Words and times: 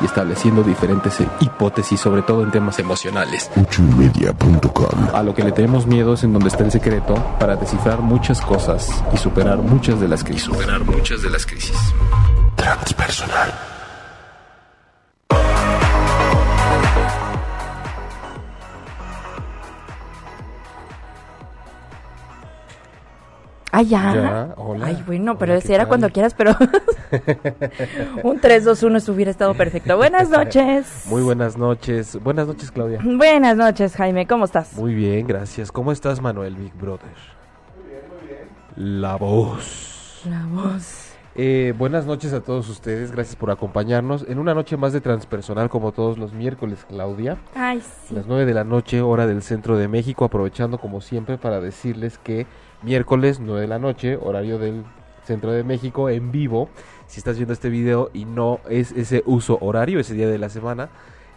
Y 0.00 0.04
estableciendo 0.04 0.62
diferentes 0.62 1.18
hipótesis, 1.40 2.00
sobre 2.00 2.22
todo 2.22 2.42
en 2.42 2.50
temas 2.50 2.78
emocionales. 2.78 3.50
A 5.12 5.22
lo 5.22 5.34
que 5.34 5.44
le 5.44 5.52
tenemos 5.52 5.86
miedo 5.86 6.14
es 6.14 6.24
en 6.24 6.32
donde 6.32 6.48
está 6.48 6.64
el 6.64 6.70
secreto 6.70 7.14
para 7.38 7.56
descifrar 7.56 8.00
muchas 8.00 8.40
cosas 8.40 9.02
y 9.12 9.16
superar 9.16 9.58
muchas 9.58 10.00
de 10.00 10.08
las 10.08 10.24
crisis. 10.24 10.44
Superar 10.44 10.84
muchas 10.84 11.22
de 11.22 11.30
las 11.30 11.46
crisis. 11.46 11.76
Transpersonal. 12.56 13.52
Ah, 23.74 23.80
ya. 23.80 24.14
Ya, 24.14 24.54
hola. 24.58 24.84
Ay, 24.84 25.02
bueno, 25.06 25.38
pero 25.38 25.58
¿qué 25.58 25.74
era 25.74 25.84
tal? 25.84 25.88
cuando 25.88 26.10
quieras, 26.10 26.34
pero 26.34 26.54
un 28.22 28.38
3, 28.38 28.64
2, 28.64 28.82
1 28.82 28.98
hubiera 29.08 29.30
estado 29.30 29.54
perfecto. 29.54 29.96
Buenas 29.96 30.28
noches. 30.30 31.04
Muy 31.06 31.22
buenas 31.22 31.56
noches. 31.56 32.22
Buenas 32.22 32.46
noches, 32.46 32.70
Claudia. 32.70 33.00
Buenas 33.02 33.56
noches, 33.56 33.96
Jaime. 33.96 34.26
¿Cómo 34.26 34.44
estás? 34.44 34.76
Muy 34.76 34.94
bien, 34.94 35.26
gracias. 35.26 35.72
¿Cómo 35.72 35.90
estás, 35.90 36.20
Manuel 36.20 36.54
Big 36.54 36.74
Brother? 36.74 37.08
Muy 37.74 37.88
bien, 37.88 38.02
muy 38.10 38.28
bien. 38.28 39.00
La 39.02 39.16
voz. 39.16 40.20
La 40.28 40.44
voz. 40.44 41.08
Eh, 41.34 41.72
buenas 41.78 42.04
noches 42.04 42.34
a 42.34 42.42
todos 42.42 42.68
ustedes, 42.68 43.10
gracias 43.10 43.36
por 43.36 43.50
acompañarnos 43.50 44.26
en 44.28 44.38
una 44.38 44.52
noche 44.52 44.76
más 44.76 44.92
de 44.92 45.00
transpersonal 45.00 45.70
como 45.70 45.92
todos 45.92 46.18
los 46.18 46.34
miércoles, 46.34 46.84
Claudia. 46.86 47.38
Ay, 47.54 47.80
sí. 47.80 48.14
las 48.14 48.26
9 48.26 48.44
de 48.44 48.52
la 48.52 48.64
noche, 48.64 49.00
hora 49.00 49.26
del 49.26 49.40
centro 49.42 49.78
de 49.78 49.88
México, 49.88 50.26
aprovechando 50.26 50.76
como 50.76 51.00
siempre 51.00 51.38
para 51.38 51.60
decirles 51.60 52.18
que 52.18 52.46
miércoles 52.82 53.40
9 53.40 53.62
de 53.62 53.66
la 53.66 53.78
noche, 53.78 54.16
horario 54.16 54.58
del 54.58 54.84
centro 55.24 55.52
de 55.52 55.64
México, 55.64 56.08
en 56.08 56.32
vivo, 56.32 56.68
si 57.06 57.18
estás 57.18 57.36
viendo 57.36 57.52
este 57.52 57.68
video 57.68 58.10
y 58.12 58.24
no 58.24 58.60
es 58.68 58.92
ese 58.92 59.22
uso 59.26 59.58
horario, 59.60 60.00
ese 60.00 60.14
día 60.14 60.28
de 60.28 60.38
la 60.38 60.48
semana, 60.48 60.88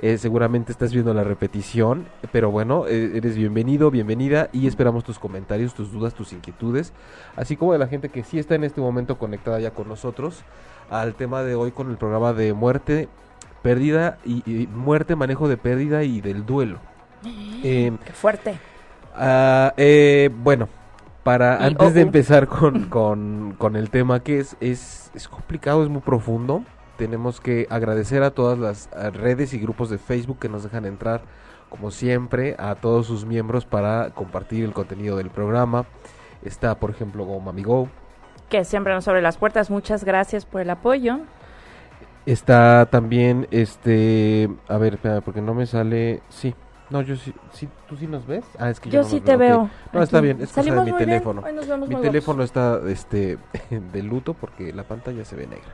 eh, 0.02 0.18
seguramente 0.18 0.72
estás 0.72 0.92
viendo 0.92 1.14
la 1.14 1.24
repetición, 1.24 2.06
pero 2.32 2.52
bueno, 2.52 2.86
eh, 2.88 3.12
eres 3.16 3.38
bienvenido, 3.38 3.92
bienvenida 3.92 4.50
y 4.52 4.68
esperamos 4.68 5.04
tus 5.04 5.20
comentarios, 5.20 5.74
tus 5.74 5.92
dudas, 5.92 6.14
tus 6.14 6.34
inquietudes, 6.34 6.94
así 7.36 7.56
como 7.56 7.74
de 7.74 7.80
la 7.80 7.88
gente 7.88 8.10
que 8.10 8.24
sí 8.24 8.38
está 8.38 8.56
en 8.56 8.66
este 8.66 8.82
momento 8.82 9.18
conectada 9.18 9.60
ya 9.60 9.72
con 9.72 9.88
nosotros 9.88 10.44
al 10.90 11.16
tema 11.16 11.44
de 11.44 11.56
hoy 11.56 11.72
con 11.72 11.90
el 11.90 11.98
programa 11.98 12.34
de 12.34 12.54
muerte, 12.54 13.08
pérdida 13.62 14.18
y, 14.26 14.44
y 14.46 14.68
muerte, 14.68 15.16
manejo 15.16 15.48
de 15.48 15.58
pérdida 15.58 16.04
y 16.04 16.22
del 16.22 16.46
duelo. 16.46 16.80
Eh, 17.64 17.92
Qué 18.06 18.14
fuerte. 18.14 18.60
ah, 19.16 19.74
bueno, 20.44 20.70
para 21.26 21.58
Y- 21.60 21.64
antes 21.66 21.88
oh, 21.90 21.92
de 21.92 22.02
empezar 22.02 22.48
con, 22.48 22.84
con, 22.90 23.56
con 23.58 23.76
el 23.76 23.90
tema 23.90 24.22
que 24.22 24.40
es, 24.40 24.56
es, 24.60 25.12
es 25.16 25.28
complicado, 25.28 25.84
es 25.84 25.90
muy 25.90 26.02
profundo, 26.02 26.64
tenemos 26.98 27.42
que 27.42 27.66
agradecer 27.72 28.22
a 28.22 28.30
todas 28.30 28.60
las 28.60 28.90
redes 29.14 29.54
y 29.56 29.60
grupos 29.60 29.90
de 29.90 29.98
Facebook 29.98 30.38
que 30.38 30.50
nos 30.50 30.64
dejan 30.64 30.86
entrar, 30.86 31.24
como 31.70 31.90
siempre, 31.90 32.56
a 32.60 32.76
todos 32.76 33.08
sus 33.08 33.26
miembros 33.26 33.66
para 33.66 34.12
compartir 34.12 34.64
el 34.64 34.72
contenido 34.72 35.18
del 35.18 35.32
programa. 35.32 35.86
Está, 36.44 36.76
por 36.76 36.92
ejemplo, 36.92 37.26
Go. 37.26 37.90
Que 38.48 38.64
siempre 38.64 38.94
nos 38.94 39.08
abre 39.08 39.24
las 39.24 39.38
puertas. 39.38 39.72
Muchas 39.72 40.04
gracias 40.06 40.46
por 40.46 40.62
el 40.62 40.70
apoyo. 40.70 41.22
Está 42.28 42.86
también, 42.86 43.48
este, 43.50 44.48
a 44.68 44.78
ver, 44.78 44.94
espérame, 44.94 45.22
porque 45.22 45.42
no 45.42 45.54
me 45.54 45.66
sale, 45.66 46.22
sí, 46.30 46.54
no, 46.90 47.02
yo 47.02 47.16
sí, 47.16 47.34
sí, 47.54 47.68
¿tú 47.88 47.96
sí 47.98 48.08
nos 48.08 48.26
ves? 48.28 48.44
Ah, 48.60 48.70
es 48.70 48.80
que 48.80 48.90
Yo 48.90 49.02
no 49.02 49.08
sí 49.08 49.20
te 49.20 49.36
veo. 49.36 49.70
No, 49.92 50.04
está 50.04 50.22
bien, 50.22 50.40
es 50.42 50.52
cosa 50.52 50.74
de 50.74 50.92
mi 50.92 50.98
teléfono. 50.98 51.42
Hoy 51.46 51.54
nos 51.54 51.68
vemos 51.68 51.90
Mi 51.90 51.96
teléfono 51.96 52.44
está, 52.44 52.80
este, 52.88 53.38
de 53.94 54.04
luto 54.04 54.34
porque 54.34 54.72
la 54.74 54.84
pantalla 54.84 55.26
se 55.26 55.36
ve 55.36 55.48
negra. 55.48 55.74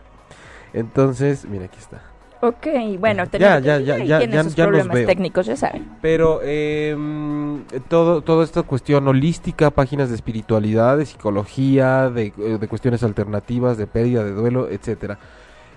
Entonces, 0.74 1.46
mira, 1.46 1.66
aquí 1.66 1.78
está. 1.80 2.02
Ok, 2.44 2.66
bueno, 2.98 3.24
Ya, 3.26 3.30
tenemos 3.30 3.64
ya, 3.64 3.80
ya, 3.80 3.98
ya, 4.04 4.18
tiene 4.20 4.34
ya- 4.34 4.44
sus 4.44 4.56
ya 4.56 4.64
los 4.64 4.70
problemas 4.72 4.96
veo. 4.96 5.06
técnicos, 5.08 5.46
ya 5.46 5.56
saben. 5.56 5.88
Pero 6.02 6.40
eh, 6.44 6.96
mm, 6.98 7.58
todo, 7.88 8.22
toda 8.24 8.44
esta 8.44 8.64
cuestión 8.64 9.08
holística, 9.08 9.70
páginas 9.70 10.10
de 10.10 10.16
espiritualidad, 10.16 10.98
de 10.98 11.06
psicología, 11.06 12.10
de, 12.10 12.34
eh, 12.38 12.58
de 12.60 12.68
cuestiones 12.68 13.04
alternativas, 13.04 13.78
de 13.78 13.86
pérdida, 13.86 14.24
de 14.24 14.32
duelo, 14.32 14.70
etcétera. 14.70 15.20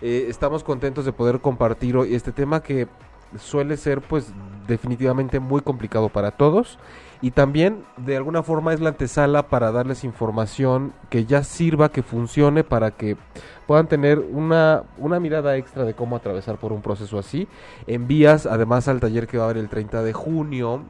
Eh, 0.00 0.26
estamos 0.30 0.64
contentos 0.64 1.04
de 1.04 1.12
poder 1.12 1.40
compartir 1.40 1.98
hoy 1.98 2.14
este 2.14 2.32
tema 2.32 2.62
que 2.62 2.88
suele 3.38 3.76
ser 3.76 4.00
pues 4.00 4.32
definitivamente 4.66 5.40
muy 5.40 5.60
complicado 5.60 6.08
para 6.08 6.32
todos 6.32 6.78
y 7.24 7.30
también 7.30 7.84
de 7.96 8.18
alguna 8.18 8.42
forma 8.42 8.74
es 8.74 8.80
la 8.80 8.90
antesala 8.90 9.48
para 9.48 9.72
darles 9.72 10.04
información 10.04 10.92
que 11.08 11.24
ya 11.24 11.42
sirva, 11.42 11.90
que 11.90 12.02
funcione 12.02 12.64
para 12.64 12.90
que 12.90 13.16
puedan 13.66 13.88
tener 13.88 14.18
una, 14.18 14.82
una 14.98 15.20
mirada 15.20 15.56
extra 15.56 15.84
de 15.84 15.94
cómo 15.94 16.16
atravesar 16.16 16.58
por 16.58 16.72
un 16.72 16.82
proceso 16.82 17.18
así. 17.18 17.48
Envías 17.86 18.44
además 18.44 18.88
al 18.88 19.00
taller 19.00 19.26
que 19.26 19.38
va 19.38 19.44
a 19.44 19.46
haber 19.46 19.56
el 19.56 19.70
30 19.70 20.02
de 20.02 20.12
junio 20.12 20.82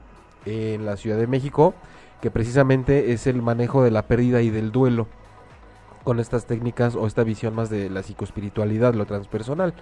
en 0.44 0.84
la 0.84 0.96
Ciudad 0.96 1.18
de 1.18 1.28
México, 1.28 1.72
que 2.20 2.32
precisamente 2.32 3.12
es 3.12 3.28
el 3.28 3.41
manejo 3.41 3.84
de 3.84 3.92
la 3.92 4.02
pérdida 4.02 4.42
y 4.42 4.50
del 4.50 4.72
duelo 4.72 5.06
con 6.02 6.20
estas 6.20 6.46
técnicas 6.46 6.96
o 6.96 7.06
esta 7.06 7.22
visión 7.22 7.54
más 7.54 7.70
de 7.70 7.88
la 7.91 8.02
psicoespiritualidad, 8.02 8.94
lo 8.94 9.06
transpersonal. 9.06 9.72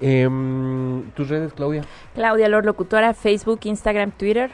Em, 0.00 1.10
¿Tus 1.12 1.28
redes, 1.28 1.52
Claudia? 1.52 1.82
Claudia 2.14 2.48
Lor, 2.48 2.64
locutora, 2.64 3.14
Facebook, 3.14 3.60
Instagram, 3.64 4.10
Twitter. 4.12 4.50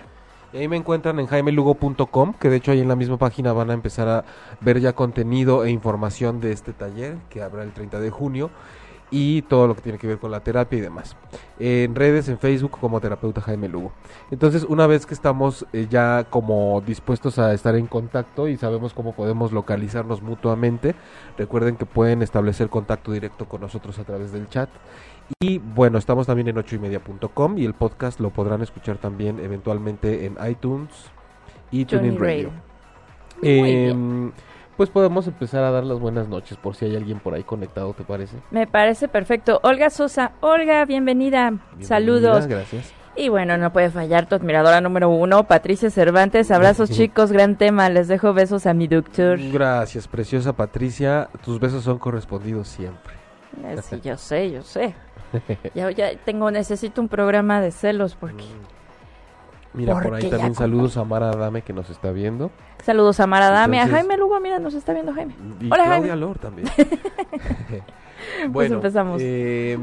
Y 0.53 0.59
ahí 0.59 0.69
me 0.69 0.77
encuentran 0.77 1.19
en 1.19 1.27
jaimelugo.com, 1.27 2.35
que 2.35 2.51
de 2.51 2.57
hecho 2.57 2.73
ahí 2.73 2.81
en 2.81 2.89
la 2.89 2.97
misma 2.97 3.17
página 3.17 3.53
van 3.53 3.71
a 3.71 3.75
empezar 3.75 4.09
a 4.09 4.25
ver 4.61 4.81
ya 4.81 4.93
contenido 4.93 5.65
e 5.65 5.71
información 5.71 6.41
de 6.41 6.53
este 6.53 6.73
taller 6.73 7.17
que 7.31 7.43
habrá 7.43 7.63
el 7.63 7.73
30 7.73 8.01
de 8.01 8.11
junio 8.11 8.51
y 9.13 9.43
todo 9.43 9.67
lo 9.67 9.77
que 9.77 9.83
tiene 9.83 9.99
que 9.99 10.07
ver 10.07 10.19
con 10.19 10.31
la 10.31 10.41
terapia 10.41 10.79
y 10.79 10.81
demás. 10.81 11.17
En 11.59 11.95
redes, 11.95 12.29
en 12.31 12.39
Facebook 12.39 12.73
como 12.81 12.99
terapeuta 12.99 13.43
Jaime 13.43 13.69
Lugo. 13.69 13.93
Entonces, 14.31 14.65
una 14.65 14.87
vez 14.87 15.05
que 15.05 15.13
estamos 15.13 15.67
eh, 15.73 15.87
ya 15.89 16.25
como 16.29 16.83
dispuestos 16.85 17.39
a 17.39 17.53
estar 17.53 17.77
en 17.77 17.87
contacto 17.87 18.49
y 18.49 18.57
sabemos 18.57 18.95
cómo 18.95 19.13
podemos 19.13 19.53
localizarnos 19.53 20.23
mutuamente, 20.23 20.95
recuerden 21.37 21.77
que 21.77 21.85
pueden 21.85 22.23
establecer 22.23 22.71
contacto 22.71 23.13
directo 23.13 23.45
con 23.47 23.61
nosotros 23.61 23.99
a 23.99 24.05
través 24.05 24.33
del 24.33 24.49
chat. 24.49 24.71
Y 25.41 25.59
bueno, 25.59 25.99
estamos 25.99 26.27
también 26.27 26.49
en 26.49 26.59
ochoymedia.com 26.59 27.59
y 27.59 27.65
el 27.65 27.75
podcast 27.75 28.21
lo 28.21 28.31
podrán 28.31 28.63
escuchar 28.63 28.99
también 28.99 29.39
eventualmente 29.41 30.27
en 30.27 30.37
iTunes 30.49 30.91
y 31.71 31.85
Tuning 31.85 32.17
TuneIn 32.17 32.21
Radio. 32.21 32.51
Em, 33.43 34.33
pues 34.77 34.91
podemos 34.91 35.27
empezar 35.27 35.65
a 35.65 35.71
dar 35.71 35.85
las 35.85 35.99
buenas 35.99 36.29
noches 36.29 36.57
por 36.59 36.75
si 36.77 36.85
hay 36.85 36.97
alguien 36.97 37.19
por 37.19 37.35
ahí 37.35 37.43
conectado, 37.43 37.93
¿te 37.93 38.05
parece? 38.05 38.37
Me 38.51 38.67
parece 38.67 39.09
perfecto. 39.09 39.61
Olga 39.63 39.91
Sosa. 39.91 40.33
Olga, 40.41 40.85
bienvenida. 40.85 41.51
Bienvenida, 41.51 41.87
Saludos. 41.89 42.47
Gracias. 42.47 42.93
Y 43.15 43.29
bueno, 43.29 43.59
no 43.59 43.73
puede 43.73 43.91
fallar 43.91 44.27
tu 44.27 44.35
admiradora 44.37 44.81
número 44.81 45.11
uno, 45.11 45.45
Patricia 45.45 45.91
Cervantes. 45.91 46.51
Abrazos 46.51 46.91
chicos, 46.97 47.31
gran 47.33 47.57
tema. 47.57 47.91
Les 47.91 48.09
dejo 48.09 48.33
besos 48.33 48.67
a 48.67 48.75
mi 48.75 48.87
doctor. 48.87 49.39
Gracias, 49.53 50.09
preciosa 50.09 50.55
Patricia. 50.55 51.29
Tus 51.45 51.61
besos 51.61 51.85
son 51.85 51.99
correspondidos 51.99 52.69
siempre. 52.69 53.15
Eh, 53.65 53.77
Sí, 53.83 54.01
yo 54.03 54.17
sé, 54.17 54.51
yo 54.51 54.63
sé. 54.63 54.95
Ya, 55.75 55.91
ya 55.91 56.17
tengo, 56.25 56.51
necesito 56.51 57.01
un 57.01 57.09
programa 57.09 57.61
de 57.61 57.71
celos 57.71 58.15
porque... 58.15 58.45
Mira, 59.75 59.99
por 60.03 60.15
ahí 60.15 60.29
también 60.29 60.55
saludos 60.55 60.99
a 60.99 61.05
Mara 61.05 61.31
Adame 61.31 61.63
que 61.63 61.73
nos 61.73 61.89
está 61.89 62.11
viendo. 62.13 62.51
Saludos 62.85 63.21
a 63.21 63.27
Mara 63.27 63.49
Dame, 63.49 63.81
a 63.81 63.89
Jaime 63.89 64.19
Lugo, 64.19 64.39
mira, 64.39 64.59
nos 64.59 64.75
está 64.75 64.93
viendo 64.93 65.15
Jaime. 65.15 65.35
Y 65.61 65.67
Hola, 65.67 65.85
Claudia 65.85 65.99
Jaime. 65.99 66.17
Lor 66.17 66.39
también. 66.39 66.69
Pues 68.53 68.71
empezamos. 68.71 69.21
eh, 69.23 69.77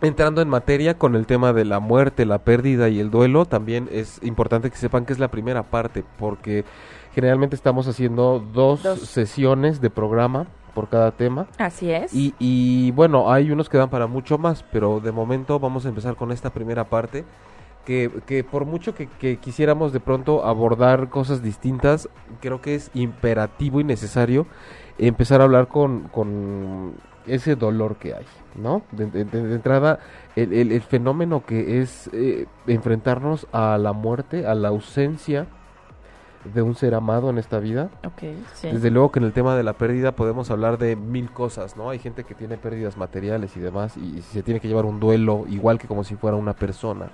entrando 0.00 0.40
en 0.40 0.48
materia 0.48 0.96
con 0.96 1.14
el 1.16 1.26
tema 1.26 1.52
de 1.52 1.64
la 1.64 1.80
muerte, 1.80 2.24
la 2.24 2.38
pérdida 2.38 2.88
y 2.88 3.00
el 3.00 3.10
duelo, 3.10 3.44
también 3.46 3.88
es 3.92 4.20
importante 4.22 4.70
que 4.70 4.76
sepan 4.76 5.04
que 5.04 5.12
es 5.12 5.18
la 5.18 5.28
primera 5.28 5.64
parte, 5.64 6.04
porque 6.18 6.64
generalmente 7.14 7.56
estamos 7.56 7.86
haciendo 7.88 8.42
dos, 8.52 8.82
Dos. 8.82 9.00
sesiones 9.00 9.80
de 9.80 9.90
programa 9.90 10.46
por 10.78 10.88
cada 10.88 11.10
tema. 11.10 11.48
Así 11.58 11.90
es. 11.90 12.14
Y, 12.14 12.34
y 12.38 12.92
bueno, 12.92 13.32
hay 13.32 13.50
unos 13.50 13.68
que 13.68 13.78
dan 13.78 13.90
para 13.90 14.06
mucho 14.06 14.38
más, 14.38 14.62
pero 14.70 15.00
de 15.00 15.10
momento 15.10 15.58
vamos 15.58 15.84
a 15.84 15.88
empezar 15.88 16.14
con 16.14 16.30
esta 16.30 16.50
primera 16.50 16.84
parte. 16.84 17.24
Que, 17.84 18.08
que 18.26 18.44
por 18.44 18.64
mucho 18.64 18.94
que, 18.94 19.08
que 19.08 19.38
quisiéramos 19.38 19.92
de 19.92 19.98
pronto 19.98 20.44
abordar 20.44 21.08
cosas 21.08 21.42
distintas, 21.42 22.08
creo 22.40 22.60
que 22.60 22.76
es 22.76 22.90
imperativo 22.94 23.80
y 23.80 23.84
necesario 23.84 24.46
empezar 24.98 25.40
a 25.40 25.44
hablar 25.44 25.66
con, 25.66 26.02
con 26.12 26.92
ese 27.26 27.56
dolor 27.56 27.96
que 27.96 28.12
hay, 28.14 28.26
¿no? 28.54 28.82
De, 28.92 29.06
de- 29.06 29.24
de- 29.24 29.42
de 29.48 29.54
entrada, 29.54 29.98
el, 30.36 30.52
el- 30.52 30.70
el 30.72 30.82
fenómeno 30.82 31.44
que 31.44 31.80
es 31.80 32.08
eh, 32.12 32.46
enfrentarnos 32.68 33.46
a 33.52 33.78
la 33.78 33.92
muerte, 33.94 34.46
a 34.46 34.54
la 34.54 34.68
ausencia 34.68 35.46
de 36.54 36.62
un 36.62 36.74
ser 36.74 36.94
amado 36.94 37.30
en 37.30 37.38
esta 37.38 37.58
vida. 37.58 37.90
Ok, 38.04 38.22
sí. 38.54 38.68
Desde 38.68 38.90
luego 38.90 39.12
que 39.12 39.18
en 39.18 39.26
el 39.26 39.32
tema 39.32 39.56
de 39.56 39.62
la 39.62 39.74
pérdida 39.74 40.12
podemos 40.12 40.50
hablar 40.50 40.78
de 40.78 40.96
mil 40.96 41.30
cosas, 41.30 41.76
¿no? 41.76 41.90
Hay 41.90 41.98
gente 41.98 42.24
que 42.24 42.34
tiene 42.34 42.56
pérdidas 42.56 42.96
materiales 42.96 43.56
y 43.56 43.60
demás 43.60 43.96
y, 43.96 44.22
se 44.22 44.42
tiene 44.42 44.60
que 44.60 44.68
llevar 44.68 44.84
un 44.84 45.00
duelo 45.00 45.44
igual 45.48 45.78
que 45.78 45.86
como 45.86 46.04
si 46.04 46.16
fuera 46.16 46.36
una 46.36 46.54
persona. 46.54 47.10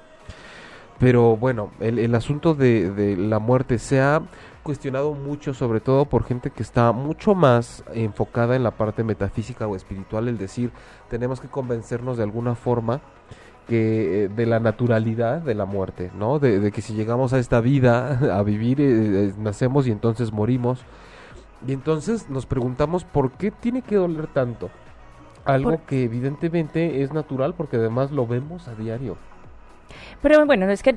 Pero 0.99 1.37
bueno, 1.37 1.71
el, 1.81 1.99
el 1.99 2.15
asunto 2.15 2.55
de, 2.55 2.91
de 2.91 3.17
la 3.17 3.39
muerte 3.39 3.79
se 3.79 4.01
ha 4.01 4.23
cuestionado 4.63 5.13
mucho, 5.13 5.55
sobre 5.55 5.81
todo 5.81 6.07
por 6.07 6.25
gente 6.25 6.51
que 6.51 6.63
está 6.63 6.91
mucho 6.93 7.35
más 7.35 7.85
enfocada 7.93 8.57
en 8.57 8.63
la 8.63 8.71
parte 8.73 9.05
metafísica 9.05 9.67
o 9.67 9.77
espiritual, 9.77 10.27
el 10.27 10.39
decir, 10.39 10.73
tenemos 11.09 11.41
que 11.41 11.49
convencernos 11.49 12.17
de 12.17 12.23
alguna 12.23 12.55
forma 12.55 13.01
que 13.69 14.25
eh, 14.25 14.29
de 14.29 14.47
la 14.47 14.61
naturalidad 14.61 15.41
de 15.41 15.55
la 15.55 15.65
muerte, 15.65 16.11
¿no? 16.17 16.39
De, 16.39 16.61
de 16.61 16.71
que 16.73 16.83
si 16.83 16.95
llegamos 16.95 17.33
a 17.33 17.39
esta 17.39 17.61
vida 17.61 18.19
a 18.39 18.43
vivir, 18.43 18.81
eh, 18.81 18.85
eh, 19.29 19.35
nacemos 19.39 19.87
y 19.87 19.91
entonces 19.91 20.33
morimos. 20.33 20.85
Y 21.67 21.73
entonces 21.73 22.29
nos 22.29 22.45
preguntamos 22.47 23.05
por 23.05 23.33
qué 23.33 23.51
tiene 23.51 23.81
que 23.83 23.97
doler 23.97 24.27
tanto. 24.27 24.71
Algo 25.47 25.71
Por- 25.71 25.81
que 25.81 26.05
evidentemente 26.05 27.03
es 27.03 27.13
natural 27.13 27.55
porque 27.55 27.77
además 27.77 28.11
lo 28.11 28.27
vemos 28.27 28.69
a 28.69 28.75
diario. 28.75 29.17
Pero 30.23 30.45
bueno, 30.47 30.69
es 30.71 30.83
que 30.83 30.95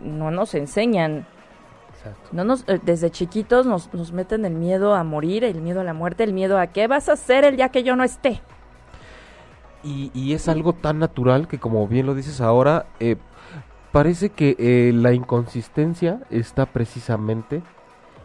no 0.00 0.30
nos 0.30 0.54
enseñan, 0.54 1.26
Exacto. 1.96 2.30
no 2.32 2.44
nos, 2.44 2.64
desde 2.84 3.10
chiquitos 3.10 3.66
nos, 3.66 3.92
nos 3.92 4.12
meten 4.12 4.44
el 4.44 4.54
miedo 4.54 4.94
a 4.94 5.02
morir, 5.04 5.44
el 5.44 5.60
miedo 5.60 5.80
a 5.80 5.84
la 5.84 5.94
muerte, 5.94 6.24
el 6.24 6.32
miedo 6.32 6.58
a 6.58 6.68
qué 6.68 6.86
vas 6.86 7.08
a 7.08 7.12
hacer 7.12 7.44
el 7.44 7.56
día 7.56 7.68
que 7.70 7.82
yo 7.82 7.94
no 7.96 8.04
esté. 8.04 8.40
Y, 9.82 10.10
y 10.14 10.32
es 10.34 10.48
algo 10.48 10.72
tan 10.72 10.98
natural 10.98 11.48
que 11.48 11.58
como 11.58 11.88
bien 11.88 12.06
lo 12.06 12.14
dices 12.14 12.40
ahora, 12.40 12.86
eh, 13.00 13.16
parece 13.92 14.30
que 14.30 14.56
eh, 14.58 14.92
la 14.92 15.12
inconsistencia 15.12 16.20
está 16.30 16.66
precisamente 16.66 17.62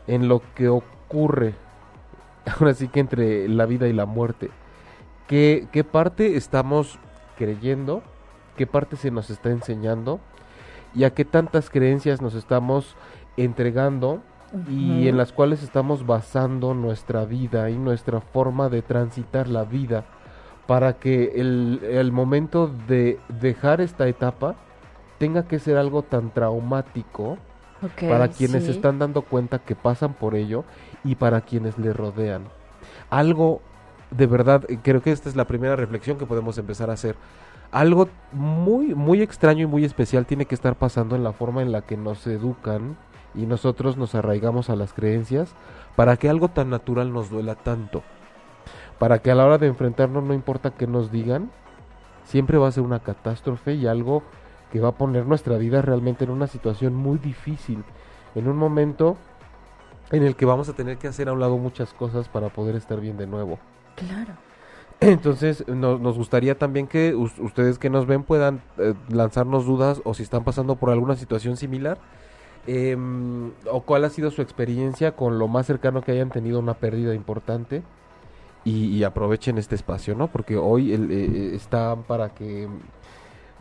en 0.07 0.27
lo 0.27 0.41
que 0.55 0.69
ocurre, 0.69 1.53
ahora 2.45 2.73
sí 2.73 2.87
que 2.87 3.01
entre 3.01 3.47
la 3.49 3.65
vida 3.65 3.87
y 3.87 3.93
la 3.93 4.05
muerte. 4.05 4.49
¿Qué, 5.27 5.67
qué 5.71 5.83
parte 5.83 6.37
estamos 6.37 6.97
creyendo? 7.37 8.01
¿Qué 8.55 8.65
parte 8.65 8.95
se 8.95 9.11
nos 9.11 9.29
está 9.29 9.49
enseñando? 9.49 10.19
¿Y 10.95 11.03
a 11.03 11.13
qué 11.13 11.25
tantas 11.25 11.69
creencias 11.69 12.21
nos 12.21 12.33
estamos 12.33 12.95
entregando? 13.35 14.21
y 14.69 15.09
en 15.09 15.17
las 15.17 15.33
cuales 15.33 15.61
estamos 15.61 16.05
basando 16.05 16.73
nuestra 16.73 17.25
vida 17.25 17.69
y 17.69 17.77
nuestra 17.77 18.21
forma 18.21 18.69
de 18.69 18.81
transitar 18.81 19.49
la 19.49 19.65
vida 19.65 20.05
para 20.67 20.93
que 20.93 21.33
el, 21.35 21.81
el 21.83 22.11
momento 22.11 22.69
de 22.87 23.19
dejar 23.29 23.81
esta 23.81 24.07
etapa 24.07 24.55
tenga 25.17 25.47
que 25.47 25.59
ser 25.59 25.77
algo 25.77 26.03
tan 26.03 26.31
traumático 26.31 27.37
para 28.01 28.27
quienes 28.27 28.65
sí. 28.65 28.71
están 28.71 28.99
dando 28.99 29.21
cuenta 29.21 29.59
que 29.59 29.75
pasan 29.75 30.13
por 30.13 30.35
ello 30.35 30.65
y 31.03 31.15
para 31.15 31.41
quienes 31.41 31.77
le 31.77 31.93
rodean. 31.93 32.43
Algo 33.09 33.61
de 34.11 34.27
verdad, 34.27 34.63
eh, 34.69 34.79
creo 34.81 35.01
que 35.01 35.11
esta 35.11 35.29
es 35.29 35.35
la 35.35 35.45
primera 35.45 35.75
reflexión 35.75 36.17
que 36.17 36.25
podemos 36.25 36.57
empezar 36.57 36.89
a 36.89 36.93
hacer. 36.93 37.15
Algo 37.71 38.07
muy, 38.31 38.95
muy 38.95 39.21
extraño 39.21 39.63
y 39.63 39.67
muy 39.67 39.83
especial 39.83 40.25
tiene 40.25 40.45
que 40.45 40.55
estar 40.55 40.75
pasando 40.75 41.15
en 41.15 41.23
la 41.23 41.33
forma 41.33 41.61
en 41.61 41.71
la 41.71 41.81
que 41.81 41.97
nos 41.97 42.25
educan 42.25 42.97
y 43.35 43.45
nosotros 43.45 43.97
nos 43.97 44.15
arraigamos 44.15 44.69
a 44.69 44.75
las 44.75 44.93
creencias 44.93 45.53
para 45.95 46.15
que 46.15 46.29
algo 46.29 46.47
tan 46.47 46.69
natural 46.69 47.11
nos 47.11 47.29
duela 47.29 47.55
tanto. 47.55 48.03
Para 48.99 49.19
que 49.19 49.31
a 49.31 49.35
la 49.35 49.45
hora 49.45 49.57
de 49.57 49.67
enfrentarnos 49.67 50.23
no 50.23 50.33
importa 50.33 50.71
qué 50.71 50.87
nos 50.87 51.11
digan, 51.11 51.51
siempre 52.25 52.57
va 52.57 52.67
a 52.67 52.71
ser 52.71 52.83
una 52.83 52.99
catástrofe 52.99 53.73
y 53.75 53.87
algo 53.87 54.23
que 54.71 54.79
va 54.79 54.89
a 54.89 54.97
poner 54.97 55.25
nuestra 55.25 55.57
vida 55.57 55.81
realmente 55.81 56.25
en 56.25 56.31
una 56.31 56.47
situación 56.47 56.93
muy 56.95 57.17
difícil, 57.19 57.83
en 58.35 58.47
un 58.47 58.57
momento 58.57 59.17
en 60.11 60.23
el 60.23 60.35
que 60.35 60.45
vamos 60.45 60.67
a 60.69 60.73
tener 60.73 60.97
que 60.97 61.07
hacer 61.07 61.29
a 61.29 61.33
un 61.33 61.39
lado 61.39 61.57
muchas 61.57 61.93
cosas 61.93 62.27
para 62.27 62.49
poder 62.49 62.75
estar 62.75 62.99
bien 62.99 63.17
de 63.17 63.27
nuevo. 63.27 63.59
Claro. 63.95 64.33
Entonces, 64.99 65.63
no- 65.67 65.99
nos 65.99 66.17
gustaría 66.17 66.57
también 66.57 66.87
que 66.87 67.13
us- 67.13 67.37
ustedes 67.39 67.77
que 67.77 67.89
nos 67.89 68.07
ven 68.07 68.23
puedan 68.23 68.61
eh, 68.79 68.93
lanzarnos 69.09 69.65
dudas 69.65 70.01
o 70.05 70.13
si 70.15 70.23
están 70.23 70.43
pasando 70.43 70.75
por 70.75 70.89
alguna 70.89 71.15
situación 71.15 71.55
similar 71.55 71.97
em, 72.65 73.51
o 73.71 73.81
cuál 73.81 74.03
ha 74.05 74.09
sido 74.09 74.31
su 74.31 74.41
experiencia 74.41 75.15
con 75.15 75.37
lo 75.39 75.47
más 75.47 75.67
cercano 75.67 76.01
que 76.01 76.11
hayan 76.13 76.29
tenido 76.31 76.59
una 76.59 76.73
pérdida 76.73 77.13
importante 77.13 77.83
y, 78.67 78.87
y 78.97 79.03
aprovechen 79.03 79.57
este 79.57 79.75
espacio, 79.75 80.15
¿no? 80.15 80.27
Porque 80.27 80.57
hoy 80.57 80.93
el, 80.93 81.09
eh, 81.11 81.55
está 81.55 81.95
para 81.95 82.29
que 82.29 82.67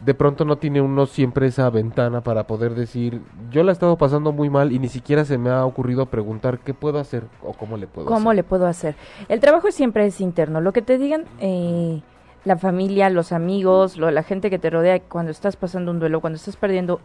de 0.05 0.15
pronto 0.15 0.45
no 0.45 0.57
tiene 0.57 0.81
uno 0.81 1.07
siempre 1.07 1.47
esa 1.47 1.71
ventana 1.71 2.21
para 2.21 2.47
poder 2.47 2.75
decir, 2.75 3.21
yo 3.51 3.63
la 3.63 3.71
he 3.71 3.73
estado 3.73 3.97
pasando 3.97 4.31
muy 4.33 4.51
mal 4.51 4.73
y 4.73 4.79
ni 4.79 4.89
siquiera 4.89 5.25
se 5.25 5.39
me 5.39 5.49
ha 5.51 5.65
ocurrido 5.65 6.07
preguntar 6.07 6.59
qué 6.59 6.75
puedo 6.75 6.99
hacer 6.99 7.25
o 7.43 7.53
cómo 7.55 7.77
le 7.77 7.87
puedo 7.87 8.07
¿Cómo 8.07 8.31
hacer. 8.31 8.37
le 8.37 8.43
puedo 8.45 8.67
hacer? 8.67 8.95
El 9.29 9.41
trabajo 9.41 9.71
siempre 9.71 10.05
es 10.07 10.21
interno. 10.21 10.61
Lo 10.61 10.73
que 10.73 10.83
te 10.83 10.99
digan 10.99 11.25
eh, 11.41 12.03
la 12.45 12.57
familia, 12.59 13.09
los 13.09 13.33
amigos, 13.33 13.97
lo- 13.97 14.11
la 14.11 14.23
gente 14.23 14.51
que 14.51 14.59
te 14.59 14.69
rodea 14.71 15.01
cuando 15.01 15.31
estás 15.31 15.57
pasando 15.57 15.91
un 15.93 15.99
duelo, 15.99 16.21
cuando 16.21 16.37
estás 16.37 16.57
perdiendo, 16.57 17.01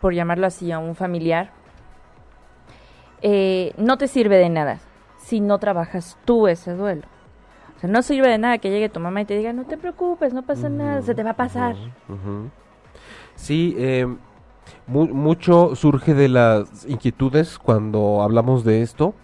por 0.00 0.14
llamarlo 0.14 0.46
así, 0.46 0.72
a 0.72 0.78
un 0.78 0.94
familiar, 0.94 1.50
eh, 3.22 3.72
no 3.76 3.98
te 3.98 4.08
sirve 4.08 4.36
de 4.36 4.48
nada 4.48 4.78
si 5.28 5.40
no 5.40 5.58
trabajas 5.58 6.16
tú 6.24 6.48
ese 6.48 6.72
duelo. 6.72 7.02
O 7.76 7.80
sea, 7.80 7.90
no 7.90 8.02
sirve 8.02 8.28
de 8.28 8.38
nada 8.38 8.58
que 8.58 8.70
llegue 8.70 8.88
tu 8.88 8.98
mamá 8.98 9.20
y 9.20 9.24
te 9.26 9.36
diga, 9.36 9.52
no 9.52 9.64
te 9.64 9.76
preocupes, 9.76 10.32
no 10.32 10.42
pasa 10.42 10.68
nada, 10.70 11.02
se 11.02 11.14
te 11.14 11.22
va 11.22 11.30
a 11.30 11.36
pasar. 11.36 11.76
Sí, 13.36 13.74
eh, 13.78 14.06
mu- 14.86 15.06
mucho 15.08 15.76
surge 15.76 16.14
de 16.14 16.28
las 16.28 16.86
inquietudes 16.88 17.58
cuando 17.58 18.22
hablamos 18.22 18.64
de 18.64 18.82
esto, 18.82 19.14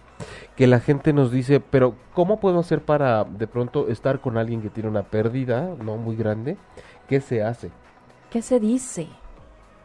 que 0.56 0.67
la 0.67 0.79
gente 0.79 1.12
nos 1.12 1.33
dice, 1.33 1.59
pero 1.59 1.95
¿cómo 2.12 2.39
puedo 2.39 2.61
hacer 2.61 2.83
para 2.83 3.25
de 3.25 3.47
pronto 3.47 3.89
estar 3.89 4.21
con 4.21 4.37
alguien 4.37 4.62
que 4.62 4.71
tiene 4.71 4.89
una 4.89 5.03
pérdida 5.03 5.75
no 5.83 5.97
muy 5.97 6.15
grande? 6.17 6.57
¿Qué 7.09 7.21
se 7.21 7.43
hace? 7.43 7.71
¿Qué 8.31 8.40
se 8.43 8.61
dice? 8.61 9.09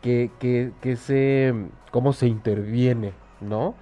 ¿Qué, 0.01 0.32
qué, 0.39 0.72
qué 0.82 0.96
se, 0.96 1.53
cómo 1.91 2.13
se 2.13 2.27
interviene? 2.27 3.13
¿No? 3.41 3.74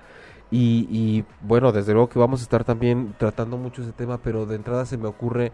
Y, 0.50 1.26
bueno, 1.42 1.72
desde 1.72 1.94
luego 1.94 2.08
que 2.10 2.20
vamos 2.20 2.40
a 2.40 2.44
estar 2.44 2.64
también 2.64 3.14
tratando 3.18 3.58
mucho 3.58 3.82
ese 3.82 3.92
tema, 3.92 4.18
pero 4.18 4.46
de 4.46 4.56
entrada 4.56 4.86
se 4.86 4.98
me 4.98 5.08
ocurre, 5.08 5.52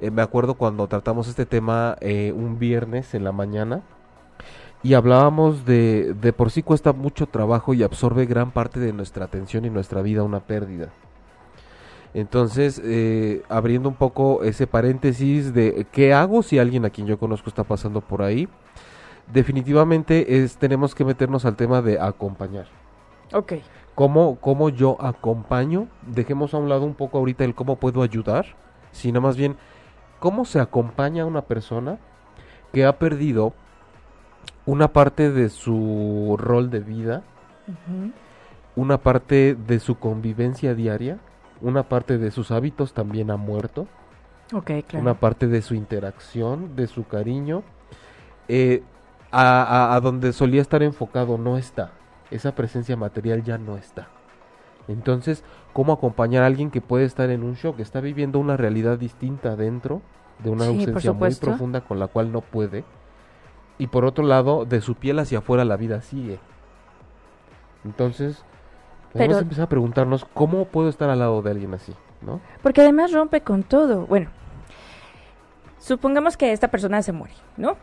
eh, 0.00 0.10
me 0.10 0.22
acuerdo 0.22 0.54
cuando 0.54 0.86
tratamos 0.86 1.28
este 1.28 1.46
tema 1.46 1.96
eh, 2.00 2.32
un 2.36 2.58
viernes 2.58 3.14
en 3.14 3.24
la 3.24 3.32
mañana 3.32 3.82
y 4.82 4.92
hablábamos 4.92 5.64
de, 5.64 6.12
de 6.12 6.32
por 6.34 6.50
sí 6.50 6.62
cuesta 6.62 6.92
mucho 6.92 7.26
trabajo 7.26 7.72
y 7.72 7.82
absorbe 7.82 8.26
gran 8.26 8.50
parte 8.50 8.80
de 8.80 8.92
nuestra 8.92 9.24
atención 9.24 9.64
y 9.64 9.70
nuestra 9.70 10.02
vida 10.02 10.22
una 10.22 10.40
pérdida. 10.40 10.90
Entonces, 12.14 12.80
eh, 12.84 13.42
abriendo 13.48 13.88
un 13.88 13.96
poco 13.96 14.44
ese 14.44 14.68
paréntesis 14.68 15.52
de 15.52 15.86
qué 15.90 16.14
hago 16.14 16.42
si 16.42 16.60
alguien 16.60 16.84
a 16.84 16.90
quien 16.90 17.08
yo 17.08 17.18
conozco 17.18 17.48
está 17.48 17.64
pasando 17.64 18.00
por 18.00 18.22
ahí, 18.22 18.48
definitivamente 19.32 20.44
es 20.44 20.56
tenemos 20.56 20.94
que 20.94 21.04
meternos 21.04 21.44
al 21.44 21.56
tema 21.56 21.82
de 21.82 21.98
acompañar. 21.98 22.66
Ok. 23.32 23.54
¿Cómo, 23.94 24.36
cómo 24.40 24.68
yo 24.70 24.96
acompaño? 25.00 25.86
Dejemos 26.06 26.52
a 26.54 26.58
un 26.58 26.68
lado 26.68 26.84
un 26.84 26.94
poco 26.94 27.18
ahorita 27.18 27.44
el 27.44 27.54
cómo 27.54 27.76
puedo 27.76 28.02
ayudar, 28.02 28.46
sino 28.92 29.20
más 29.20 29.36
bien 29.36 29.56
cómo 30.18 30.44
se 30.44 30.58
acompaña 30.60 31.22
a 31.22 31.26
una 31.26 31.42
persona 31.42 31.98
que 32.72 32.84
ha 32.84 32.98
perdido 32.98 33.52
una 34.66 34.88
parte 34.88 35.30
de 35.30 35.48
su 35.48 36.36
rol 36.38 36.70
de 36.70 36.80
vida, 36.80 37.22
una 38.74 38.98
parte 38.98 39.54
de 39.54 39.78
su 39.78 39.98
convivencia 39.98 40.74
diaria, 40.74 41.18
una 41.60 41.84
parte 41.84 42.18
de 42.18 42.30
sus 42.32 42.50
hábitos 42.50 42.94
también 42.94 43.30
ha 43.30 43.36
muerto, 43.36 43.86
Ok, 44.52 44.70
claro. 44.88 45.02
una 45.02 45.14
parte 45.14 45.46
de 45.46 45.62
su 45.62 45.74
interacción, 45.74 46.74
de 46.74 46.86
su 46.88 47.06
cariño, 47.06 47.62
eh, 48.48 48.82
a, 49.30 49.62
a- 49.62 49.94
a 49.94 50.00
donde 50.00 50.32
solía 50.32 50.60
estar 50.62 50.82
enfocado 50.82 51.38
no 51.38 51.56
está. 51.58 51.92
Esa 52.30 52.54
presencia 52.54 52.96
material 52.96 53.42
ya 53.42 53.58
no 53.58 53.76
está. 53.76 54.08
Entonces, 54.88 55.44
¿cómo 55.72 55.92
acompañar 55.92 56.42
a 56.42 56.46
alguien 56.46 56.70
que 56.70 56.80
puede 56.80 57.04
estar 57.04 57.30
en 57.30 57.42
un 57.42 57.54
shock, 57.54 57.76
que 57.76 57.82
está 57.82 58.00
viviendo 58.00 58.38
una 58.38 58.56
realidad 58.56 58.98
distinta 58.98 59.56
dentro 59.56 60.02
de 60.42 60.50
una 60.50 60.64
Sí, 60.64 60.70
ausencia 60.70 61.12
muy 61.12 61.34
profunda 61.34 61.80
con 61.82 61.98
la 61.98 62.06
cual 62.08 62.32
no 62.32 62.40
puede? 62.40 62.84
Y 63.78 63.86
por 63.88 64.04
otro 64.04 64.24
lado, 64.24 64.64
de 64.66 64.80
su 64.80 64.94
piel 64.94 65.18
hacia 65.18 65.38
afuera 65.38 65.64
la 65.64 65.76
vida 65.76 66.00
sigue. 66.02 66.38
Entonces, 67.84 68.44
podemos 69.12 69.34
Pero- 69.36 69.42
empezar 69.42 69.64
a 69.64 69.68
preguntarnos, 69.68 70.24
¿cómo 70.34 70.66
puedo 70.66 70.88
estar 70.88 71.08
al 71.10 71.18
lado 71.18 71.42
de 71.42 71.50
alguien 71.50 71.74
así? 71.74 71.94
¿no? 72.22 72.40
Porque 72.62 72.80
además 72.80 73.12
rompe 73.12 73.42
con 73.42 73.62
todo. 73.64 74.06
Bueno, 74.06 74.30
supongamos 75.78 76.36
que 76.36 76.52
esta 76.52 76.68
persona 76.68 77.02
se 77.02 77.12
muere, 77.12 77.34
¿no? 77.56 77.76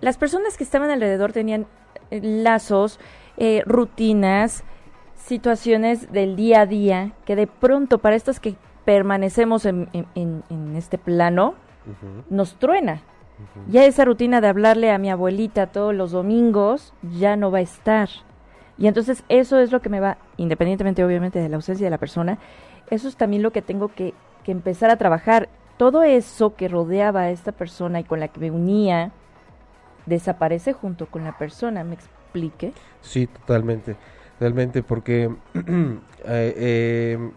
Las 0.00 0.16
personas 0.18 0.56
que 0.56 0.64
estaban 0.64 0.90
alrededor 0.90 1.32
tenían 1.32 1.66
lazos, 2.22 2.98
eh, 3.38 3.62
rutinas, 3.66 4.64
situaciones 5.16 6.10
del 6.12 6.36
día 6.36 6.62
a 6.62 6.66
día 6.66 7.12
que 7.24 7.36
de 7.36 7.46
pronto 7.46 7.98
para 7.98 8.16
estos 8.16 8.40
que 8.40 8.56
permanecemos 8.84 9.64
en, 9.66 9.88
en- 9.92 10.42
en 10.50 10.76
este 10.76 10.98
plano 10.98 11.54
nos 12.30 12.54
truena. 12.58 13.02
Ya 13.68 13.84
esa 13.86 14.04
rutina 14.04 14.40
de 14.40 14.46
hablarle 14.48 14.90
a 14.92 14.98
mi 14.98 15.10
abuelita 15.10 15.66
todos 15.68 15.94
los 15.94 16.12
domingos 16.12 16.92
ya 17.18 17.36
no 17.36 17.50
va 17.50 17.58
a 17.58 17.62
estar. 17.62 18.08
Y 18.78 18.86
entonces 18.86 19.24
eso 19.28 19.58
es 19.58 19.72
lo 19.72 19.80
que 19.80 19.88
me 19.88 20.00
va, 20.00 20.16
independientemente 20.36 21.04
obviamente 21.04 21.40
de 21.40 21.48
la 21.48 21.56
ausencia 21.56 21.86
de 21.86 21.90
la 21.90 21.98
persona, 21.98 22.38
eso 22.90 23.08
es 23.08 23.16
también 23.16 23.42
lo 23.42 23.50
que 23.52 23.62
tengo 23.62 23.88
que, 23.88 24.14
que 24.44 24.52
empezar 24.52 24.90
a 24.90 24.96
trabajar. 24.96 25.48
Todo 25.76 26.02
eso 26.02 26.54
que 26.54 26.68
rodeaba 26.68 27.22
a 27.22 27.30
esta 27.30 27.52
persona 27.52 28.00
y 28.00 28.04
con 28.04 28.20
la 28.20 28.28
que 28.28 28.38
me 28.40 28.50
unía, 28.50 29.10
desaparece 30.06 30.72
junto 30.72 31.06
con 31.06 31.24
la 31.24 31.36
persona, 31.38 31.84
¿me 31.84 31.94
explique? 31.94 32.72
Sí, 33.00 33.26
totalmente. 33.26 33.96
Realmente, 34.40 34.82
porque 34.82 35.30
eh, 35.54 35.94
eh, 36.24 37.30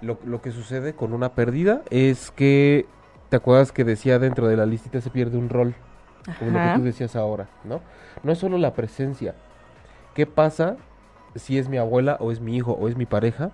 lo, 0.00 0.18
lo 0.24 0.42
que 0.42 0.50
sucede 0.50 0.94
con 0.94 1.12
una 1.12 1.34
pérdida 1.34 1.82
es 1.90 2.30
que, 2.30 2.86
¿te 3.28 3.36
acuerdas 3.36 3.72
que 3.72 3.84
decía 3.84 4.18
dentro 4.18 4.48
de 4.48 4.56
la 4.56 4.66
listita 4.66 5.00
se 5.00 5.10
pierde 5.10 5.38
un 5.38 5.48
rol? 5.48 5.74
Como 6.38 6.50
lo 6.50 6.58
que 6.58 6.78
tú 6.78 6.84
decías 6.84 7.16
ahora, 7.16 7.48
¿no? 7.64 7.80
No 8.22 8.32
es 8.32 8.38
solo 8.38 8.58
la 8.58 8.74
presencia. 8.74 9.34
¿Qué 10.14 10.26
pasa 10.26 10.76
si 11.34 11.58
es 11.58 11.68
mi 11.68 11.78
abuela 11.78 12.16
o 12.20 12.32
es 12.32 12.40
mi 12.40 12.56
hijo 12.56 12.72
o 12.72 12.88
es 12.88 12.96
mi 12.96 13.06
pareja? 13.06 13.50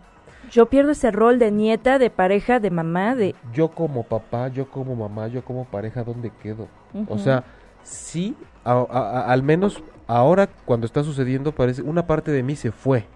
Yo 0.50 0.66
pierdo 0.66 0.90
ese 0.90 1.10
rol 1.10 1.38
de 1.38 1.50
nieta, 1.50 1.98
de 1.98 2.10
pareja, 2.10 2.60
de 2.60 2.70
mamá, 2.70 3.14
de... 3.14 3.34
Yo 3.52 3.68
como 3.68 4.02
papá, 4.02 4.48
yo 4.48 4.70
como 4.70 4.94
mamá, 4.94 5.28
yo 5.28 5.44
como 5.44 5.64
pareja, 5.64 6.02
¿dónde 6.04 6.30
quedo? 6.42 6.68
O 7.08 7.18
sea, 7.18 7.44
sí, 7.84 8.36
al 8.64 9.42
menos 9.42 9.82
ahora 10.06 10.48
cuando 10.64 10.86
está 10.86 11.04
sucediendo 11.04 11.54
parece 11.54 11.82
una 11.82 12.06
parte 12.06 12.30
de 12.32 12.42
mí 12.42 12.56
se 12.56 12.72
fue, 12.72 13.06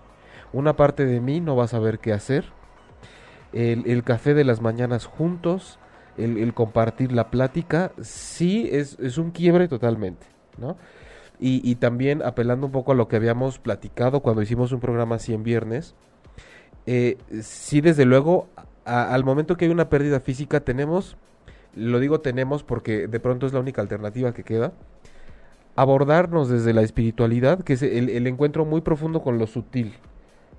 una 0.52 0.76
parte 0.76 1.04
de 1.04 1.20
mí 1.20 1.40
no 1.40 1.56
va 1.56 1.64
a 1.64 1.68
saber 1.68 1.98
qué 1.98 2.12
hacer. 2.12 2.44
El, 3.52 4.04
café 4.04 4.34
de 4.34 4.44
las 4.44 4.60
mañanas 4.60 5.06
juntos, 5.06 5.78
el, 6.18 6.52
compartir 6.52 7.12
la 7.12 7.30
plática, 7.30 7.92
sí 8.00 8.68
es, 8.70 8.98
es 9.00 9.16
un 9.16 9.30
quiebre 9.30 9.68
totalmente, 9.68 10.26
¿no? 10.58 10.76
Y, 11.40 11.76
también 11.76 12.22
apelando 12.22 12.66
un 12.66 12.72
poco 12.72 12.92
a 12.92 12.94
lo 12.96 13.06
que 13.06 13.16
habíamos 13.16 13.58
platicado 13.58 14.20
cuando 14.20 14.42
hicimos 14.42 14.72
un 14.72 14.80
programa 14.80 15.16
así 15.16 15.32
en 15.32 15.44
viernes, 15.44 15.94
eh, 16.84 17.16
sí 17.42 17.80
desde 17.80 18.04
luego 18.04 18.48
al 18.84 19.22
momento 19.22 19.56
que 19.56 19.66
hay 19.66 19.70
una 19.70 19.88
pérdida 19.88 20.20
física 20.20 20.60
tenemos 20.60 21.16
lo 21.78 22.00
digo 22.00 22.20
tenemos 22.20 22.62
porque 22.62 23.06
de 23.06 23.20
pronto 23.20 23.46
es 23.46 23.52
la 23.52 23.60
única 23.60 23.80
alternativa 23.80 24.32
que 24.34 24.44
queda. 24.44 24.72
Abordarnos 25.76 26.48
desde 26.48 26.72
la 26.72 26.82
espiritualidad, 26.82 27.62
que 27.62 27.74
es 27.74 27.82
el, 27.82 28.08
el 28.10 28.26
encuentro 28.26 28.64
muy 28.64 28.80
profundo 28.80 29.22
con 29.22 29.38
lo 29.38 29.46
sutil, 29.46 29.94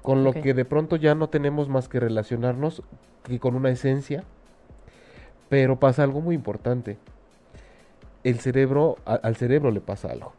con 0.02 0.24
lo 0.24 0.32
que 0.32 0.54
de 0.54 0.64
pronto 0.64 0.96
ya 0.96 1.14
no 1.14 1.28
tenemos 1.30 1.68
más 1.68 1.90
que 1.90 2.00
relacionarnos 2.00 2.84
que 3.24 3.38
con 3.40 3.56
una 3.56 3.70
esencia. 3.70 4.24
Pero 5.50 5.80
pasa 5.80 6.04
algo 6.04 6.22
muy 6.22 6.36
importante. 6.36 6.98
El 8.24 8.40
cerebro, 8.40 8.96
a- 9.06 9.16
al 9.16 9.36
cerebro 9.36 9.72
le 9.72 9.82
pasa 9.82 10.10
algo. 10.12 10.34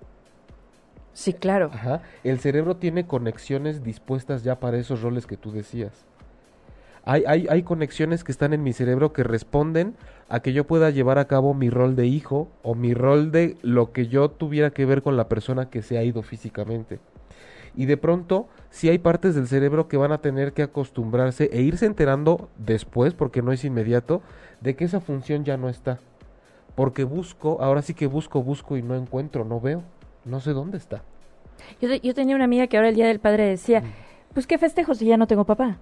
Sí, 1.13 1.35
claro. 1.35 1.71
Ajá. 1.75 2.03
El 2.25 2.39
cerebro 2.39 2.77
tiene 2.77 3.07
conexiones 3.07 3.83
dispuestas 3.83 4.45
ya 4.45 4.61
para 4.61 4.79
esos 4.79 5.03
roles 5.03 5.27
que 5.27 5.37
tú 5.37 5.51
decías. 5.53 6.07
Hay, 7.05 7.25
hay, 7.27 7.47
hay 7.49 7.63
conexiones 7.63 8.25
que 8.25 8.33
están 8.33 8.53
en 8.53 8.63
mi 8.63 8.73
cerebro 8.73 9.13
que 9.13 9.23
responden 9.23 9.97
a 10.29 10.41
que 10.41 10.53
yo 10.53 10.67
pueda 10.67 10.91
llevar 10.91 11.19
a 11.19 11.27
cabo 11.27 11.55
mi 11.55 11.71
rol 11.71 11.97
de 11.97 12.07
hijo 12.07 12.49
o 12.63 12.75
mi 12.75 12.95
rol 12.95 13.33
de 13.33 13.57
lo 13.63 13.93
que 13.93 14.07
yo 14.07 14.31
tuviera 14.31 14.71
que 14.71 14.85
ver 14.85 15.03
con 15.03 15.17
la 15.17 15.29
persona 15.29 15.71
que 15.71 15.83
se 15.83 15.99
ha 15.99 16.05
ido 16.05 16.23
físicamente. 16.23 17.01
Y 17.77 17.87
de 17.87 17.97
pronto, 17.97 18.49
sí 18.71 18.89
hay 18.89 18.99
partes 18.99 19.35
del 19.35 19.47
cerebro 19.47 19.89
que 19.89 19.97
van 19.97 20.13
a 20.13 20.21
tener 20.21 20.53
que 20.53 20.63
acostumbrarse 20.63 21.51
e 21.53 21.63
irse 21.63 21.87
enterando 21.87 22.49
después, 22.59 23.15
porque 23.15 23.43
no 23.43 23.53
es 23.53 23.65
inmediato, 23.65 24.23
de 24.61 24.77
que 24.77 24.85
esa 24.85 25.01
función 25.01 25.45
ya 25.45 25.57
no 25.57 25.69
está. 25.69 25.99
Porque 26.75 27.05
busco, 27.05 27.59
ahora 27.61 27.83
sí 27.83 27.95
que 27.95 28.07
busco, 28.07 28.43
busco 28.43 28.77
y 28.77 28.83
no 28.83 28.97
encuentro, 28.97 29.45
no 29.45 29.61
veo, 29.61 29.83
no 30.25 30.41
sé 30.41 30.53
dónde 30.53 30.79
está. 30.79 31.03
Yo, 31.81 31.95
yo 31.95 32.15
tenía 32.15 32.35
una 32.35 32.45
amiga 32.45 32.67
que 32.67 32.77
ahora 32.77 32.89
el 32.89 32.95
Día 32.95 33.07
del 33.07 33.21
Padre 33.21 33.47
decía, 33.47 33.83
pues 34.33 34.47
qué 34.47 34.59
festejo 34.59 34.95
si 34.95 35.07
ya 35.07 35.17
no 35.17 35.27
tengo 35.27 35.45
papá. 35.45 35.79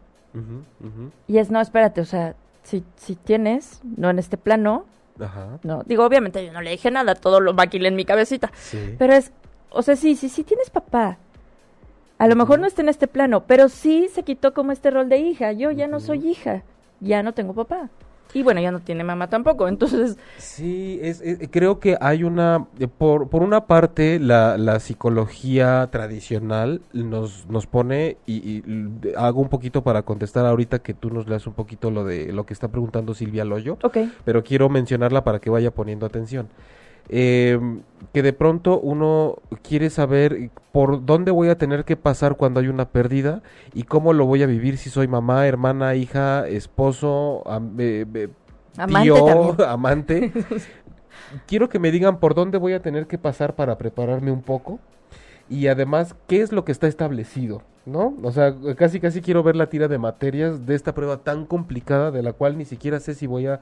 Y 1.26 1.38
es, 1.38 1.50
no, 1.50 1.60
espérate, 1.60 2.00
o 2.00 2.04
sea, 2.04 2.34
si, 2.62 2.84
si 2.96 3.16
tienes, 3.16 3.80
no 3.96 4.10
en 4.10 4.18
este 4.18 4.36
plano, 4.36 4.84
Ajá. 5.20 5.58
no, 5.62 5.82
digo, 5.84 6.04
obviamente 6.04 6.44
yo 6.44 6.52
no 6.52 6.60
le 6.60 6.70
dije 6.70 6.90
nada, 6.90 7.14
todo 7.14 7.40
lo 7.40 7.54
maquilé 7.54 7.88
en 7.88 7.96
mi 7.96 8.04
cabecita, 8.04 8.50
Sí. 8.54 8.94
pero 8.98 9.14
es, 9.14 9.32
o 9.70 9.82
sea, 9.82 9.96
sí, 9.96 10.14
sí, 10.16 10.28
sí 10.28 10.44
tienes 10.44 10.70
papá. 10.70 11.18
A 12.18 12.26
lo 12.26 12.34
mejor 12.34 12.58
no 12.58 12.66
está 12.66 12.82
en 12.82 12.88
este 12.88 13.06
plano, 13.06 13.44
pero 13.46 13.68
sí 13.68 14.08
se 14.12 14.24
quitó 14.24 14.52
como 14.52 14.72
este 14.72 14.90
rol 14.90 15.08
de 15.08 15.18
hija. 15.18 15.52
Yo 15.52 15.70
ya 15.70 15.86
no 15.86 16.00
soy 16.00 16.26
hija, 16.28 16.64
ya 16.98 17.22
no 17.22 17.32
tengo 17.32 17.54
papá. 17.54 17.90
Y 18.34 18.42
bueno, 18.42 18.60
ya 18.60 18.70
no 18.70 18.80
tiene 18.80 19.04
mamá 19.04 19.28
tampoco, 19.30 19.68
entonces, 19.68 20.16
Sí, 20.36 20.98
es, 21.02 21.20
es- 21.22 21.48
creo 21.50 21.80
que 21.80 21.96
hay 22.00 22.24
una, 22.24 22.66
eh, 22.78 22.86
por, 22.86 23.28
por 23.30 23.42
una 23.42 23.66
parte, 23.66 24.18
la, 24.18 24.58
la 24.58 24.80
psicología 24.80 25.88
tradicional 25.90 26.82
nos, 26.92 27.46
nos 27.48 27.66
pone, 27.66 28.18
y, 28.26 28.34
y 28.36 28.62
hago 29.16 29.40
un 29.40 29.48
poquito 29.48 29.82
para 29.82 30.02
contestar 30.02 30.44
ahorita 30.46 30.80
que 30.80 30.92
tú 30.94 31.10
nos 31.10 31.26
leas 31.26 31.46
un 31.46 31.54
poquito 31.54 31.90
lo 31.90 32.04
de 32.04 32.32
lo 32.32 32.44
que 32.44 32.52
está 32.52 32.68
preguntando 32.68 33.14
Silvia 33.14 33.44
Loyo, 33.44 33.78
ok, 33.82 33.98
pero 34.24 34.44
quiero 34.44 34.68
mencionarla 34.68 35.24
para 35.24 35.38
que 35.38 35.50
vaya 35.50 35.70
poniendo 35.70 36.04
atención. 36.06 36.48
Eh, 37.08 37.58
que 38.12 38.22
de 38.22 38.32
pronto 38.32 38.78
uno 38.80 39.36
quiere 39.62 39.90
saber 39.90 40.50
por 40.72 41.04
dónde 41.04 41.30
voy 41.30 41.48
a 41.48 41.58
tener 41.58 41.84
que 41.84 41.96
pasar 41.96 42.36
cuando 42.36 42.60
hay 42.60 42.68
una 42.68 42.88
pérdida 42.88 43.42
y 43.74 43.84
cómo 43.84 44.12
lo 44.12 44.26
voy 44.26 44.42
a 44.42 44.46
vivir 44.46 44.78
si 44.78 44.90
soy 44.90 45.08
mamá, 45.08 45.46
hermana, 45.46 45.94
hija, 45.94 46.46
esposo, 46.46 47.42
am- 47.46 47.74
eh, 47.78 48.06
eh, 48.14 48.28
amante 48.76 49.10
tío, 49.12 49.56
amante. 49.68 50.32
Quiero 51.46 51.68
que 51.68 51.78
me 51.78 51.90
digan 51.90 52.18
por 52.20 52.34
dónde 52.34 52.58
voy 52.58 52.72
a 52.72 52.82
tener 52.82 53.06
que 53.06 53.18
pasar 53.18 53.54
para 53.54 53.76
prepararme 53.78 54.30
un 54.30 54.42
poco 54.42 54.78
y 55.50 55.66
además 55.66 56.14
qué 56.26 56.40
es 56.42 56.52
lo 56.52 56.64
que 56.64 56.72
está 56.72 56.86
establecido, 56.86 57.62
¿no? 57.86 58.14
O 58.22 58.32
sea, 58.32 58.54
casi 58.76 59.00
casi 59.00 59.20
quiero 59.20 59.42
ver 59.42 59.56
la 59.56 59.68
tira 59.68 59.88
de 59.88 59.98
materias 59.98 60.66
de 60.66 60.74
esta 60.74 60.94
prueba 60.94 61.18
tan 61.18 61.44
complicada 61.46 62.10
de 62.10 62.22
la 62.22 62.32
cual 62.32 62.56
ni 62.56 62.64
siquiera 62.64 63.00
sé 63.00 63.14
si 63.14 63.26
voy 63.26 63.46
a 63.46 63.60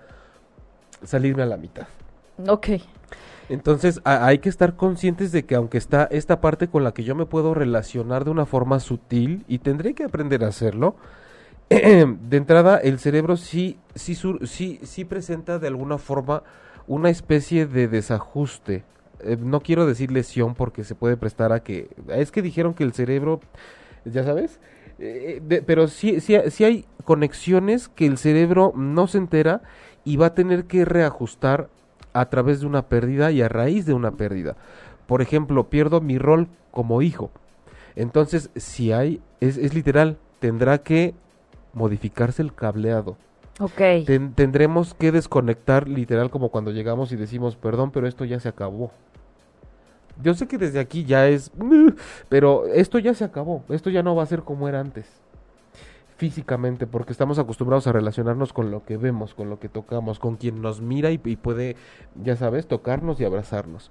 salirme 1.03 1.43
a 1.43 1.47
la 1.47 1.57
mitad. 1.57 1.87
Ok, 2.47 2.69
Entonces 3.49 4.01
hay 4.05 4.39
que 4.39 4.49
estar 4.49 4.75
conscientes 4.77 5.31
de 5.33 5.45
que 5.45 5.55
aunque 5.55 5.79
está 5.79 6.05
esta 6.11 6.41
parte 6.41 6.69
con 6.69 6.83
la 6.83 6.93
que 6.93 7.05
yo 7.05 7.15
me 7.15 7.27
puedo 7.27 7.55
relacionar 7.55 8.25
de 8.25 8.31
una 8.31 8.45
forma 8.47 8.81
sutil 8.81 9.45
y 9.47 9.59
tendré 9.59 9.95
que 9.95 10.05
aprender 10.05 10.43
a 10.45 10.49
hacerlo, 10.49 10.97
de 11.69 12.37
entrada 12.37 12.79
el 12.79 12.99
cerebro 12.99 13.37
sí, 13.37 13.79
sí, 13.95 14.15
sur- 14.15 14.47
sí, 14.49 14.81
sí 14.83 15.05
presenta 15.05 15.59
de 15.59 15.69
alguna 15.69 15.99
forma 15.99 16.43
una 16.87 17.11
especie 17.11 17.67
de 17.67 17.89
desajuste. 17.89 18.85
Eh, 19.21 19.37
no 19.41 19.61
quiero 19.61 19.87
decir 19.87 20.11
lesión 20.13 20.55
porque 20.55 20.85
se 20.85 20.95
puede 20.95 21.17
prestar 21.17 21.53
a 21.53 21.61
que... 21.63 21.89
Es 22.09 22.31
que 22.33 22.43
dijeron 22.43 22.75
que 22.75 22.85
el 22.85 22.93
cerebro, 22.93 23.41
ya 24.05 24.25
sabes, 24.25 24.61
Eh, 24.99 25.43
de- 25.47 25.61
pero 25.61 25.89
sí, 25.89 26.21
sí, 26.21 26.37
sí 26.49 26.65
hay 26.65 26.87
conexiones 27.05 27.89
que 27.89 28.07
el 28.07 28.17
cerebro 28.17 28.73
no 28.75 29.07
se 29.09 29.19
entera 29.19 29.61
y 30.05 30.17
va 30.17 30.27
a 30.29 30.35
tener 30.35 30.65
que 30.65 30.87
reajustar 30.87 31.69
a 32.21 32.29
través 32.31 32.61
de 32.61 32.67
una 32.67 32.83
pérdida 32.83 33.31
y 33.33 33.43
a 33.43 33.49
raíz 33.49 33.87
de 33.87 33.95
una 33.95 34.13
pérdida. 34.13 34.57
Por 35.07 35.23
ejemplo, 35.23 35.69
pierdo 35.71 36.01
mi 36.01 36.19
rol 36.19 36.49
como 36.71 37.03
hijo. 37.03 37.31
Entonces, 37.95 38.51
si 38.57 38.93
hay, 38.93 39.21
es, 39.41 39.57
es 39.57 39.73
literal, 39.75 40.19
tendrá 40.41 40.79
que 40.79 41.15
modificarse 41.73 42.43
el 42.43 42.53
cableado. 42.55 43.17
ok. 43.61 44.05
Ten- 44.07 44.33
tendremos 44.35 44.95
que 44.95 45.13
desconectar 45.13 45.89
literal 45.89 46.31
como 46.31 46.51
cuando 46.51 46.71
llegamos 46.73 47.13
y 47.13 47.17
decimos, 47.17 47.57
perdón, 47.57 47.91
pero 47.91 48.07
esto 48.07 48.25
ya 48.25 48.41
se 48.41 48.49
acabó. 48.49 48.91
Yo 50.23 50.33
sé 50.35 50.47
que 50.49 50.57
desde 50.59 50.79
aquí 50.81 51.05
ya 51.05 51.29
es, 51.29 51.51
pero 52.29 52.67
esto 52.69 52.99
ya 52.99 53.13
se 53.15 53.25
acabó, 53.25 53.63
esto 53.69 53.91
ya 53.91 54.03
no 54.03 54.15
va 54.17 54.23
a 54.23 54.27
ser 54.27 54.43
como 54.43 54.69
era 54.69 54.81
antes. 54.81 55.07
Físicamente, 56.17 56.87
porque 56.87 57.13
estamos 57.13 57.39
acostumbrados 57.39 57.87
a 57.87 57.93
relacionarnos 57.93 58.53
con 58.53 58.71
lo 58.71 58.85
que 58.85 58.97
vemos, 58.97 59.35
con 59.35 59.51
lo 59.51 59.59
que 59.59 59.69
tocamos, 59.69 60.19
con 60.19 60.37
quien 60.37 60.63
nos 60.63 60.81
mira 60.81 61.11
y, 61.11 61.21
y 61.25 61.37
puede, 61.37 61.77
ya 62.23 62.37
sabes, 62.37 62.67
tocarnos 62.67 63.21
y 63.21 63.25
abrazarnos. 63.25 63.91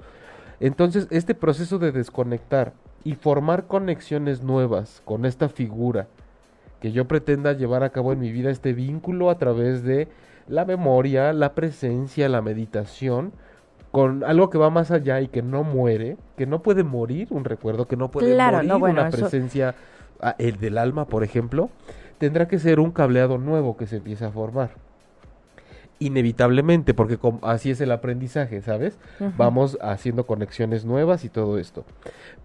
Entonces, 0.60 1.08
este 1.12 1.36
proceso 1.36 1.78
de 1.78 1.92
desconectar 1.92 2.74
y 3.04 3.16
formar 3.16 3.68
conexiones 3.68 4.42
nuevas 4.42 5.02
con 5.06 5.26
esta 5.26 5.50
figura 5.50 6.08
que 6.80 6.92
yo 6.92 7.06
pretenda 7.06 7.54
llevar 7.54 7.84
a 7.84 7.90
cabo 7.90 8.14
en 8.14 8.20
mi 8.20 8.32
vida, 8.32 8.50
este 8.50 8.74
vínculo 8.74 9.30
a 9.30 9.38
través 9.38 9.84
de 9.84 10.08
la 10.48 10.66
memoria, 10.66 11.34
la 11.34 11.54
presencia, 11.54 12.30
la 12.30 12.42
meditación, 12.42 13.32
con 13.92 14.24
algo 14.24 14.50
que 14.50 14.58
va 14.58 14.70
más 14.70 14.92
allá 14.92 15.22
y 15.22 15.28
que 15.28 15.42
no 15.42 15.64
muere, 15.64 16.18
que 16.38 16.46
no 16.46 16.60
puede 16.60 16.84
morir, 16.84 17.28
un 17.32 17.46
recuerdo 17.46 17.88
que 17.88 17.96
no 17.96 18.12
puede 18.12 18.34
Claro, 18.34 18.58
morir, 18.58 18.70
no, 18.70 18.80
bueno, 18.80 19.02
una 19.02 19.10
presencia 19.10 19.74
ah, 20.22 20.36
el 20.38 20.58
del 20.60 20.78
alma, 20.78 21.06
por 21.06 21.24
ejemplo, 21.24 21.70
tendrá 22.18 22.48
que 22.48 22.60
ser 22.60 22.80
un 22.80 22.92
cableado 22.92 23.38
nuevo 23.38 23.78
que 23.78 23.88
se 23.88 23.98
empiece 23.98 24.26
a 24.26 24.32
formar. 24.32 24.72
Inevitablemente, 25.98 26.94
porque 26.94 27.18
así 27.44 27.72
es 27.72 27.80
el 27.80 27.90
aprendizaje, 27.94 28.62
¿sabes? 28.62 28.98
Vamos 29.38 29.78
haciendo 29.82 30.26
conexiones 30.26 30.84
nuevas 30.84 31.24
y 31.24 31.30
todo 31.30 31.58
esto. 31.58 31.86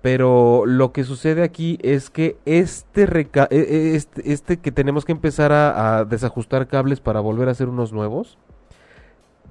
Pero 0.02 0.66
lo 0.66 0.92
que 0.92 1.02
sucede 1.02 1.42
aquí 1.42 1.76
es 1.82 2.10
que 2.10 2.36
este, 2.44 3.06
reca- 3.06 3.48
e- 3.50 3.56
e- 3.58 3.96
este, 3.96 4.32
este 4.32 4.56
que 4.58 4.70
tenemos 4.70 5.04
que 5.04 5.10
empezar 5.10 5.50
a, 5.50 5.98
a 5.98 6.04
desajustar 6.04 6.68
cables 6.68 7.00
para 7.00 7.18
volver 7.18 7.48
a 7.48 7.50
hacer 7.50 7.68
unos 7.68 7.92
nuevos, 7.92 8.38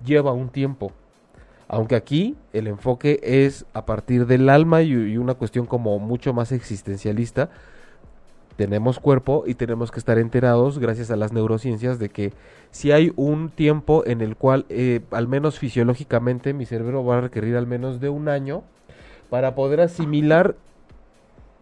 lleva 0.05 0.31
un 0.31 0.47
tiempo. 0.47 0.93
Aunque 1.67 1.95
aquí 1.97 2.37
el 2.53 2.67
enfoque 2.67 3.19
es 3.21 3.65
a 3.73 3.85
partir 3.85 4.25
del 4.27 4.47
alma 4.49 4.81
y, 4.81 4.93
y 4.93 5.17
una 5.17 5.33
cuestión 5.33 5.65
como 5.65 5.99
mucho 5.99 6.33
más 6.33 6.53
existencialista. 6.53 7.49
Tenemos 8.59 8.99
cuerpo 8.99 9.45
y 9.47 9.53
tenemos 9.53 9.89
que 9.89 9.99
estar 9.99 10.17
enterados, 10.17 10.79
gracias 10.79 11.11
a 11.11 11.15
las 11.15 11.31
neurociencias, 11.31 11.97
de 11.97 12.09
que 12.09 12.33
si 12.71 12.91
hay 12.91 13.13
un 13.15 13.51
tiempo 13.51 14.03
en 14.05 14.19
el 14.19 14.35
cual, 14.35 14.65
eh, 14.67 14.99
al 15.11 15.29
menos 15.29 15.57
fisiológicamente, 15.57 16.51
mi 16.51 16.65
cerebro 16.65 17.05
va 17.05 17.19
a 17.19 17.21
requerir 17.21 17.55
al 17.55 17.67
menos 17.67 18.01
de 18.01 18.09
un 18.09 18.27
año 18.27 18.63
para 19.29 19.55
poder 19.55 19.79
asimilar 19.79 20.57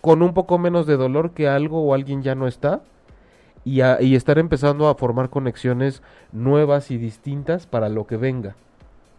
con 0.01 0.23
un 0.23 0.33
poco 0.33 0.57
menos 0.57 0.87
de 0.87 0.97
dolor 0.97 1.33
que 1.35 1.47
algo 1.47 1.83
o 1.83 1.93
alguien 1.93 2.23
ya 2.23 2.33
no 2.33 2.47
está 2.47 2.81
y, 3.63 3.81
a- 3.81 4.01
y 4.01 4.15
estar 4.15 4.39
empezando 4.39 4.87
a 4.87 4.95
formar 4.95 5.29
conexiones 5.29 6.01
nuevas 6.31 6.89
y 6.89 6.97
distintas 6.97 7.67
para 7.67 7.89
lo 7.89 8.07
que 8.07 8.17
venga. 8.17 8.55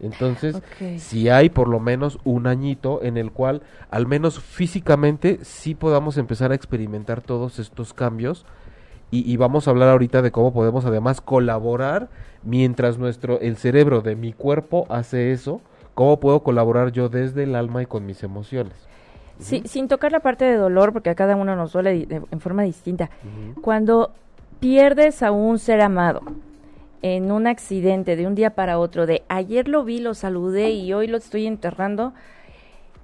Entonces, 0.01 0.61
si 0.99 1.27
hay 1.29 1.49
por 1.49 1.67
lo 1.67 1.79
menos 1.79 2.19
un 2.23 2.47
añito 2.47 3.01
en 3.03 3.17
el 3.17 3.31
cual 3.31 3.61
al 3.91 4.07
menos 4.07 4.39
físicamente 4.39 5.39
sí 5.43 5.75
podamos 5.75 6.17
empezar 6.17 6.51
a 6.51 6.55
experimentar 6.55 7.21
todos 7.21 7.59
estos 7.59 7.93
cambios. 7.93 8.45
Y, 9.11 9.29
y 9.31 9.37
vamos 9.37 9.67
a 9.67 9.71
hablar 9.71 9.89
ahorita 9.89 10.21
de 10.21 10.31
cómo 10.31 10.53
podemos 10.53 10.85
además 10.85 11.19
colaborar 11.19 12.09
mientras 12.43 12.97
nuestro 12.99 13.39
el 13.41 13.57
cerebro 13.57 14.01
de 14.01 14.15
mi 14.15 14.33
cuerpo 14.33 14.85
hace 14.89 15.31
eso 15.31 15.61
cómo 15.95 16.19
puedo 16.19 16.43
colaborar 16.43 16.91
yo 16.93 17.09
desde 17.09 17.43
el 17.43 17.55
alma 17.55 17.81
y 17.81 17.85
con 17.87 18.05
mis 18.05 18.23
emociones. 18.23 18.73
Sí, 19.39 19.63
sin 19.65 19.87
tocar 19.89 20.11
la 20.13 20.19
parte 20.21 20.45
de 20.45 20.55
dolor, 20.55 20.93
porque 20.93 21.09
a 21.09 21.15
cada 21.15 21.35
uno 21.35 21.55
nos 21.57 21.73
duele 21.73 22.05
de- 22.05 22.21
en 22.29 22.39
forma 22.39 22.63
distinta. 22.63 23.09
Cuando 23.61 24.11
pierdes 24.59 25.23
a 25.23 25.31
un 25.31 25.59
ser 25.59 25.81
amado 25.81 26.21
en 27.01 27.31
un 27.31 27.47
accidente 27.47 28.15
de 28.15 28.27
un 28.27 28.35
día 28.35 28.51
para 28.51 28.79
otro, 28.79 29.05
de 29.05 29.23
ayer 29.29 29.67
lo 29.67 29.83
vi, 29.83 29.99
lo 29.99 30.13
saludé 30.13 30.71
y 30.71 30.93
hoy 30.93 31.07
lo 31.07 31.17
estoy 31.17 31.47
enterrando, 31.47 32.13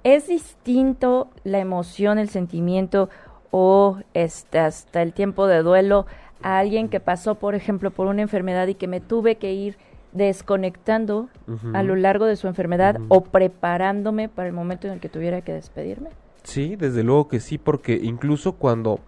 es 0.04 0.28
distinto 0.28 1.30
la 1.44 1.58
emoción, 1.58 2.18
el 2.18 2.28
sentimiento 2.28 3.08
o 3.50 3.98
este, 4.14 4.58
hasta 4.58 5.02
el 5.02 5.12
tiempo 5.12 5.46
de 5.46 5.62
duelo 5.62 6.06
a 6.42 6.58
alguien 6.58 6.88
que 6.88 7.00
pasó, 7.00 7.36
por 7.36 7.54
ejemplo, 7.54 7.90
por 7.90 8.06
una 8.06 8.22
enfermedad 8.22 8.66
y 8.66 8.74
que 8.74 8.86
me 8.86 9.00
tuve 9.00 9.36
que 9.36 9.52
ir 9.52 9.76
desconectando 10.12 11.28
a 11.74 11.82
lo 11.82 11.96
largo 11.96 12.26
de 12.26 12.36
su 12.36 12.46
enfermedad 12.46 12.96
o 13.08 13.22
preparándome 13.22 14.28
para 14.28 14.48
el 14.48 14.54
momento 14.54 14.86
en 14.86 14.94
el 14.94 15.00
que 15.00 15.08
tuviera 15.08 15.42
que 15.42 15.52
despedirme. 15.52 16.10
Sí, 16.42 16.76
desde 16.76 17.02
luego 17.02 17.28
que 17.28 17.40
sí, 17.40 17.58
porque 17.58 18.00
incluso 18.02 18.52
cuando 18.52 19.00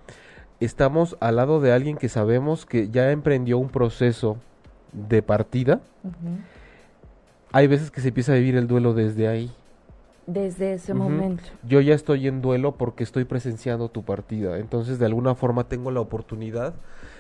estamos 0.61 1.17
al 1.21 1.37
lado 1.37 1.61
de 1.61 1.73
alguien 1.73 1.97
que 1.97 2.09
sabemos 2.09 2.67
que 2.67 2.91
ya 2.91 3.11
emprendió 3.11 3.59
un 3.59 3.69
proceso 3.69 4.39
de 4.93 5.23
partida, 5.23 5.81
hay 7.53 7.67
veces 7.67 7.91
que 7.91 8.01
se 8.01 8.09
empieza 8.09 8.33
a 8.33 8.37
vivir 8.37 8.57
el 8.57 8.67
duelo 8.67 8.95
desde 8.95 9.29
ahí. 9.29 9.51
Desde 10.27 10.75
ese 10.75 10.93
momento. 10.93 11.43
Yo 11.63 11.81
ya 11.81 11.95
estoy 11.95 12.29
en 12.29 12.43
duelo 12.43 12.73
porque 12.73 13.03
estoy 13.03 13.25
presenciando 13.25 13.89
tu 13.89 14.03
partida, 14.03 14.59
entonces 14.59 14.99
de 14.99 15.07
alguna 15.07 15.35
forma 15.35 15.65
tengo 15.65 15.91
la 15.91 16.01
oportunidad 16.01 16.75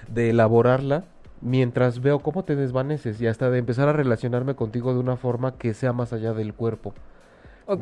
de 0.08 0.30
elaborarla 0.30 1.04
mientras 1.40 2.00
veo 2.00 2.18
cómo 2.18 2.44
te 2.44 2.56
desvaneces 2.56 3.20
y 3.20 3.26
hasta 3.26 3.48
de 3.50 3.58
empezar 3.58 3.88
a 3.88 3.92
relacionarme 3.92 4.54
contigo 4.54 4.92
de 4.92 5.00
una 5.00 5.16
forma 5.16 5.54
que 5.56 5.72
sea 5.72 5.92
más 5.92 6.12
allá 6.12 6.34
del 6.34 6.52
cuerpo, 6.52 6.92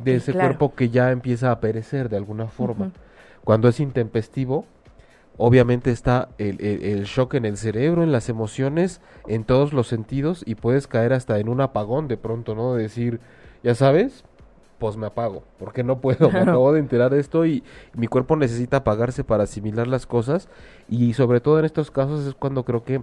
de 0.03 0.17
ese 0.17 0.33
claro. 0.33 0.49
cuerpo 0.49 0.75
que 0.75 0.91
ya 0.91 1.11
empieza 1.11 1.51
a 1.51 1.61
perecer 1.61 2.09
de 2.09 2.17
alguna 2.17 2.47
forma. 2.47 2.93
Cuando 3.45 3.69
es 3.69 3.81
intempestivo, 3.81 4.65
obviamente 5.39 5.91
está 5.91 6.29
el, 6.39 6.61
el- 6.65 6.83
el 6.83 7.05
shock 7.05 7.35
en 7.35 7.45
el 7.45 7.57
cerebro, 7.57 8.03
en 8.03 8.13
las 8.13 8.29
emociones, 8.29 9.01
en 9.27 9.45
todos 9.45 9.73
los 9.73 9.87
sentidos 9.89 10.43
y 10.47 10.55
puedes 10.55 10.87
caer 10.87 11.13
hasta 11.13 11.39
en 11.39 11.49
un 11.49 11.61
apagón 11.61 12.09
de 12.09 12.17
pronto, 12.17 12.55
¿no? 12.55 12.75
De 12.75 12.83
decir, 12.85 13.21
ya 13.63 13.75
sabes, 13.75 14.25
pues 14.79 14.97
me 14.97 15.07
apago, 15.07 15.43
porque 15.59 15.83
no 15.85 16.01
puedo, 16.01 16.31
me 16.31 16.41
acabo 16.41 16.73
de 16.73 16.81
enterar 16.81 17.11
de 17.13 17.21
esto 17.21 17.47
y 17.47 17.63
mi 17.95 18.07
cuerpo 18.09 18.37
necesita 18.37 18.79
apagarse 18.79 19.25
para 19.25 19.45
asimilar 19.45 19.87
las 19.87 20.07
cosas 20.07 20.49
y 20.89 21.15
sobre 21.15 21.41
todo 21.41 21.59
en 21.59 21.65
estos 21.65 21.91
casos 21.91 22.27
es 22.27 22.35
cuando 22.35 22.65
creo 22.65 22.85
que 22.85 23.03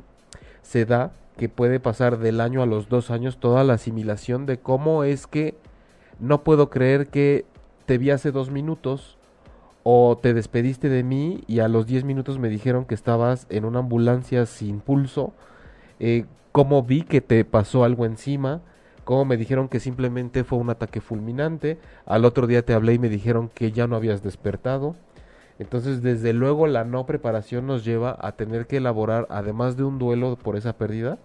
se 0.61 0.85
da 0.85 1.11
que 1.37 1.49
puede 1.49 1.79
pasar 1.79 2.19
del 2.19 2.41
año 2.41 2.61
a 2.61 2.67
los 2.67 2.89
dos 2.89 3.09
años 3.09 3.37
toda 3.37 3.63
la 3.63 3.73
asimilación 3.73 4.45
de 4.45 4.59
cómo 4.59 5.03
es 5.03 5.25
que 5.25 5.55
no 6.19 6.43
puedo 6.43 6.69
creer 6.69 7.07
que 7.07 7.45
te 7.87 7.97
vi 7.97 8.11
hace 8.11 8.31
dos 8.31 8.51
minutos 8.51 9.17
o 9.83 10.17
te 10.17 10.33
despediste 10.33 10.89
de 10.89 11.03
mí 11.03 11.43
y 11.47 11.59
a 11.59 11.67
los 11.67 11.85
diez 11.85 12.03
minutos 12.05 12.39
me 12.39 12.49
dijeron 12.49 12.85
que 12.85 12.95
estabas 12.95 13.45
en 13.49 13.65
una 13.65 13.79
ambulancia 13.79 14.45
sin 14.45 14.79
pulso, 14.79 15.33
eh, 15.99 16.25
cómo 16.51 16.83
vi 16.83 17.03
que 17.03 17.19
te 17.21 17.43
pasó 17.43 17.83
algo 17.83 18.05
encima, 18.05 18.61
cómo 19.03 19.25
me 19.25 19.37
dijeron 19.37 19.67
que 19.67 19.81
simplemente 19.81 20.45
fue 20.45 20.59
un 20.59 20.69
ataque 20.69 21.01
fulminante, 21.01 21.77
al 22.05 22.23
otro 22.23 22.47
día 22.47 22.63
te 22.63 22.73
hablé 22.73 22.93
y 22.93 22.99
me 22.99 23.09
dijeron 23.09 23.49
que 23.53 23.71
ya 23.71 23.87
no 23.87 23.95
habías 23.97 24.23
despertado. 24.23 24.95
Entonces, 25.59 26.01
desde 26.01 26.33
luego, 26.33 26.65
la 26.65 26.83
no 26.83 27.05
preparación 27.05 27.67
nos 27.67 27.85
lleva 27.85 28.17
a 28.19 28.31
tener 28.31 28.65
que 28.65 28.77
elaborar, 28.77 29.27
además 29.29 29.77
de 29.77 29.83
un 29.83 29.99
duelo 29.99 30.35
por 30.35 30.55
esa 30.55 30.73
pérdida, 30.73 31.19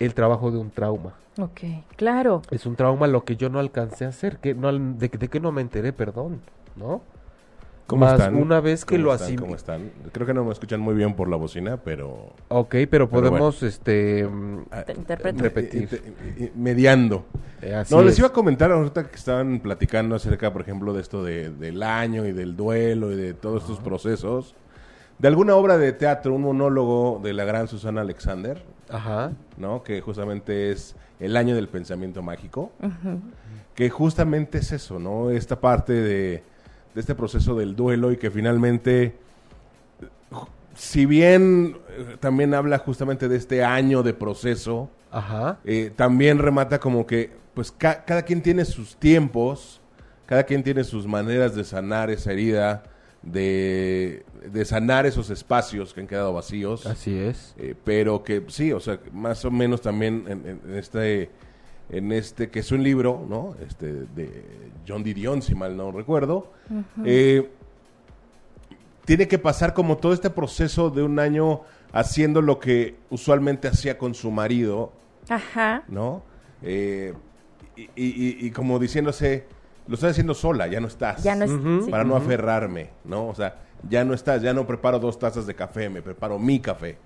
el 0.00 0.14
trabajo 0.14 0.50
de 0.50 0.58
un 0.58 0.70
trauma. 0.70 1.14
Ok, 1.38 1.60
claro. 1.96 2.42
Es 2.50 2.66
un 2.66 2.74
trauma 2.74 3.06
lo 3.06 3.24
que 3.24 3.36
yo 3.36 3.48
no 3.48 3.60
alcancé 3.60 4.06
a 4.06 4.08
hacer, 4.08 4.38
que 4.38 4.54
no, 4.54 4.72
de, 4.72 5.08
de 5.08 5.28
que 5.28 5.40
no 5.40 5.52
me 5.52 5.62
enteré, 5.62 5.92
perdón, 5.92 6.40
¿no? 6.76 7.02
¿Cómo 7.86 8.06
Más 8.06 8.14
están? 8.14 8.36
una 8.36 8.60
vez 8.60 8.84
que 8.84 8.94
¿Cómo 8.96 9.06
lo 9.08 9.14
están? 9.14 9.36
¿Cómo 9.36 9.54
están? 9.54 9.90
Creo 10.12 10.26
que 10.26 10.32
no 10.32 10.44
me 10.44 10.52
escuchan 10.52 10.80
muy 10.80 10.94
bien 10.94 11.14
por 11.14 11.28
la 11.28 11.36
bocina, 11.36 11.76
pero... 11.76 12.32
Ok, 12.48 12.70
pero 12.70 12.88
Pero 12.88 13.10
podemos, 13.10 13.62
este, 13.62 14.24
mm, 14.26 14.58
ah. 14.70 14.84
Repetir. 15.36 16.52
mediando. 16.54 17.24
eh, 17.60 17.74
así 17.74 17.94
No, 17.94 18.02
les 18.02 18.14
es. 18.14 18.18
iba 18.20 18.28
a 18.28 18.32
comentar 18.32 18.70
ahorita 18.72 19.08
que 19.08 19.16
estaban 19.16 19.60
platicando 19.60 20.14
acerca, 20.14 20.52
por 20.52 20.62
ejemplo, 20.62 20.92
de 20.94 21.00
esto 21.00 21.22
de, 21.22 21.50
del 21.50 21.82
año 21.82 22.24
y 22.26 22.32
del 22.32 22.56
duelo 22.56 23.12
y 23.12 23.16
de 23.16 23.34
todos 23.34 23.62
estos 23.62 23.80
procesos. 23.80 24.54
De 25.18 25.28
alguna 25.28 25.54
obra 25.56 25.76
de 25.78 25.92
teatro, 25.92 26.34
un 26.34 26.42
monólogo 26.42 27.20
de 27.22 27.32
la 27.34 27.44
gran 27.44 27.68
Susana 27.68 28.00
Alexander, 28.00 28.62
Ajá, 28.90 29.32
¿no? 29.56 29.82
Que 29.82 30.00
justamente 30.00 30.70
es 30.72 30.96
el 31.20 31.36
año 31.36 31.54
del 31.54 31.68
pensamiento 31.68 32.22
mágico. 32.22 32.72
Ujú. 32.80 33.20
que 33.74 33.88
justamente 33.88 34.58
es 34.58 34.70
eso, 34.72 34.98
¿no? 34.98 35.30
Esta 35.30 35.58
parte 35.60 35.92
de, 35.94 36.42
de 36.94 37.00
este 37.00 37.14
proceso 37.14 37.54
del 37.54 37.74
duelo 37.76 38.12
y 38.12 38.16
que 38.16 38.30
finalmente, 38.30 39.14
si 40.74 41.06
bien 41.06 41.76
eh, 41.90 42.16
también 42.20 42.54
habla 42.54 42.78
justamente 42.78 43.28
de 43.28 43.36
este 43.36 43.64
año 43.64 44.02
de 44.02 44.14
proceso, 44.14 44.88
ajá, 45.10 45.58
eh, 45.64 45.92
también 45.94 46.38
remata 46.38 46.78
como 46.80 47.06
que, 47.06 47.30
pues 47.54 47.70
ca- 47.72 48.04
cada 48.04 48.22
quien 48.22 48.42
tiene 48.42 48.64
sus 48.64 48.96
tiempos, 48.96 49.80
cada 50.26 50.44
quien 50.44 50.62
tiene 50.62 50.84
sus 50.84 51.06
maneras 51.06 51.54
de 51.54 51.64
sanar 51.64 52.08
esa 52.10 52.32
herida, 52.32 52.84
de, 53.22 54.24
de 54.50 54.64
sanar 54.64 55.06
esos 55.06 55.30
espacios 55.30 55.92
que 55.94 56.00
han 56.00 56.06
quedado 56.06 56.32
vacíos. 56.32 56.86
así 56.86 57.16
es. 57.16 57.54
Eh, 57.58 57.74
pero 57.84 58.24
que 58.24 58.42
sí, 58.48 58.72
o 58.72 58.80
sea, 58.80 58.98
más 59.12 59.44
o 59.44 59.50
menos 59.50 59.80
también 59.82 60.24
en 60.26 60.74
este, 60.76 61.30
en 61.92 62.10
este, 62.10 62.50
que 62.50 62.60
es 62.60 62.72
un 62.72 62.82
libro, 62.82 63.24
¿no? 63.28 63.54
Este, 63.66 63.92
de 63.92 64.44
John 64.88 65.02
Didion, 65.04 65.42
si 65.42 65.54
mal 65.54 65.76
no 65.76 65.92
recuerdo, 65.92 66.50
eh, 67.04 67.48
tiene 69.04 69.28
que 69.28 69.38
pasar 69.38 69.74
como 69.74 69.96
todo 69.98 70.12
este 70.12 70.30
proceso 70.30 70.90
de 70.90 71.02
un 71.02 71.18
año 71.18 71.60
haciendo 71.92 72.40
lo 72.42 72.58
que 72.58 72.96
usualmente 73.10 73.68
hacía 73.68 73.98
con 73.98 74.14
su 74.14 74.30
marido, 74.30 74.92
Ajá. 75.28 75.84
¿no? 75.88 76.22
Eh, 76.62 77.12
y, 77.76 77.82
y- 77.82 77.88
y- 77.96 78.46
y 78.46 78.50
como 78.50 78.78
diciéndose, 78.78 79.44
lo 79.86 79.94
estoy 79.94 80.10
haciendo 80.10 80.34
sola, 80.34 80.66
ya 80.68 80.80
no 80.80 80.86
estás 80.86 81.22
Ya 81.22 81.34
no 81.34 81.44
es. 81.44 81.84
Sí. 81.84 81.90
para 81.90 82.04
no 82.04 82.16
aferrarme, 82.16 82.90
¿no? 83.04 83.26
O 83.28 83.34
sea, 83.34 83.56
ya 83.88 84.04
no 84.04 84.14
estás, 84.14 84.40
ya 84.42 84.54
no 84.54 84.66
preparo 84.66 84.98
dos 84.98 85.18
tazas 85.18 85.46
de 85.46 85.54
café, 85.54 85.88
me 85.90 86.00
preparo 86.02 86.38
mi 86.38 86.60
café. 86.60 86.96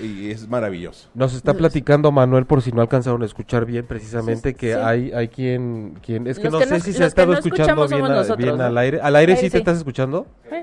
Y 0.00 0.30
es 0.30 0.48
maravilloso. 0.48 1.08
Nos 1.14 1.34
está 1.34 1.54
platicando 1.54 2.12
Manuel, 2.12 2.46
por 2.46 2.62
si 2.62 2.70
no 2.72 2.80
alcanzaron 2.82 3.22
a 3.22 3.26
escuchar 3.26 3.64
bien, 3.66 3.84
precisamente, 3.86 4.50
Sí, 4.50 4.54
que 4.54 4.74
sí. 4.74 4.78
hay, 4.80 5.12
hay 5.12 5.26
quien, 5.28 5.98
quien... 6.02 6.26
Es 6.28 6.38
que 6.38 6.44
Los 6.44 6.52
no 6.52 6.58
que 6.60 6.66
sé 6.66 6.80
si 6.80 6.92
se 6.92 7.02
ha 7.02 7.06
estado 7.08 7.32
no 7.32 7.38
escuchando 7.38 7.74
bien, 7.88 7.88
somos 7.88 8.10
a- 8.10 8.14
nosotros, 8.14 8.38
bien 8.38 8.58
¿no? 8.58 8.64
al 8.64 8.78
aire. 8.78 9.00
¿Al 9.00 9.16
aire 9.16 9.36
sí 9.36 9.50
te 9.50 9.58
estás 9.58 9.78
escuchando? 9.78 10.26
Sí. 10.48 10.56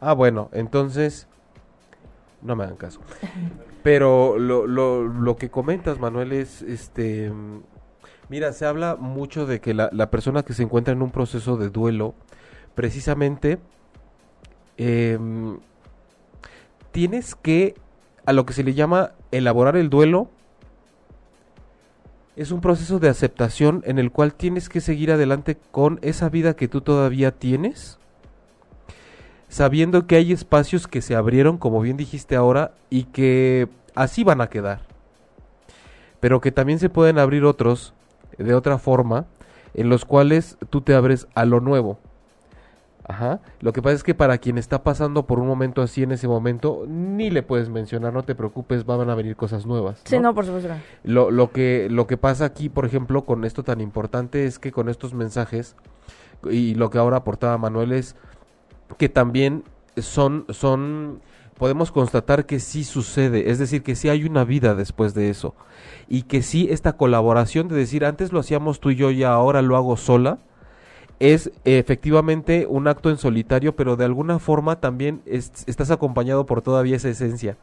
Ah, 0.00 0.12
bueno, 0.12 0.48
entonces 0.52 1.28
no 2.42 2.56
me 2.56 2.64
hagan 2.64 2.76
caso. 2.76 3.00
Pero 3.84 4.38
lo, 4.38 4.66
lo, 4.66 5.04
lo 5.04 5.36
que 5.36 5.50
comentas, 5.50 5.98
Manuel, 6.00 6.32
es 6.32 6.62
este. 6.62 7.32
Mira, 8.28 8.52
se 8.52 8.66
habla 8.66 8.96
mucho 8.96 9.46
de 9.46 9.60
que 9.60 9.72
la, 9.74 9.88
la 9.92 10.10
persona 10.10 10.42
que 10.42 10.52
se 10.52 10.62
encuentra 10.64 10.92
en 10.92 11.00
un 11.02 11.10
proceso 11.10 11.56
de 11.58 11.68
duelo, 11.70 12.14
precisamente 12.74 13.58
em, 14.78 15.58
tienes 16.90 17.34
que, 17.34 17.74
a 18.26 18.32
lo 18.32 18.46
que 18.46 18.52
se 18.52 18.64
le 18.64 18.74
llama 18.74 19.12
elaborar 19.30 19.76
el 19.76 19.90
duelo, 19.90 20.28
es 22.36 22.50
un 22.50 22.60
proceso 22.60 22.98
de 22.98 23.08
aceptación 23.08 23.82
en 23.86 23.98
el 23.98 24.10
cual 24.10 24.34
tienes 24.34 24.68
que 24.68 24.80
seguir 24.80 25.12
adelante 25.12 25.56
con 25.70 25.98
esa 26.02 26.28
vida 26.28 26.56
que 26.56 26.68
tú 26.68 26.80
todavía 26.80 27.30
tienes, 27.30 27.98
sabiendo 29.48 30.06
que 30.06 30.16
hay 30.16 30.32
espacios 30.32 30.88
que 30.88 31.00
se 31.00 31.14
abrieron, 31.14 31.58
como 31.58 31.80
bien 31.80 31.96
dijiste 31.96 32.34
ahora, 32.34 32.72
y 32.90 33.04
que 33.04 33.68
así 33.94 34.24
van 34.24 34.40
a 34.40 34.48
quedar, 34.48 34.80
pero 36.18 36.40
que 36.40 36.50
también 36.50 36.80
se 36.80 36.90
pueden 36.90 37.18
abrir 37.18 37.44
otros 37.44 37.94
de 38.36 38.54
otra 38.54 38.78
forma, 38.78 39.26
en 39.74 39.88
los 39.88 40.04
cuales 40.04 40.56
tú 40.70 40.80
te 40.80 40.94
abres 40.94 41.28
a 41.34 41.44
lo 41.44 41.60
nuevo. 41.60 41.98
Ajá. 43.06 43.40
Lo 43.60 43.72
que 43.72 43.82
pasa 43.82 43.96
es 43.96 44.02
que 44.02 44.14
para 44.14 44.38
quien 44.38 44.56
está 44.56 44.82
pasando 44.82 45.26
por 45.26 45.38
un 45.38 45.46
momento 45.46 45.82
así 45.82 46.02
en 46.02 46.12
ese 46.12 46.26
momento, 46.26 46.84
ni 46.88 47.30
le 47.30 47.42
puedes 47.42 47.68
mencionar, 47.68 48.14
no 48.14 48.22
te 48.22 48.34
preocupes, 48.34 48.86
van 48.86 49.10
a 49.10 49.14
venir 49.14 49.36
cosas 49.36 49.66
nuevas. 49.66 50.00
Sí, 50.04 50.18
no, 50.18 50.34
por 50.34 50.46
supuesto. 50.46 50.70
Lo, 51.02 51.30
lo, 51.30 51.50
que, 51.50 51.88
lo 51.90 52.06
que 52.06 52.16
pasa 52.16 52.46
aquí, 52.46 52.70
por 52.70 52.86
ejemplo, 52.86 53.24
con 53.26 53.44
esto 53.44 53.62
tan 53.62 53.82
importante 53.82 54.46
es 54.46 54.58
que 54.58 54.72
con 54.72 54.88
estos 54.88 55.12
mensajes, 55.12 55.76
y 56.50 56.74
lo 56.74 56.88
que 56.88 56.98
ahora 56.98 57.18
aportaba 57.18 57.58
Manuel 57.58 57.92
es 57.92 58.16
que 58.96 59.10
también 59.10 59.64
son, 59.98 60.46
son, 60.48 61.20
podemos 61.58 61.92
constatar 61.92 62.46
que 62.46 62.58
sí 62.58 62.84
sucede, 62.84 63.50
es 63.50 63.58
decir, 63.58 63.82
que 63.82 63.96
sí 63.96 64.08
hay 64.08 64.24
una 64.24 64.44
vida 64.44 64.74
después 64.74 65.12
de 65.12 65.28
eso, 65.28 65.54
y 66.08 66.22
que 66.22 66.42
sí 66.42 66.68
esta 66.70 66.94
colaboración 66.94 67.68
de 67.68 67.76
decir, 67.76 68.06
antes 68.06 68.32
lo 68.32 68.40
hacíamos 68.40 68.80
tú 68.80 68.90
y 68.90 68.96
yo 68.96 69.10
y 69.10 69.24
ahora 69.24 69.60
lo 69.60 69.76
hago 69.76 69.98
sola, 69.98 70.38
es 71.20 71.52
efectivamente 71.64 72.66
un 72.68 72.88
acto 72.88 73.10
en 73.10 73.18
solitario, 73.18 73.76
pero 73.76 73.96
de 73.96 74.04
alguna 74.04 74.38
forma 74.38 74.80
también 74.80 75.22
estás 75.26 75.90
acompañado 75.90 76.46
por 76.46 76.62
todavía 76.62 76.96
esa 76.96 77.08
esencia. 77.08 77.56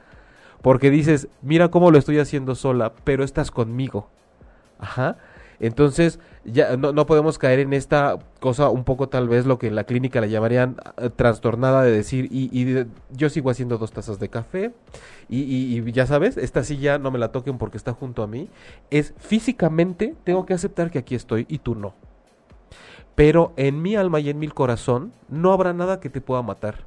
Porque 0.62 0.90
dices, 0.90 1.28
mira 1.42 1.70
cómo 1.70 1.92
lo 1.92 1.98
estoy 1.98 2.20
haciendo 2.20 2.56
sola, 2.56 2.94
pero 3.04 3.24
estás 3.24 3.52
conmigo. 3.52 4.10
Ajá. 4.80 5.18
Entonces, 5.60 6.20
ya 6.44 6.76
no, 6.76 6.92
no, 6.92 7.06
podemos 7.06 7.38
caer 7.38 7.60
en 7.60 7.74
esta 7.74 8.18
cosa 8.40 8.70
un 8.70 8.84
poco 8.84 9.10
tal 9.10 9.30
vez 9.30 9.46
lo 9.46 9.60
que 9.60 9.68
en 9.68 9.76
la 9.76 9.84
clínica 9.84 10.20
le 10.20 10.30
llamarían 10.32 10.78
eh, 10.98 11.12
trastornada 11.16 11.84
de 11.84 11.92
decir, 11.92 12.30
y, 12.32 12.50
y 12.52 12.88
yo 13.12 13.30
sigo 13.30 13.52
haciendo 13.52 13.78
dos 13.78 13.92
tazas 13.92 14.20
de 14.20 14.30
café, 14.30 14.74
y, 15.30 15.40
y, 15.40 15.92
ya 15.92 16.08
sabes, 16.08 16.38
esta 16.38 16.64
silla 16.64 16.98
no 16.98 17.12
me 17.12 17.20
la 17.20 17.32
toquen 17.32 17.60
porque 17.60 17.78
está 17.78 17.94
junto 17.94 18.24
a 18.24 18.28
mí. 18.28 18.50
Es 18.90 19.14
físicamente, 19.20 20.16
tengo 20.24 20.48
que 20.48 20.56
aceptar 20.56 20.90
que 20.90 20.98
aquí 20.98 21.14
estoy 21.14 21.46
y 21.48 21.60
tú 21.60 21.76
no 21.76 21.94
pero 23.16 23.54
en 23.58 23.82
mi 23.82 23.96
alma 23.96 24.20
y 24.20 24.30
en 24.30 24.40
mi 24.40 24.48
corazón 24.48 25.12
no 25.30 25.52
habrá 25.52 25.74
nada 25.74 26.00
que 26.00 26.10
te 26.10 26.22
pueda 26.22 26.42
matar. 26.42 26.86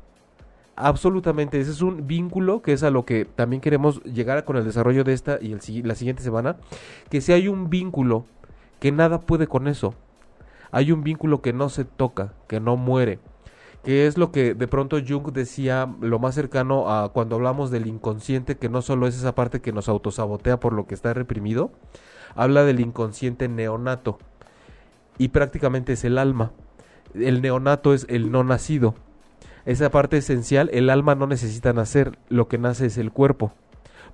Absolutamente, 0.76 1.60
ese 1.60 1.70
es 1.70 1.82
un 1.82 2.06
vínculo 2.06 2.60
que 2.60 2.72
es 2.72 2.82
a 2.82 2.90
lo 2.90 3.04
que 3.04 3.24
también 3.24 3.60
queremos 3.60 4.02
llegar 4.02 4.44
con 4.44 4.56
el 4.56 4.64
desarrollo 4.64 5.04
de 5.04 5.12
esta 5.12 5.38
y 5.40 5.54
la 5.82 5.94
siguiente 5.94 6.22
semana, 6.22 6.56
que 7.10 7.20
si 7.20 7.32
hay 7.32 7.46
un 7.46 7.70
vínculo 7.70 8.26
que 8.80 8.90
nada 8.90 9.20
puede 9.20 9.46
con 9.46 9.68
eso, 9.68 9.94
hay 10.72 10.90
un 10.90 11.04
vínculo 11.04 11.42
que 11.42 11.52
no 11.52 11.68
se 11.68 11.84
toca, 11.84 12.32
que 12.48 12.58
no 12.58 12.76
muere, 12.76 13.20
que 13.84 14.08
es 14.08 14.18
lo 14.18 14.32
que 14.32 14.54
de 14.54 14.66
pronto 14.66 14.98
Jung 15.06 15.30
decía 15.30 15.88
lo 16.00 16.18
más 16.18 16.34
cercano 16.34 16.90
a 16.90 17.12
cuando 17.12 17.36
hablamos 17.36 17.70
del 17.70 17.86
inconsciente, 17.86 18.56
que 18.56 18.68
no 18.68 18.82
solo 18.82 19.06
es 19.06 19.14
esa 19.16 19.36
parte 19.36 19.60
que 19.60 19.72
nos 19.72 19.88
autosabotea 19.88 20.58
por 20.58 20.72
lo 20.72 20.88
que 20.88 20.96
está 20.96 21.14
reprimido, 21.14 21.70
habla 22.34 22.64
del 22.64 22.80
inconsciente 22.80 23.46
neonato 23.46 24.18
y 25.18 25.28
prácticamente 25.28 25.94
es 25.94 26.04
el 26.04 26.18
alma. 26.18 26.52
El 27.14 27.42
neonato 27.42 27.94
es 27.94 28.06
el 28.08 28.30
no 28.30 28.44
nacido. 28.44 28.94
Esa 29.66 29.90
parte 29.90 30.18
esencial, 30.18 30.68
el 30.72 30.90
alma 30.90 31.14
no 31.14 31.26
necesita 31.26 31.72
nacer, 31.72 32.18
lo 32.28 32.48
que 32.48 32.58
nace 32.58 32.86
es 32.86 32.98
el 32.98 33.12
cuerpo. 33.12 33.52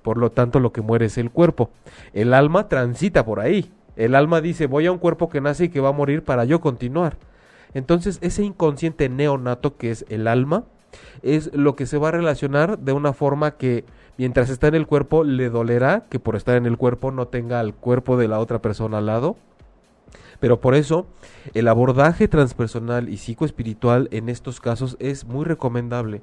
Por 0.01 0.17
lo 0.17 0.31
tanto, 0.31 0.59
lo 0.59 0.71
que 0.71 0.81
muere 0.81 1.07
es 1.07 1.17
el 1.17 1.31
cuerpo. 1.31 1.69
El 2.13 2.33
alma 2.33 2.69
transita 2.69 3.25
por 3.25 3.39
ahí. 3.39 3.71
El 3.95 4.15
alma 4.15 4.41
dice, 4.41 4.67
voy 4.67 4.85
a 4.85 4.91
un 4.91 4.97
cuerpo 4.97 5.29
que 5.29 5.41
nace 5.41 5.65
y 5.65 5.69
que 5.69 5.81
va 5.81 5.89
a 5.89 5.93
morir 5.93 6.23
para 6.23 6.45
yo 6.45 6.61
continuar. 6.61 7.17
Entonces, 7.73 8.17
ese 8.21 8.43
inconsciente 8.43 9.09
neonato 9.09 9.77
que 9.77 9.91
es 9.91 10.05
el 10.09 10.27
alma, 10.27 10.65
es 11.21 11.53
lo 11.53 11.75
que 11.75 11.85
se 11.85 11.97
va 11.97 12.09
a 12.09 12.11
relacionar 12.11 12.79
de 12.79 12.93
una 12.93 13.13
forma 13.13 13.51
que 13.51 13.85
mientras 14.17 14.49
está 14.49 14.67
en 14.67 14.75
el 14.75 14.87
cuerpo 14.87 15.23
le 15.23 15.49
dolerá 15.49 16.05
que 16.09 16.19
por 16.19 16.35
estar 16.35 16.57
en 16.57 16.65
el 16.65 16.77
cuerpo 16.77 17.11
no 17.11 17.27
tenga 17.27 17.59
al 17.59 17.73
cuerpo 17.73 18.17
de 18.17 18.27
la 18.27 18.39
otra 18.39 18.61
persona 18.61 18.97
al 18.97 19.05
lado 19.05 19.37
pero 20.39 20.61
por 20.61 20.75
eso 20.75 21.07
el 21.53 21.67
abordaje 21.67 22.27
transpersonal 22.27 23.09
y 23.09 23.17
psicoespiritual 23.17 24.07
en 24.11 24.29
estos 24.29 24.59
casos 24.59 24.97
es 24.99 25.25
muy 25.25 25.45
recomendable 25.45 26.21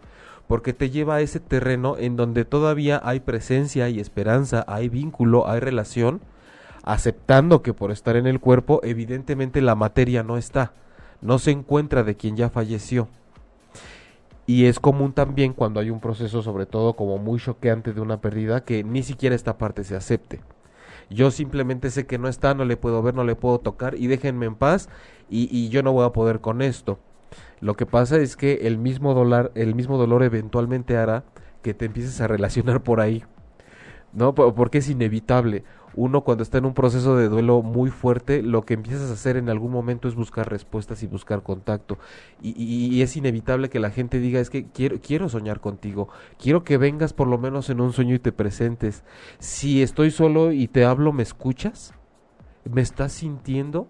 porque 0.48 0.72
te 0.72 0.90
lleva 0.90 1.16
a 1.16 1.20
ese 1.20 1.40
terreno 1.40 1.96
en 1.98 2.16
donde 2.16 2.44
todavía 2.44 3.00
hay 3.04 3.20
presencia 3.20 3.88
y 3.90 4.00
esperanza, 4.00 4.64
hay 4.66 4.88
vínculo, 4.88 5.46
hay 5.46 5.60
relación, 5.60 6.20
aceptando 6.82 7.62
que 7.62 7.74
por 7.74 7.92
estar 7.92 8.16
en 8.16 8.26
el 8.26 8.40
cuerpo 8.40 8.80
evidentemente 8.82 9.60
la 9.60 9.74
materia 9.74 10.22
no 10.22 10.38
está, 10.38 10.72
no 11.20 11.38
se 11.38 11.50
encuentra 11.50 12.02
de 12.02 12.16
quien 12.16 12.36
ya 12.36 12.48
falleció. 12.48 13.08
Y 14.46 14.64
es 14.64 14.80
común 14.80 15.12
también 15.12 15.52
cuando 15.52 15.78
hay 15.78 15.90
un 15.90 16.00
proceso, 16.00 16.42
sobre 16.42 16.64
todo 16.64 16.94
como 16.94 17.18
muy 17.18 17.38
choqueante 17.38 17.92
de 17.92 18.00
una 18.00 18.22
pérdida, 18.22 18.64
que 18.64 18.82
ni 18.82 19.02
siquiera 19.02 19.36
esta 19.36 19.58
parte 19.58 19.84
se 19.84 19.94
acepte. 19.94 20.40
Yo 21.10 21.30
simplemente 21.30 21.90
sé 21.90 22.06
que 22.06 22.18
no 22.18 22.28
está, 22.28 22.54
no 22.54 22.64
le 22.64 22.76
puedo 22.76 23.02
ver, 23.02 23.14
no 23.14 23.24
le 23.24 23.34
puedo 23.34 23.58
tocar 23.58 23.94
y 23.94 24.06
déjenme 24.06 24.46
en 24.46 24.56
paz 24.56 24.88
y, 25.30 25.48
y 25.56 25.68
yo 25.68 25.82
no 25.82 25.92
voy 25.92 26.04
a 26.04 26.12
poder 26.12 26.40
con 26.40 26.62
esto. 26.62 26.98
Lo 27.60 27.74
que 27.74 27.86
pasa 27.86 28.18
es 28.18 28.36
que 28.36 28.66
el 28.66 28.78
mismo 28.78 29.14
dolor, 29.14 29.52
el 29.54 29.74
mismo 29.74 29.98
dolor 29.98 30.22
eventualmente 30.22 30.96
hará 30.96 31.24
que 31.62 31.74
te 31.74 31.86
empieces 31.86 32.20
a 32.20 32.28
relacionar 32.28 32.82
por 32.82 33.00
ahí. 33.00 33.24
¿No? 34.12 34.34
Porque 34.34 34.78
es 34.78 34.88
inevitable 34.88 35.64
uno 35.98 36.22
cuando 36.22 36.44
está 36.44 36.58
en 36.58 36.64
un 36.64 36.74
proceso 36.74 37.16
de 37.16 37.28
duelo 37.28 37.60
muy 37.60 37.90
fuerte, 37.90 38.40
lo 38.40 38.62
que 38.62 38.74
empiezas 38.74 39.10
a 39.10 39.14
hacer 39.14 39.36
en 39.36 39.50
algún 39.50 39.72
momento 39.72 40.06
es 40.06 40.14
buscar 40.14 40.48
respuestas 40.48 41.02
y 41.02 41.08
buscar 41.08 41.42
contacto. 41.42 41.98
Y, 42.40 43.02
es 43.02 43.16
inevitable 43.16 43.68
que 43.68 43.80
la 43.80 43.90
gente 43.90 44.20
diga, 44.20 44.38
es 44.38 44.48
que 44.48 44.66
quiero, 44.66 45.00
quiero 45.00 45.28
soñar 45.28 45.60
contigo, 45.60 46.08
quiero 46.38 46.62
que 46.62 46.78
vengas 46.78 47.12
por 47.12 47.26
lo 47.26 47.36
menos 47.36 47.68
en 47.68 47.80
un 47.80 47.92
sueño 47.92 48.14
y 48.14 48.20
te 48.20 48.30
presentes. 48.30 49.02
Si 49.40 49.82
estoy 49.82 50.12
solo 50.12 50.52
y 50.52 50.68
te 50.68 50.84
hablo, 50.84 51.12
¿me 51.12 51.24
escuchas? 51.24 51.92
¿Me 52.64 52.80
estás 52.80 53.12
sintiendo? 53.12 53.88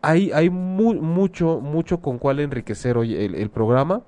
Hay, 0.00 0.32
hay 0.32 0.50
mucho, 0.50 1.60
mucho 1.60 2.00
con 2.00 2.18
cuál 2.18 2.40
enriquecer 2.40 2.98
hoy 2.98 3.14
el 3.14 3.50
programa 3.50 4.02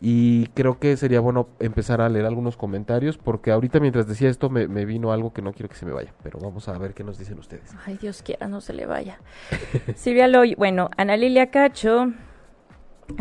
y 0.00 0.46
creo 0.48 0.78
que 0.78 0.96
sería 0.96 1.20
bueno 1.20 1.48
empezar 1.58 2.00
a 2.00 2.08
leer 2.08 2.24
algunos 2.26 2.56
comentarios 2.56 3.18
porque 3.18 3.50
ahorita 3.50 3.80
mientras 3.80 4.06
decía 4.06 4.28
esto 4.28 4.48
me, 4.48 4.66
vino 4.84 5.12
algo 5.12 5.32
que 5.32 5.42
no 5.42 5.52
quiero 5.52 5.68
que 5.68 5.74
se 5.74 5.86
me 5.86 5.92
vaya, 5.92 6.14
pero 6.22 6.38
vamos 6.38 6.68
a 6.68 6.78
ver 6.78 6.94
qué 6.94 7.02
nos 7.02 7.18
dicen 7.18 7.38
ustedes. 7.38 7.74
Ay, 7.84 7.98
Dios 8.00 8.22
quiera, 8.22 8.46
no 8.46 8.60
se 8.60 8.72
le 8.72 8.86
vaya. 8.86 9.18
Silvia 9.96 10.28
Loy, 10.28 10.54
bueno, 10.54 10.90
Ana 10.96 11.16
Lilia 11.16 11.50
Cacho, 11.50 12.12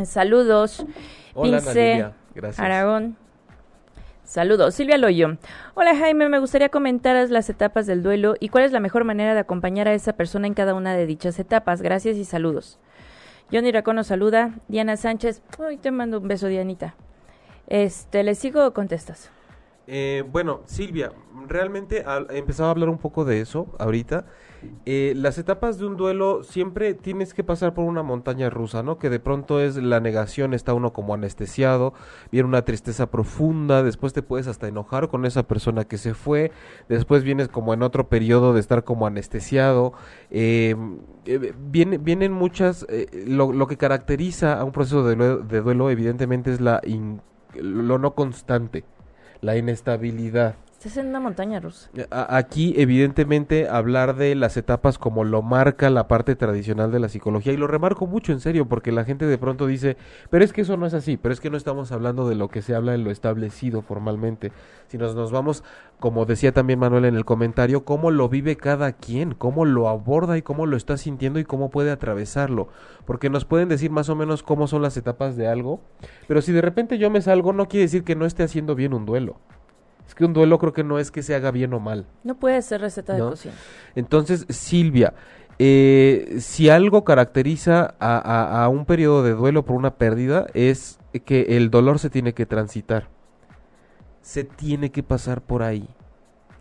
saludos. 0.06 0.86
Hola, 1.34 1.58
Ana 1.58 1.74
Lilia, 1.74 2.13
gracias. 2.36 2.60
Aragón. 2.63 3.18
Saludos, 4.24 4.76
Silvia 4.76 4.98
Loyo. 4.98 5.38
Hola 5.74 5.96
Jaime, 5.96 6.28
me 6.28 6.40
gustaría 6.40 6.68
comentar 6.68 7.30
las 7.30 7.50
etapas 7.50 7.88
del 7.88 8.04
duelo 8.04 8.36
y 8.42 8.50
cuál 8.50 8.66
es 8.66 8.74
la 8.74 8.82
mejor 8.82 9.06
manera 9.06 9.34
de 9.34 9.40
acompañar 9.40 9.88
a 9.88 9.94
esa 9.94 10.13
persona 10.13 10.48
en 10.48 10.54
cada 10.54 10.74
una 10.74 10.94
de 10.94 11.06
dichas 11.06 11.40
etapas. 11.40 11.82
Gracias 11.82 12.18
y 12.18 12.26
saludos. 12.26 12.78
Johnny 13.51 13.71
Racono 13.71 14.03
saluda. 14.03 14.55
Diana 14.67 14.97
Sánchez. 14.97 15.41
Uy, 15.57 15.77
te 15.77 15.91
mando 15.91 16.19
un 16.19 16.27
beso, 16.27 16.47
Dianita. 16.47 16.95
Este, 17.67 18.23
¿le 18.23 18.36
sigo 18.36 18.65
o 18.65 18.73
contestas? 18.73 19.29
Eh, 19.88 20.26
bueno, 20.30 20.62
Silvia, 20.65 21.13
realmente 21.47 22.04
he 22.30 22.38
empezado 22.38 22.67
a 22.67 22.71
hablar 22.71 22.89
un 22.89 22.97
poco 22.97 23.23
de 23.23 23.39
eso 23.39 23.67
ahorita. 23.80 24.26
Eh, 24.86 25.13
las 25.15 25.38
etapas 25.38 25.78
de 25.78 25.86
un 25.86 25.97
duelo 25.97 26.43
siempre 26.43 26.93
tienes 26.93 27.34
que 27.34 27.43
pasar 27.43 27.73
por 27.73 27.86
una 27.86 28.04
montaña 28.04 28.50
rusa, 28.50 28.84
¿no? 28.84 28.97
Que 28.97 29.10
de 29.10 29.19
pronto 29.19 29.62
es 29.62 29.78
la 29.78 30.00
negación, 30.00 30.54
está 30.54 30.73
uno 30.73 30.93
como 30.93 31.13
anestesiado, 31.13 31.93
viene 32.32 32.47
una 32.47 32.63
tristeza 32.63 33.10
profunda, 33.12 33.84
después 33.84 34.13
te 34.13 34.23
puedes 34.23 34.47
hasta 34.47 34.67
enojar 34.67 35.10
con 35.10 35.26
esa 35.26 35.43
persona 35.43 35.86
que 35.86 35.97
se 35.97 36.13
fue, 36.13 36.52
después 36.89 37.23
vienes 37.23 37.47
como 37.47 37.73
en 37.73 37.84
otro 37.84 38.10
periodo 38.10 38.54
de 38.54 38.60
estar 38.60 38.84
como 38.84 39.06
anestesiado, 39.08 39.93
em, 40.32 41.00
eh, 41.26 41.54
viene, 41.58 41.97
vienen 41.97 42.32
muchas, 42.34 42.86
eh, 42.89 43.26
lo, 43.28 43.54
lo, 43.54 43.67
que 43.67 43.78
caracteriza 43.78 44.60
a 44.60 44.63
un 44.63 44.71
proceso 44.71 45.04
de 45.04 45.15
duelo, 45.15 45.38
de 45.39 45.62
duelo 45.62 45.89
evidentemente 45.89 46.52
es 46.52 46.62
la 46.62 46.82
lo 47.56 47.97
no 47.97 48.13
constante, 48.13 48.84
la 49.41 49.58
inestabilidad. 49.58 50.56
Estás 50.88 51.04
en 51.04 51.10
una 51.10 51.19
montaña 51.19 51.60
rusa. 51.60 51.89
A- 52.12 52.38
Aquí, 52.38 52.73
evidentemente, 52.78 53.67
hablar 53.67 54.15
de 54.15 54.36
las 54.36 54.56
etapas 54.56 54.97
como 54.97 55.26
lo 55.26 55.41
marca 55.41 55.89
la 55.89 56.08
parte 56.08 56.38
tradicional 56.38 56.93
de 56.93 57.00
la 57.00 57.10
psicología, 57.10 57.52
y 57.52 57.58
lo 57.58 57.67
remarco 57.67 58.08
mucho 58.08 58.32
en 58.32 58.39
serio, 58.39 58.69
porque 58.69 58.93
la 58.93 59.04
gente 59.04 59.26
de 59.26 59.38
pronto 59.38 59.67
dice, 59.67 59.97
pero 60.30 60.45
es 60.45 60.54
que 60.54 60.62
eso 60.62 60.78
no 60.78 60.86
es 60.86 60.93
así, 60.93 61.17
pero 61.17 61.34
es 61.34 61.41
que 61.41 61.50
no 61.50 61.58
estamos 61.58 61.91
hablando 61.91 62.30
de 62.30 62.36
lo 62.36 62.47
que 62.47 62.62
se 62.62 62.73
habla 62.73 62.95
en 62.95 63.04
lo 63.04 63.12
establecido 63.12 63.82
formalmente, 63.82 64.54
sino 64.88 65.13
nos 65.13 65.30
vamos, 65.34 65.62
como 66.00 66.26
decía 66.26 66.54
también 66.54 66.80
Manuel 66.80 67.04
en 67.04 67.15
el 67.17 67.26
comentario, 67.26 67.84
cómo 67.84 68.10
lo 68.10 68.30
vive 68.30 68.56
cada 68.56 68.93
quien, 68.93 69.34
cómo 69.34 69.65
lo 69.65 69.89
aborda 69.89 70.38
y 70.38 70.41
cómo 70.41 70.65
lo 70.67 70.78
está 70.78 70.95
sintiendo 70.95 71.38
y 71.39 71.43
cómo 71.43 71.69
puede 71.69 71.91
atravesarlo, 71.91 72.69
porque 73.06 73.30
nos 73.30 73.43
pueden 73.43 73.67
decir 73.67 73.91
más 73.91 74.08
o 74.08 74.15
menos 74.15 74.41
cómo 74.41 74.67
son 74.67 74.82
las 74.84 74.95
etapas 74.95 75.36
de 75.36 75.47
algo, 75.50 75.82
pero 76.30 76.41
si 76.41 76.54
de 76.54 76.62
repente 76.62 76.97
yo 76.97 77.10
me 77.10 77.21
salgo, 77.21 77.52
no 77.52 77.67
quiere 77.67 77.84
decir 77.88 78.06
que 78.06 78.15
no 78.15 78.26
esté 78.26 78.43
haciendo 78.43 78.73
bien 78.73 78.93
un 78.93 79.06
duelo. 79.06 79.36
Es 80.08 80.15
que 80.15 80.26
un 80.26 80.34
duelo 80.34 80.58
creo 80.58 80.74
que 80.74 80.84
no 80.84 80.98
es 81.00 81.12
que 81.12 81.22
se 81.22 81.36
haga 81.36 81.52
bien 81.52 81.74
o 81.74 81.80
mal. 81.80 82.06
No 82.24 82.36
puede 82.36 82.62
ser 82.62 82.82
receta 82.82 83.13
de 83.13 83.20
cocina. 83.32 83.54
Entonces, 83.96 84.46
Silvia, 84.50 85.13
eh, 85.60 86.38
si 86.39 86.70
algo 86.70 87.04
caracteriza 87.04 87.96
a, 88.00 88.17
a- 88.17 88.63
a 88.63 88.70
un 88.70 88.86
periodo 88.86 89.22
de 89.24 89.32
duelo 89.32 89.65
por 89.65 89.76
una 89.76 89.96
pérdida 89.96 90.48
es 90.54 91.00
que 91.26 91.58
el 91.58 91.70
dolor 91.72 92.00
se 92.00 92.10
tiene 92.10 92.34
que 92.34 92.46
transitar. 92.46 93.08
Se 94.22 94.43
tiene 94.43 94.91
que 94.91 95.04
pasar 95.04 95.41
por 95.41 95.63
ahí. 95.63 95.88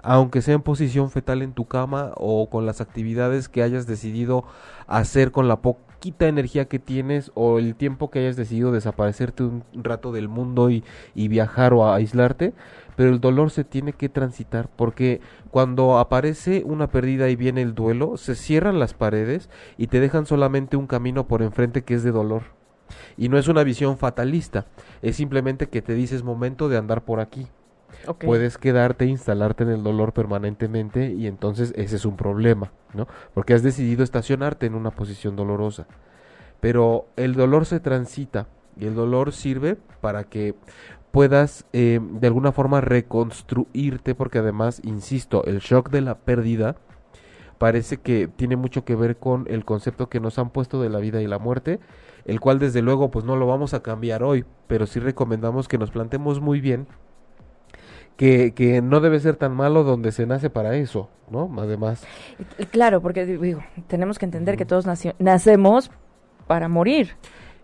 Aunque 0.02 0.40
sea 0.40 0.54
en 0.54 0.62
posición 0.62 1.10
fetal 1.10 1.42
en 1.42 1.52
tu 1.52 1.64
cama 1.66 2.12
o 2.16 2.48
con 2.48 2.64
las 2.64 2.80
actividades 2.80 3.48
que 3.48 3.62
hayas 3.62 3.86
decidido 3.88 4.44
hacer 4.86 5.32
con 5.32 5.48
la 5.48 5.56
poquita 5.56 6.28
energía 6.28 6.66
que 6.66 6.78
tienes 6.78 7.32
o 7.34 7.58
el 7.58 7.74
tiempo 7.74 8.08
que 8.10 8.20
hayas 8.20 8.36
decidido 8.36 8.70
desaparecerte 8.70 9.42
un 9.42 9.64
rato 9.74 10.12
del 10.12 10.28
mundo 10.28 10.70
y, 10.70 10.84
y 11.16 11.26
viajar 11.26 11.72
o 11.74 11.92
aislarte, 11.92 12.52
pero 12.96 13.10
el 13.10 13.20
dolor 13.20 13.50
se 13.50 13.62
tiene 13.62 13.92
que 13.92 14.08
transitar 14.08 14.68
porque 14.74 15.20
cuando 15.50 15.98
aparece 15.98 16.62
una 16.64 16.88
pérdida 16.88 17.28
y 17.28 17.36
viene 17.36 17.62
el 17.62 17.74
duelo, 17.74 18.16
se 18.16 18.34
cierran 18.34 18.78
las 18.78 18.94
paredes 18.94 19.48
y 19.76 19.86
te 19.86 20.00
dejan 20.00 20.26
solamente 20.26 20.76
un 20.76 20.86
camino 20.86 21.28
por 21.28 21.42
enfrente 21.42 21.84
que 21.84 21.94
es 21.94 22.02
de 22.02 22.10
dolor. 22.10 22.42
Y 23.16 23.28
no 23.28 23.38
es 23.38 23.48
una 23.48 23.64
visión 23.64 23.98
fatalista, 23.98 24.66
es 25.02 25.16
simplemente 25.16 25.68
que 25.68 25.82
te 25.82 25.94
dices 25.94 26.22
momento 26.22 26.68
de 26.68 26.78
andar 26.78 27.04
por 27.04 27.20
aquí. 27.20 27.46
Puedes 28.20 28.58
quedarte, 28.58 29.06
instalarte 29.06 29.64
en 29.64 29.70
el 29.70 29.82
dolor 29.82 30.12
permanentemente 30.12 31.12
y 31.12 31.26
entonces 31.26 31.72
ese 31.76 31.96
es 31.96 32.04
un 32.04 32.16
problema, 32.16 32.72
¿no? 32.94 33.08
Porque 33.34 33.54
has 33.54 33.62
decidido 33.62 34.04
estacionarte 34.04 34.66
en 34.66 34.74
una 34.74 34.90
posición 34.90 35.34
dolorosa. 35.34 35.86
Pero 36.60 37.06
el 37.16 37.34
dolor 37.34 37.66
se 37.66 37.80
transita 37.80 38.46
y 38.78 38.86
el 38.86 38.94
dolor 38.94 39.32
sirve 39.32 39.76
para 40.00 40.24
que 40.24 40.54
puedas 41.16 41.64
eh, 41.72 41.98
de 42.02 42.26
alguna 42.26 42.52
forma 42.52 42.82
reconstruirte 42.82 44.14
porque 44.14 44.40
además, 44.40 44.82
insisto, 44.84 45.46
el 45.46 45.60
shock 45.60 45.88
de 45.88 46.02
la 46.02 46.18
pérdida 46.18 46.76
parece 47.56 47.96
que 47.96 48.28
tiene 48.28 48.56
mucho 48.56 48.84
que 48.84 48.96
ver 48.96 49.16
con 49.16 49.46
el 49.48 49.64
concepto 49.64 50.10
que 50.10 50.20
nos 50.20 50.38
han 50.38 50.50
puesto 50.50 50.82
de 50.82 50.90
la 50.90 50.98
vida 50.98 51.22
y 51.22 51.26
la 51.26 51.38
muerte, 51.38 51.80
el 52.26 52.38
cual 52.38 52.58
desde 52.58 52.82
luego 52.82 53.10
pues 53.10 53.24
no 53.24 53.34
lo 53.36 53.46
vamos 53.46 53.72
a 53.72 53.82
cambiar 53.82 54.22
hoy, 54.22 54.44
pero 54.66 54.86
sí 54.86 55.00
recomendamos 55.00 55.68
que 55.68 55.78
nos 55.78 55.90
plantemos 55.90 56.42
muy 56.42 56.60
bien 56.60 56.86
que, 58.18 58.52
que 58.52 58.82
no 58.82 59.00
debe 59.00 59.18
ser 59.18 59.36
tan 59.36 59.56
malo 59.56 59.84
donde 59.84 60.12
se 60.12 60.26
nace 60.26 60.50
para 60.50 60.76
eso, 60.76 61.08
¿no? 61.30 61.50
Además, 61.56 62.06
y 62.58 62.66
Claro, 62.66 63.00
porque 63.00 63.24
digo, 63.24 63.62
tenemos 63.86 64.18
que 64.18 64.26
entender 64.26 64.58
que 64.58 64.66
todos 64.66 64.84
nacemos 65.18 65.90
para 66.46 66.68
morir. 66.68 67.16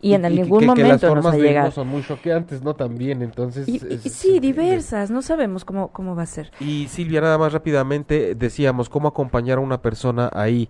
Y, 0.03 0.13
en 0.15 0.23
que- 0.23 0.29
ningún 0.31 0.59
que, 0.59 0.67
que 0.67 0.83
las 0.83 1.01
momento 1.01 1.15
nos 1.15 1.27
va 1.27 1.31
a 1.31 1.37
de 1.37 1.43
llegar. 1.43 1.73
son 1.73 1.89
muy 1.89 2.03
choqueantes, 2.05 2.63
¿no? 2.63 2.75
También, 2.75 3.23
entonces... 3.23 3.67
Y, 3.69 3.77
es- 3.77 3.83
y 4.05 4.09
es- 4.09 4.13
sí, 4.13 4.35
es- 4.37 4.41
diversas, 4.43 5.11
no 5.11 5.23
sabemos 5.23 5.65
cómo, 5.65 5.89
cómo 5.93 6.15
va 6.17 6.25
a 6.25 6.27
ser. 6.27 6.51
Y 6.61 6.89
Silvia, 6.89 7.21
nada 7.21 7.39
más 7.39 7.53
rápidamente 7.53 8.35
decíamos 8.35 8.89
cómo 8.89 9.09
acompañar 9.09 9.59
a 9.59 9.61
una 9.61 9.81
persona 9.81 10.29
ahí. 10.35 10.69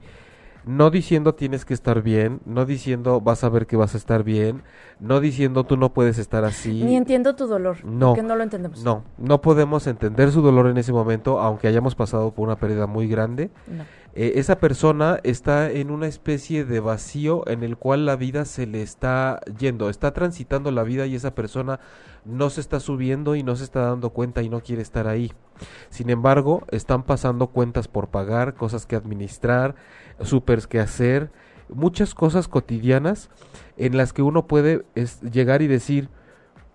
No 0.65 0.91
diciendo 0.91 1.35
tienes 1.35 1.65
que 1.65 1.75
estar 1.75 2.03
bien, 2.03 2.41
no 2.45 2.65
diciendo 2.65 3.21
vas 3.21 3.43
a 3.43 3.49
ver 3.49 3.67
que 3.67 3.77
vas 3.77 3.95
a 3.95 3.99
estar 3.99 4.23
bien, 4.23 4.63
no 5.01 5.21
diciendo 5.21 5.65
tú 5.65 5.77
no 5.77 5.93
puedes 5.93 6.19
estar 6.19 6.45
así. 6.45 6.85
Ni 6.85 6.97
entiendo 6.97 7.35
tu 7.35 7.47
dolor, 7.47 7.85
No. 7.85 8.09
porque 8.09 8.23
no 8.23 8.37
lo 8.37 8.43
entendemos. 8.45 8.83
No, 8.85 9.03
no 9.19 9.41
podemos 9.41 9.87
entender 9.87 10.31
su 10.31 10.41
dolor 10.41 10.67
en 10.69 10.79
ese 10.79 10.93
momento, 10.93 11.41
aunque 11.41 11.67
hayamos 11.69 11.95
pasado 11.95 12.31
por 12.33 12.47
una 12.47 12.57
pérdida 12.57 12.87
muy 12.87 13.09
grande. 13.09 13.51
No. 13.67 13.85
Eh, 14.15 14.35
esa 14.37 14.57
persona 14.59 15.19
está 15.23 15.71
en 15.71 15.91
una 15.91 16.07
especie 16.07 16.65
de 16.67 16.81
vacío 16.81 17.49
en 17.49 17.63
el 17.63 17.79
cual 17.79 18.05
la 18.05 18.15
vida 18.15 18.45
se 18.45 18.67
le 18.67 18.83
está 18.83 19.41
yendo, 19.59 19.89
está 19.89 20.13
transitando 20.13 20.71
la 20.71 20.83
vida 20.83 21.07
y 21.07 21.15
esa 21.15 21.35
persona 21.35 21.81
no 22.27 22.51
se 22.51 22.61
está 22.61 22.79
subiendo 22.79 23.35
y 23.37 23.43
no 23.43 23.57
se 23.57 23.65
está 23.65 23.81
dando 23.81 24.11
cuenta 24.11 24.43
y 24.43 24.51
no 24.51 24.61
quiere 24.61 24.83
estar 24.83 25.09
ahí. 25.09 25.33
Sin 25.89 26.11
embargo, 26.11 26.63
están 26.71 27.05
pasando 27.05 27.49
cuentas 27.49 27.89
por 27.89 28.09
pagar, 28.09 28.55
cosas 28.55 28.85
que 28.87 28.97
administrar, 28.97 29.75
supers 30.25 30.67
que 30.67 30.81
hacer, 30.81 31.31
muchas 31.69 32.15
cosas 32.15 32.49
cotidianas 32.49 33.31
en 33.77 33.97
las 33.97 34.13
que 34.13 34.23
uno 34.23 34.47
puede 34.47 34.85
es, 34.95 35.21
llegar 35.23 35.63
y 35.63 35.67
decir, 35.67 36.09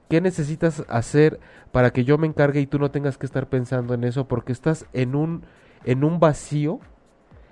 ¿qué 0.09 0.21
necesitas 0.21 0.83
hacer 0.87 1.39
para 1.71 1.91
que 1.91 2.03
yo 2.03 2.17
me 2.17 2.27
encargue 2.27 2.61
y 2.61 2.67
tú 2.67 2.79
no 2.79 2.91
tengas 2.91 3.17
que 3.17 3.25
estar 3.25 3.47
pensando 3.47 3.93
en 3.93 4.03
eso? 4.03 4.27
Porque 4.27 4.51
estás 4.51 4.85
en 4.93 5.15
un, 5.15 5.43
en 5.85 6.03
un 6.03 6.19
vacío 6.19 6.79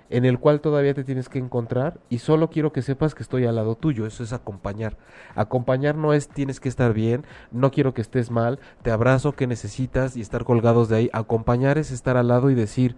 en 0.08 0.24
el 0.24 0.38
cual 0.38 0.60
todavía 0.60 0.94
te 0.94 1.04
tienes 1.04 1.28
que 1.28 1.38
encontrar 1.38 1.98
y 2.08 2.18
solo 2.18 2.48
quiero 2.48 2.72
que 2.72 2.82
sepas 2.82 3.14
que 3.14 3.22
estoy 3.22 3.44
al 3.44 3.56
lado 3.56 3.74
tuyo, 3.74 4.06
eso 4.06 4.22
es 4.22 4.32
acompañar. 4.32 4.96
Acompañar 5.34 5.96
no 5.96 6.12
es 6.12 6.28
tienes 6.28 6.60
que 6.60 6.68
estar 6.68 6.92
bien, 6.92 7.24
no 7.50 7.70
quiero 7.70 7.92
que 7.92 8.02
estés 8.02 8.30
mal, 8.30 8.60
te 8.82 8.90
abrazo, 8.90 9.32
que 9.32 9.46
necesitas 9.46 10.16
y 10.16 10.20
estar 10.20 10.44
colgados 10.44 10.88
de 10.88 10.96
ahí. 10.96 11.10
Acompañar 11.12 11.78
es 11.78 11.90
estar 11.90 12.16
al 12.16 12.28
lado 12.28 12.50
y 12.50 12.54
decir, 12.54 12.96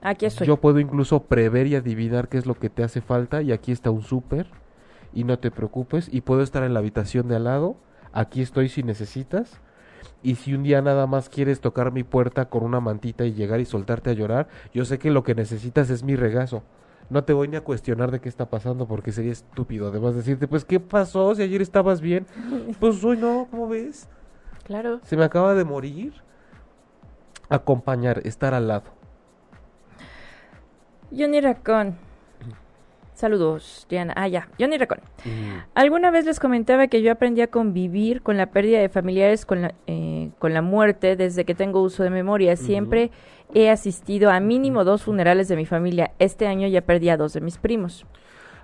Aquí 0.00 0.26
estoy. 0.26 0.46
yo 0.46 0.58
puedo 0.58 0.78
incluso 0.78 1.24
prever 1.24 1.66
y 1.66 1.74
adivinar 1.74 2.28
qué 2.28 2.38
es 2.38 2.46
lo 2.46 2.54
que 2.54 2.70
te 2.70 2.84
hace 2.84 3.00
falta 3.00 3.42
y 3.42 3.52
aquí 3.52 3.72
está 3.72 3.90
un 3.90 4.02
súper 4.02 4.46
y 5.12 5.24
no 5.24 5.38
te 5.38 5.50
preocupes 5.50 6.08
y 6.12 6.20
puedo 6.20 6.42
estar 6.42 6.62
en 6.62 6.74
la 6.74 6.80
habitación 6.80 7.28
de 7.28 7.36
al 7.36 7.44
lado, 7.44 7.76
aquí 8.12 8.40
estoy 8.40 8.68
si 8.68 8.82
necesitas 8.82 9.60
y 10.22 10.36
si 10.36 10.54
un 10.54 10.62
día 10.62 10.82
nada 10.82 11.06
más 11.06 11.28
quieres 11.28 11.60
tocar 11.60 11.92
mi 11.92 12.04
puerta 12.04 12.48
con 12.48 12.64
una 12.64 12.80
mantita 12.80 13.24
y 13.24 13.32
llegar 13.32 13.60
y 13.60 13.64
soltarte 13.64 14.10
a 14.10 14.14
llorar, 14.14 14.48
yo 14.72 14.84
sé 14.84 14.98
que 14.98 15.10
lo 15.10 15.22
que 15.22 15.34
necesitas 15.34 15.90
es 15.90 16.02
mi 16.02 16.16
regazo. 16.16 16.62
No 17.10 17.24
te 17.24 17.32
voy 17.32 17.48
ni 17.48 17.56
a 17.56 17.62
cuestionar 17.62 18.10
de 18.10 18.20
qué 18.20 18.28
está 18.28 18.50
pasando 18.50 18.86
porque 18.86 19.12
sería 19.12 19.32
estúpido. 19.32 19.88
Además 19.88 20.14
decirte, 20.14 20.46
pues, 20.46 20.64
¿qué 20.64 20.78
pasó? 20.78 21.34
Si 21.34 21.42
ayer 21.42 21.62
estabas 21.62 22.00
bien. 22.00 22.26
Pues 22.80 23.02
hoy 23.02 23.16
no, 23.16 23.48
¿cómo 23.50 23.66
ves? 23.66 24.08
Claro. 24.64 25.00
Se 25.04 25.16
me 25.16 25.24
acaba 25.24 25.54
de 25.54 25.64
morir. 25.64 26.12
Acompañar, 27.48 28.20
estar 28.24 28.52
al 28.52 28.68
lado. 28.68 28.97
Johnny 31.16 31.40
Racón. 31.40 31.96
Saludos, 33.14 33.84
Diana. 33.90 34.12
Ah, 34.16 34.28
ya. 34.28 34.48
Johnny 34.60 34.78
Racón. 34.78 35.00
Alguna 35.74 36.12
vez 36.12 36.24
les 36.24 36.38
comentaba 36.38 36.86
que 36.86 37.02
yo 37.02 37.10
aprendí 37.10 37.40
a 37.40 37.48
convivir 37.48 38.22
con 38.22 38.36
la 38.36 38.46
pérdida 38.46 38.78
de 38.78 38.88
familiares, 38.88 39.44
con 39.44 39.62
la, 39.62 39.74
eh, 39.88 40.30
con 40.38 40.54
la 40.54 40.62
muerte, 40.62 41.16
desde 41.16 41.44
que 41.44 41.56
tengo 41.56 41.82
uso 41.82 42.04
de 42.04 42.10
memoria. 42.10 42.54
Siempre 42.54 43.10
he 43.54 43.70
asistido 43.70 44.30
a 44.30 44.38
mínimo 44.38 44.84
dos 44.84 45.02
funerales 45.02 45.48
de 45.48 45.56
mi 45.56 45.66
familia. 45.66 46.12
Este 46.20 46.46
año 46.46 46.68
ya 46.68 46.82
perdí 46.82 47.08
a 47.08 47.16
dos 47.16 47.32
de 47.32 47.40
mis 47.40 47.58
primos. 47.58 48.06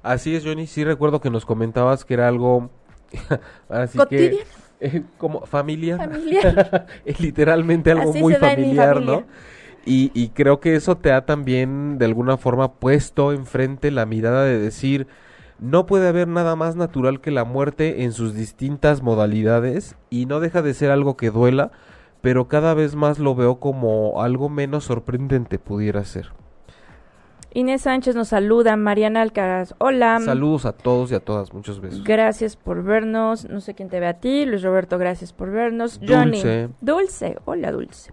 Así 0.05 0.37
es, 0.37 0.45
Johnny. 0.45 0.69
Sí 0.69 0.85
recuerdo 0.85 1.21
que 1.21 1.31
nos 1.31 1.45
comentabas 1.45 2.05
que 2.05 2.15
era 2.15 2.29
algo... 2.29 2.71
así 3.69 3.99
Cotidiano. 3.99 4.37
que... 4.79 4.87
eh, 4.99 5.03
como 5.19 5.47
familiar. 5.47 5.99
Familiar. 5.99 6.87
Literalmente 7.19 7.91
algo 7.91 8.11
Así 8.11 8.21
muy 8.21 8.35
familiar, 8.35 8.95
familia. 8.95 9.17
¿no? 9.17 9.25
Y, 9.87 10.11
y 10.15 10.29
creo 10.31 10.61
que 10.61 10.77
eso 10.77 10.97
te 10.97 11.13
ha 11.13 11.27
también 11.27 11.99
de 11.99 12.07
alguna 12.07 12.37
forma 12.37 12.73
puesto 12.75 13.33
enfrente 13.33 13.91
la 13.91 14.07
mirada 14.07 14.45
de 14.45 14.59
decir, 14.59 15.07
no 15.59 15.87
puede 15.87 16.09
haber 16.09 16.29
nada 16.29 16.57
más 16.57 16.77
natural 16.77 17.21
que 17.21 17.31
la 17.31 17.45
muerte 17.45 18.05
en 18.05 18.13
sus 18.13 18.35
distintas 18.35 19.03
modalidades 19.03 19.97
y 20.11 20.27
no 20.27 20.41
deja 20.41 20.63
de 20.63 20.75
ser 20.75 20.91
algo 20.91 21.17
que 21.17 21.31
duela, 21.31 21.71
pero 22.21 22.49
cada 22.49 22.75
vez 22.75 22.97
más 22.97 23.19
lo 23.19 23.35
veo 23.35 23.61
como 23.61 24.23
algo 24.23 24.49
menos 24.49 24.85
sorprendente 24.85 25.59
pudiera 25.59 26.05
ser. 26.05 26.33
Inés 27.57 27.83
Sánchez 27.83 28.17
nos 28.17 28.29
saluda. 28.29 28.77
Mariana 28.77 29.23
Alcaraz. 29.23 29.75
Hola. 29.79 30.19
Saludos 30.19 30.67
a 30.67 30.73
todos 30.73 31.13
y 31.13 31.15
a 31.15 31.21
todas, 31.21 31.55
muchos 31.55 31.81
besos. 31.81 32.03
Gracias 32.03 32.57
por 32.57 32.83
vernos. 32.83 33.49
No 33.49 33.61
sé 33.61 33.75
quién 33.75 33.89
te 33.89 34.01
ve 34.01 34.09
a 34.09 34.15
ti. 34.15 34.45
Luis 34.45 34.63
Roberto, 34.63 34.99
gracias 34.99 35.33
por 35.33 35.53
vernos. 35.53 36.01
Dulce. 36.01 36.13
Johnny. 36.13 36.75
Dulce. 36.81 37.37
Hola, 37.45 37.71
Dulce. 37.71 38.13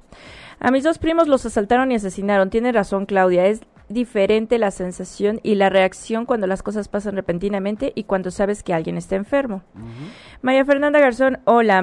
A 0.63 0.69
mis 0.69 0.83
dos 0.83 0.99
primos 0.99 1.27
los 1.27 1.43
asaltaron 1.43 1.91
y 1.91 1.95
asesinaron. 1.95 2.51
Tiene 2.51 2.71
razón, 2.71 3.07
Claudia. 3.07 3.47
Es 3.47 3.61
diferente 3.89 4.59
la 4.59 4.69
sensación 4.69 5.39
y 5.41 5.55
la 5.55 5.69
reacción 5.69 6.27
cuando 6.27 6.45
las 6.45 6.61
cosas 6.61 6.87
pasan 6.87 7.15
repentinamente 7.15 7.91
y 7.95 8.03
cuando 8.03 8.29
sabes 8.29 8.61
que 8.61 8.71
alguien 8.71 8.95
está 8.95 9.15
enfermo. 9.15 9.63
María 10.43 10.63
Fernanda 10.63 10.99
Garzón, 10.99 11.39
hola. 11.45 11.81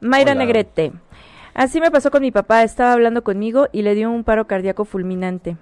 Mayra 0.00 0.32
Hola. 0.32 0.44
Negrete. 0.44 0.92
Así 1.54 1.80
me 1.80 1.90
pasó 1.90 2.10
con 2.10 2.20
mi 2.20 2.30
papá. 2.30 2.62
Estaba 2.62 2.92
hablando 2.92 3.24
conmigo 3.24 3.68
y 3.72 3.80
le 3.80 3.94
dio 3.94 4.10
un 4.10 4.24
paro 4.24 4.46
cardíaco 4.46 4.84
fulminante. 4.84 5.56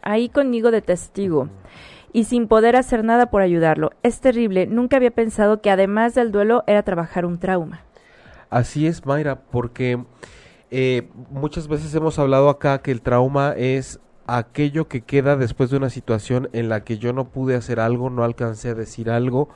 Ahí 0.00 0.30
conmigo 0.30 0.70
de 0.70 0.80
testigo. 0.80 1.50
Y 2.14 2.24
sin 2.24 2.48
poder 2.48 2.74
hacer 2.74 3.04
nada 3.04 3.26
por 3.26 3.42
ayudarlo. 3.42 3.90
Es 4.02 4.20
terrible. 4.20 4.66
Nunca 4.66 4.96
había 4.96 5.10
pensado 5.10 5.60
que 5.60 5.70
además 5.70 6.14
del 6.14 6.32
duelo 6.32 6.64
era 6.66 6.82
trabajar 6.84 7.26
un 7.26 7.38
trauma. 7.38 7.82
Así 8.48 8.86
es, 8.86 9.04
Mayra, 9.04 9.42
porque 9.42 10.02
eh, 10.70 11.08
muchas 11.30 11.68
veces 11.68 11.94
hemos 11.94 12.18
hablado 12.18 12.48
acá 12.48 12.80
que 12.82 12.90
el 12.90 13.02
trauma 13.02 13.54
es 13.56 14.00
aquello 14.26 14.86
que 14.86 15.00
queda 15.00 15.36
después 15.36 15.70
de 15.70 15.76
una 15.76 15.90
situación 15.90 16.48
en 16.52 16.68
la 16.68 16.84
que 16.84 16.98
yo 16.98 17.12
no 17.12 17.30
pude 17.30 17.56
hacer 17.56 17.80
algo, 17.80 18.10
no 18.10 18.22
alcancé 18.22 18.68
a 18.68 18.74
decir 18.74 19.10
algo, 19.10 19.48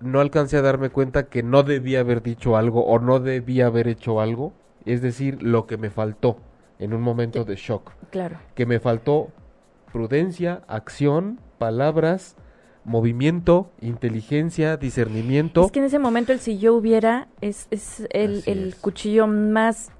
no 0.00 0.20
alcancé 0.20 0.56
a 0.56 0.62
darme 0.62 0.90
cuenta 0.90 1.24
que 1.24 1.42
no 1.42 1.64
debía 1.64 2.00
haber 2.00 2.22
dicho 2.22 2.56
algo 2.56 2.84
o 2.84 2.98
no 3.00 3.18
debía 3.18 3.66
haber 3.66 3.88
hecho 3.88 4.20
algo, 4.20 4.52
es 4.84 5.02
decir, 5.02 5.42
lo 5.42 5.66
que 5.66 5.76
me 5.76 5.90
faltó 5.90 6.36
en 6.78 6.94
un 6.94 7.02
momento 7.02 7.44
de 7.44 7.56
shock. 7.56 7.92
Claro. 8.10 8.38
Que 8.54 8.66
me 8.66 8.78
faltó 8.78 9.30
prudencia, 9.92 10.62
acción, 10.68 11.40
palabras, 11.58 12.36
movimiento, 12.84 13.70
inteligencia, 13.80 14.76
discernimiento. 14.76 15.64
Es 15.64 15.72
que 15.72 15.78
en 15.78 15.84
ese 15.86 15.98
momento 15.98 16.32
el 16.32 16.40
si 16.40 16.58
yo 16.58 16.74
hubiera 16.74 17.28
es, 17.40 17.66
es 17.70 18.06
el, 18.10 18.42
el 18.46 18.68
es. 18.68 18.74
cuchillo 18.76 19.26
más 19.26 19.90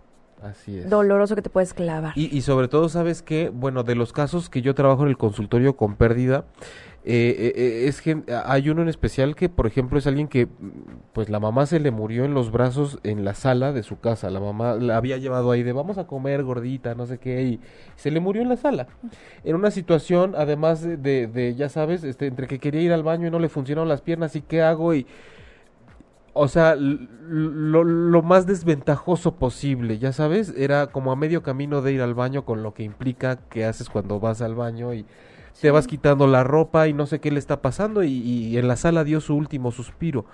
Así 0.43 0.79
es. 0.79 0.91
doloroso 0.91 1.37
que 1.37 1.43
te 1.43 1.51
puedes 1.51 1.73
clavar. 1.75 2.13
Y, 2.17 2.37
y 2.37 2.41
sobre 2.43 2.67
todo, 2.69 2.89
¿sabes 2.89 3.23
que 3.23 3.49
Bueno, 3.51 3.85
de 3.85 3.95
los 3.95 4.13
casos 4.13 4.51
que 4.51 4.63
yo 4.63 4.75
trabajo 4.75 5.03
en 5.05 5.09
el 5.11 5.17
consultorio 5.17 5.77
con 5.77 5.95
pérdida, 5.95 6.45
eh, 7.05 7.35
eh, 7.37 7.53
eh, 7.57 7.89
es 7.89 8.01
que 8.01 8.23
hay 8.45 8.71
uno 8.71 8.83
en 8.83 8.89
especial 8.89 9.35
que, 9.35 9.49
por 9.49 9.67
ejemplo, 9.67 9.99
es 9.99 10.07
alguien 10.07 10.29
que, 10.29 10.47
pues 11.13 11.29
la 11.29 11.41
mamá 11.41 11.67
se 11.67 11.81
le 11.81 11.91
murió 11.91 12.25
en 12.25 12.33
los 12.33 12.53
brazos 12.53 13.01
en 13.03 13.25
la 13.25 13.35
sala 13.35 13.73
de 13.73 13.83
su 13.83 13.99
casa. 13.99 14.31
La 14.31 14.39
mamá 14.39 14.75
la 14.75 14.97
había 14.97 15.17
llevado 15.17 15.51
ahí 15.51 15.65
de 15.65 15.73
vamos 15.73 15.99
a 15.99 16.07
comer 16.07 16.45
gordita, 16.45 16.95
no 16.95 17.07
sé 17.07 17.19
qué, 17.19 17.43
y 17.43 17.61
se 17.97 18.13
le 18.13 18.21
murió 18.21 18.43
en 18.43 18.49
la 18.49 18.57
sala. 18.57 18.87
En 19.43 19.57
una 19.57 19.73
situación, 19.73 20.35
además 20.37 20.83
de, 20.83 20.97
de, 20.97 21.27
de, 21.27 21.55
ya 21.57 21.69
sabes, 21.69 22.05
este, 22.05 22.27
entre 22.27 22.47
que 22.47 22.61
quería 22.61 22.83
ir 22.83 22.93
al 22.93 23.03
baño 23.03 23.27
y 23.27 23.31
no 23.31 23.41
le 23.41 23.49
funcionaron 23.49 23.89
las 23.89 24.01
piernas, 24.01 24.37
y 24.37 24.43
qué 24.43 24.63
hago, 24.63 24.95
y 24.95 25.07
o 26.35 26.49
sea, 26.49 26.77
lo, 26.77 27.85
lo 27.85 28.23
más 28.23 28.47
desventajoso 28.47 29.35
posible, 29.35 29.99
ya 29.99 30.13
sabes, 30.13 30.55
era 30.57 30.87
como 30.87 31.13
a 31.13 31.17
medio 31.17 31.43
camino 31.43 31.83
de 31.83 31.93
ir 31.93 32.01
al 32.01 32.15
baño 32.15 32.45
con 32.45 32.63
lo 32.63 32.73
que 32.73 32.85
implica 32.85 33.37
que 33.37 33.67
haces 33.67 33.91
cuando 33.91 34.19
vas 34.19 34.41
al 34.41 34.55
baño 34.55 34.95
y 34.95 35.05
te 35.61 35.71
vas 35.71 35.87
quitando 35.87 36.27
la 36.27 36.45
ropa 36.45 36.89
y 36.89 36.93
no 36.93 37.07
sé 37.07 37.21
qué 37.21 37.31
le 37.31 37.39
está 37.39 37.63
pasando 37.63 38.03
y, 38.03 38.11
y 38.13 38.59
en 38.59 38.69
la 38.69 38.77
sala 38.77 39.05
dio 39.05 39.21
su 39.21 39.35
último 39.37 39.71
suspiro. 39.71 40.27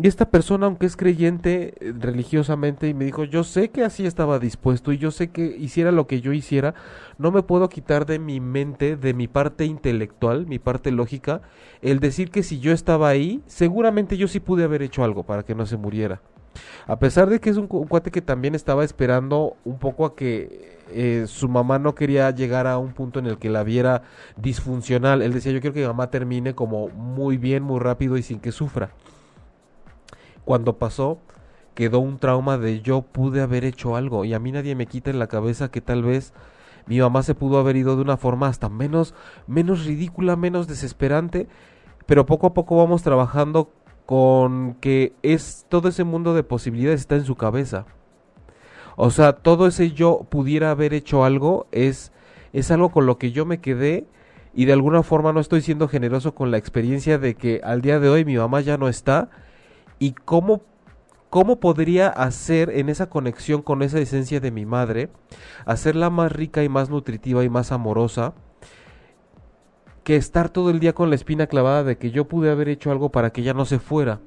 Y 0.00 0.06
esta 0.06 0.30
persona, 0.30 0.66
aunque 0.66 0.86
es 0.86 0.96
creyente 0.96 1.74
eh, 1.80 1.92
religiosamente, 1.98 2.88
y 2.88 2.94
me 2.94 3.04
dijo, 3.04 3.24
yo 3.24 3.44
sé 3.44 3.70
que 3.70 3.84
así 3.84 4.06
estaba 4.06 4.38
dispuesto 4.38 4.92
y 4.92 4.98
yo 4.98 5.10
sé 5.10 5.30
que 5.30 5.44
hiciera 5.44 5.90
lo 5.90 6.06
que 6.06 6.20
yo 6.20 6.32
hiciera, 6.32 6.74
no 7.18 7.32
me 7.32 7.42
puedo 7.42 7.68
quitar 7.68 8.06
de 8.06 8.18
mi 8.18 8.40
mente, 8.40 8.96
de 8.96 9.14
mi 9.14 9.26
parte 9.26 9.64
intelectual, 9.64 10.46
mi 10.46 10.58
parte 10.58 10.90
lógica, 10.90 11.42
el 11.82 11.98
decir 11.98 12.30
que 12.30 12.42
si 12.42 12.60
yo 12.60 12.72
estaba 12.72 13.08
ahí, 13.08 13.42
seguramente 13.46 14.16
yo 14.16 14.28
sí 14.28 14.38
pude 14.40 14.64
haber 14.64 14.82
hecho 14.82 15.02
algo 15.02 15.24
para 15.24 15.42
que 15.42 15.54
no 15.54 15.66
se 15.66 15.76
muriera. 15.76 16.20
A 16.86 16.98
pesar 16.98 17.28
de 17.28 17.40
que 17.40 17.50
es 17.50 17.56
un, 17.56 17.66
cu- 17.66 17.78
un 17.78 17.86
cuate 17.88 18.10
que 18.10 18.22
también 18.22 18.54
estaba 18.54 18.84
esperando 18.84 19.56
un 19.64 19.78
poco 19.78 20.04
a 20.04 20.14
que 20.16 20.78
eh, 20.92 21.24
su 21.28 21.48
mamá 21.48 21.78
no 21.78 21.94
quería 21.94 22.30
llegar 22.30 22.66
a 22.66 22.78
un 22.78 22.92
punto 22.92 23.18
en 23.18 23.26
el 23.26 23.38
que 23.38 23.48
la 23.50 23.62
viera 23.62 24.02
disfuncional. 24.36 25.22
Él 25.22 25.32
decía, 25.32 25.52
yo 25.52 25.60
quiero 25.60 25.74
que 25.74 25.80
mi 25.80 25.86
mamá 25.86 26.10
termine 26.10 26.54
como 26.54 26.88
muy 26.88 27.36
bien, 27.36 27.62
muy 27.62 27.78
rápido 27.80 28.16
y 28.16 28.22
sin 28.22 28.40
que 28.40 28.52
sufra. 28.52 28.90
Cuando 30.44 30.78
pasó, 30.78 31.18
quedó 31.74 32.00
un 32.00 32.18
trauma 32.18 32.58
de 32.58 32.80
yo 32.80 33.02
pude 33.02 33.40
haber 33.40 33.64
hecho 33.64 33.94
algo 33.96 34.24
y 34.24 34.34
a 34.34 34.38
mí 34.38 34.52
nadie 34.52 34.74
me 34.74 34.86
quita 34.86 35.10
en 35.10 35.18
la 35.18 35.28
cabeza 35.28 35.70
que 35.70 35.80
tal 35.80 36.02
vez 36.02 36.32
mi 36.86 36.98
mamá 36.98 37.22
se 37.22 37.34
pudo 37.34 37.58
haber 37.58 37.76
ido 37.76 37.94
de 37.94 38.02
una 38.02 38.16
forma 38.16 38.48
hasta 38.48 38.68
menos 38.68 39.14
menos 39.46 39.84
ridícula, 39.84 40.34
menos 40.34 40.66
desesperante, 40.66 41.46
pero 42.06 42.26
poco 42.26 42.48
a 42.48 42.54
poco 42.54 42.76
vamos 42.76 43.02
trabajando 43.02 43.70
con 44.10 44.74
que 44.80 45.12
es 45.22 45.66
todo 45.68 45.88
ese 45.88 46.02
mundo 46.02 46.34
de 46.34 46.42
posibilidades 46.42 46.98
está 46.98 47.14
en 47.14 47.24
su 47.24 47.36
cabeza. 47.36 47.86
O 48.96 49.12
sea, 49.12 49.34
todo 49.34 49.68
ese 49.68 49.92
yo 49.92 50.26
pudiera 50.28 50.72
haber 50.72 50.94
hecho 50.94 51.24
algo 51.24 51.68
es 51.70 52.10
es 52.52 52.72
algo 52.72 52.88
con 52.88 53.06
lo 53.06 53.18
que 53.18 53.30
yo 53.30 53.46
me 53.46 53.60
quedé 53.60 54.08
y 54.52 54.64
de 54.64 54.72
alguna 54.72 55.04
forma 55.04 55.32
no 55.32 55.38
estoy 55.38 55.60
siendo 55.60 55.86
generoso 55.86 56.34
con 56.34 56.50
la 56.50 56.56
experiencia 56.56 57.18
de 57.18 57.36
que 57.36 57.60
al 57.62 57.82
día 57.82 58.00
de 58.00 58.08
hoy 58.08 58.24
mi 58.24 58.36
mamá 58.36 58.62
ya 58.62 58.76
no 58.76 58.88
está 58.88 59.30
y 60.00 60.10
cómo 60.10 60.62
cómo 61.28 61.60
podría 61.60 62.08
hacer 62.08 62.70
en 62.70 62.88
esa 62.88 63.08
conexión 63.10 63.62
con 63.62 63.80
esa 63.80 64.00
esencia 64.00 64.40
de 64.40 64.50
mi 64.50 64.66
madre 64.66 65.08
hacerla 65.66 66.10
más 66.10 66.32
rica 66.32 66.64
y 66.64 66.68
más 66.68 66.90
nutritiva 66.90 67.44
y 67.44 67.48
más 67.48 67.70
amorosa 67.70 68.34
que 70.10 70.16
estar 70.16 70.48
todo 70.48 70.70
el 70.70 70.80
día 70.80 70.92
con 70.92 71.08
la 71.08 71.14
espina 71.14 71.46
clavada 71.46 71.84
de 71.84 71.96
que 71.96 72.10
yo 72.10 72.26
pude 72.26 72.50
haber 72.50 72.68
hecho 72.68 72.90
algo 72.90 73.10
para 73.12 73.30
que 73.30 73.42
ella 73.42 73.54
no 73.54 73.64
se 73.64 73.78
fuera. 73.78 74.18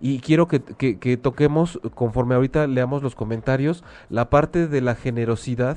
Y 0.00 0.20
quiero 0.20 0.48
que, 0.48 0.62
que- 0.62 0.98
que 0.98 1.18
toquemos, 1.18 1.78
conforme 1.94 2.34
ahorita 2.36 2.66
leamos 2.66 3.02
los 3.02 3.14
comentarios, 3.14 3.84
la 4.08 4.30
parte 4.30 4.66
de 4.66 4.80
la 4.80 4.94
generosidad 4.94 5.76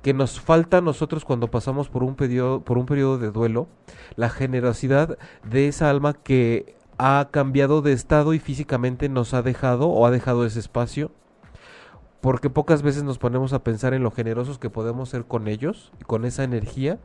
que 0.00 0.14
nos 0.14 0.38
falta 0.40 0.78
a 0.78 0.80
nosotros 0.80 1.24
cuando 1.24 1.50
pasamos 1.50 1.88
por 1.88 2.04
un 2.04 2.14
periodo, 2.14 2.60
por 2.60 2.78
un 2.78 2.86
periodo 2.86 3.18
de 3.18 3.32
duelo, 3.32 3.66
la 4.14 4.30
generosidad 4.30 5.18
de 5.42 5.66
esa 5.66 5.90
alma 5.90 6.12
que 6.14 6.76
ha 6.98 7.30
cambiado 7.32 7.82
de 7.82 7.94
estado 7.94 8.32
y 8.32 8.38
físicamente 8.38 9.08
nos 9.08 9.34
ha 9.34 9.42
dejado 9.42 9.88
o 9.88 10.06
ha 10.06 10.12
dejado 10.12 10.46
ese 10.46 10.60
espacio 10.60 11.10
porque 12.20 12.48
pocas 12.48 12.82
veces 12.82 13.02
nos 13.02 13.18
ponemos 13.18 13.52
a 13.52 13.64
pensar 13.64 13.92
en 13.92 14.04
lo 14.04 14.12
generosos 14.12 14.60
que 14.60 14.70
podemos 14.70 15.08
ser 15.08 15.24
con 15.24 15.48
ellos, 15.48 15.92
con 16.06 16.24
esa 16.24 16.44
energía, 16.44 17.00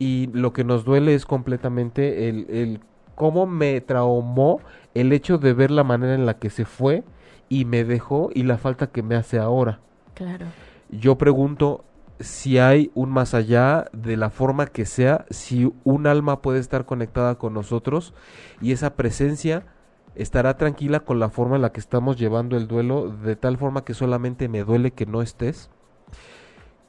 y 0.00 0.30
lo 0.32 0.52
que 0.52 0.64
nos 0.64 0.84
duele 0.84 1.14
es 1.14 1.26
completamente 1.26 2.28
el, 2.28 2.46
el 2.48 2.80
cómo 3.14 3.46
me 3.46 3.80
traumó 3.82 4.60
el 4.94 5.12
hecho 5.12 5.36
de 5.36 5.52
ver 5.52 5.70
la 5.70 5.84
manera 5.84 6.14
en 6.14 6.24
la 6.24 6.38
que 6.38 6.48
se 6.48 6.64
fue 6.64 7.04
y 7.50 7.66
me 7.66 7.84
dejó 7.84 8.30
y 8.34 8.44
la 8.44 8.56
falta 8.56 8.86
que 8.86 9.02
me 9.02 9.14
hace 9.14 9.38
ahora. 9.38 9.78
Claro. 10.14 10.46
Yo 10.88 11.18
pregunto 11.18 11.84
si 12.18 12.58
hay 12.58 12.90
un 12.94 13.10
más 13.10 13.34
allá 13.34 13.90
de 13.92 14.16
la 14.16 14.30
forma 14.30 14.66
que 14.66 14.86
sea, 14.86 15.26
si 15.28 15.70
un 15.84 16.06
alma 16.06 16.40
puede 16.40 16.60
estar 16.60 16.86
conectada 16.86 17.34
con 17.34 17.52
nosotros 17.52 18.14
y 18.62 18.72
esa 18.72 18.94
presencia 18.94 19.66
estará 20.14 20.56
tranquila 20.56 21.00
con 21.00 21.18
la 21.18 21.28
forma 21.28 21.56
en 21.56 21.62
la 21.62 21.72
que 21.72 21.80
estamos 21.80 22.16
llevando 22.16 22.56
el 22.56 22.68
duelo, 22.68 23.08
de 23.08 23.36
tal 23.36 23.58
forma 23.58 23.84
que 23.84 23.92
solamente 23.92 24.48
me 24.48 24.64
duele 24.64 24.92
que 24.92 25.04
no 25.04 25.20
estés. 25.20 25.70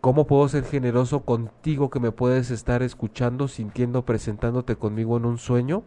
¿Cómo 0.02 0.26
puedo 0.26 0.48
ser 0.50 0.64
generoso 0.64 1.20
contigo 1.20 1.92
que 1.92 2.00
me 2.00 2.12
puedes 2.12 2.50
estar 2.50 2.82
escuchando, 2.82 3.48
sintiendo, 3.48 4.04
presentándote 4.04 4.76
conmigo 4.76 5.16
en 5.18 5.26
un 5.26 5.38
sueño? 5.38 5.84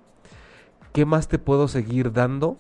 ¿Qué 0.93 1.05
más 1.05 1.27
te 1.27 1.41
puedo 1.41 1.67
seguir 1.67 2.13
dando? 2.13 2.57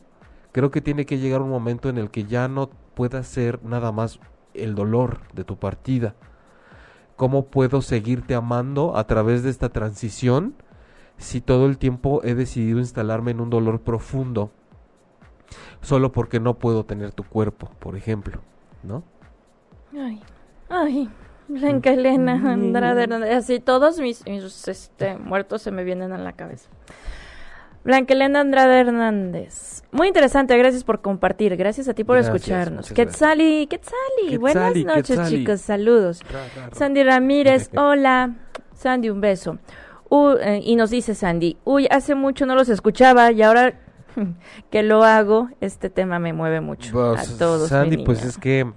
Creo 0.50 0.72
que 0.72 0.80
tiene 0.80 1.06
que 1.06 1.18
llegar 1.18 1.42
un 1.42 1.50
momento 1.50 1.88
en 1.88 1.96
el 1.96 2.10
que 2.10 2.24
ya 2.24 2.48
no 2.48 2.70
pueda 2.94 3.22
ser 3.22 3.62
nada 3.62 3.92
más 3.92 4.18
el 4.52 4.74
dolor 4.74 5.20
de 5.32 5.44
tu 5.44 5.56
partida. 5.56 6.16
¿Cómo 7.14 7.46
puedo 7.46 7.82
seguirte 7.82 8.34
amando 8.34 8.96
a 8.96 9.06
través 9.06 9.44
de 9.44 9.50
esta 9.50 9.68
transición 9.68 10.56
si 11.18 11.40
todo 11.40 11.66
el 11.66 11.78
tiempo 11.78 12.20
he 12.24 12.34
decidido 12.34 12.80
instalarme 12.80 13.30
en 13.30 13.40
un 13.40 13.50
dolor 13.50 13.80
profundo? 13.80 14.50
Solo 15.82 16.10
porque 16.10 16.40
no 16.40 16.58
puedo 16.58 16.84
tener 16.84 17.12
tu 17.12 17.22
cuerpo, 17.22 17.70
por 17.78 17.96
ejemplo, 17.96 18.40
¿no? 18.82 19.04
Ay, 19.92 20.20
ay, 20.68 21.08
Blanca 21.48 21.90
Elena, 21.92 22.32
Andrade 22.32 23.04
Hernández. 23.04 23.34
Así 23.34 23.60
todos 23.60 24.00
mis, 24.00 24.24
mis, 24.26 24.68
este, 24.68 25.16
muertos 25.16 25.62
se 25.62 25.70
me 25.70 25.84
vienen 25.84 26.12
a 26.12 26.18
la 26.18 26.32
cabeza. 26.32 26.68
Blanca 27.84 28.14
Elena 28.14 28.40
Andrade 28.40 28.80
Hernández. 28.80 29.82
Muy 29.92 30.08
interesante, 30.08 30.56
gracias 30.56 30.84
por 30.84 31.02
compartir. 31.02 31.56
Gracias 31.56 31.86
a 31.88 31.94
ti 31.94 32.02
por 32.02 32.16
Gracias, 32.16 32.34
escucharnos. 32.34 32.92
Quetzali, 32.92 33.66
Quetzali, 33.66 34.38
buenas 34.38 34.74
noches, 34.76 35.18
Quetzali. 35.18 35.38
chicos. 35.38 35.60
Saludos. 35.60 36.22
Sandy 36.72 37.02
Ramírez, 37.02 37.70
hola. 37.76 38.36
Sandy, 38.74 39.10
un 39.10 39.20
beso. 39.20 39.58
Uh, 40.08 40.36
eh, 40.40 40.60
y 40.62 40.76
nos 40.76 40.90
dice 40.90 41.14
Sandy, 41.14 41.56
uy, 41.64 41.86
hace 41.90 42.14
mucho 42.14 42.46
no 42.46 42.54
los 42.54 42.68
escuchaba 42.68 43.32
y 43.32 43.42
ahora 43.42 43.80
que 44.70 44.82
lo 44.82 45.02
hago, 45.04 45.48
este 45.60 45.90
tema 45.90 46.18
me 46.18 46.32
mueve 46.32 46.60
mucho. 46.60 46.92
Pues, 46.92 47.34
a 47.34 47.38
todos. 47.38 47.62
mi 47.62 47.68
Sandy, 47.68 48.04
pues 48.04 48.24
es 48.24 48.38
que 48.38 48.72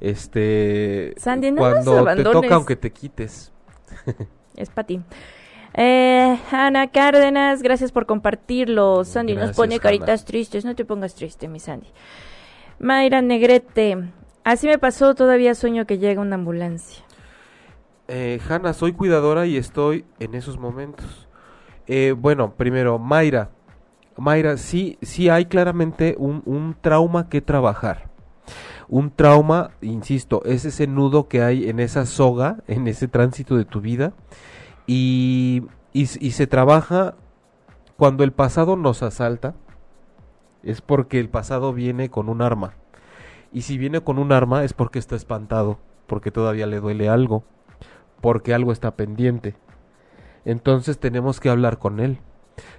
este 0.00 1.14
Sandy, 1.16 1.52
no 1.52 1.70
nos 1.70 1.84
cuando 1.84 2.14
te 2.16 2.22
toca 2.22 2.54
aunque 2.54 2.76
te 2.76 2.90
quites. 2.92 3.52
Es 4.56 4.70
para 4.70 4.86
ti. 4.86 5.00
Eh, 5.74 6.38
Ana 6.50 6.88
Cárdenas, 6.90 7.62
gracias 7.62 7.92
por 7.92 8.06
compartirlo. 8.06 9.04
Sandy 9.04 9.34
nos 9.34 9.38
Gracias, 9.38 9.56
pone 9.56 9.74
Ana. 9.76 9.82
caritas 9.82 10.24
tristes. 10.24 10.64
No 10.64 10.74
te 10.74 10.84
pongas 10.84 11.14
triste, 11.14 11.48
mi 11.48 11.60
Sandy. 11.60 11.86
Mayra 12.78 13.22
Negrete. 13.22 13.98
Así 14.42 14.66
me 14.66 14.78
pasó, 14.78 15.14
todavía 15.14 15.54
sueño 15.54 15.86
que 15.86 15.98
llega 15.98 16.20
una 16.20 16.34
ambulancia. 16.36 17.04
Eh, 18.08 18.40
Hanna, 18.48 18.72
soy 18.72 18.92
cuidadora 18.92 19.46
y 19.46 19.56
estoy 19.56 20.04
en 20.18 20.34
esos 20.34 20.58
momentos. 20.58 21.28
Eh, 21.86 22.14
bueno, 22.16 22.54
primero, 22.56 22.98
Mayra. 22.98 23.50
Mayra, 24.16 24.56
sí, 24.56 24.98
sí 25.02 25.28
hay 25.28 25.46
claramente 25.46 26.16
un, 26.18 26.42
un 26.44 26.74
trauma 26.80 27.28
que 27.28 27.40
trabajar. 27.40 28.09
Un 28.92 29.12
trauma, 29.12 29.70
insisto, 29.82 30.42
es 30.44 30.64
ese 30.64 30.88
nudo 30.88 31.28
que 31.28 31.42
hay 31.42 31.68
en 31.70 31.78
esa 31.78 32.06
soga, 32.06 32.56
en 32.66 32.88
ese 32.88 33.06
tránsito 33.06 33.56
de 33.56 33.64
tu 33.64 33.80
vida. 33.80 34.14
Y, 34.88 35.62
y, 35.92 36.06
se 36.06 36.48
trabaja 36.48 37.14
cuando 37.96 38.24
el 38.24 38.32
pasado 38.32 38.74
nos 38.74 39.04
asalta. 39.04 39.54
Es 40.64 40.80
porque 40.80 41.20
el 41.20 41.28
pasado 41.28 41.72
viene 41.72 42.10
con 42.10 42.28
un 42.28 42.42
arma. 42.42 42.74
Y 43.52 43.62
si 43.62 43.78
viene 43.78 44.00
con 44.00 44.18
un 44.18 44.32
arma 44.32 44.64
es 44.64 44.72
porque 44.72 44.98
está 44.98 45.14
espantado, 45.14 45.78
porque 46.08 46.32
todavía 46.32 46.66
le 46.66 46.80
duele 46.80 47.08
algo, 47.08 47.44
porque 48.20 48.54
algo 48.54 48.72
está 48.72 48.96
pendiente. 48.96 49.54
Entonces 50.44 50.98
tenemos 50.98 51.38
que 51.38 51.48
hablar 51.48 51.78
con 51.78 52.00
él, 52.00 52.18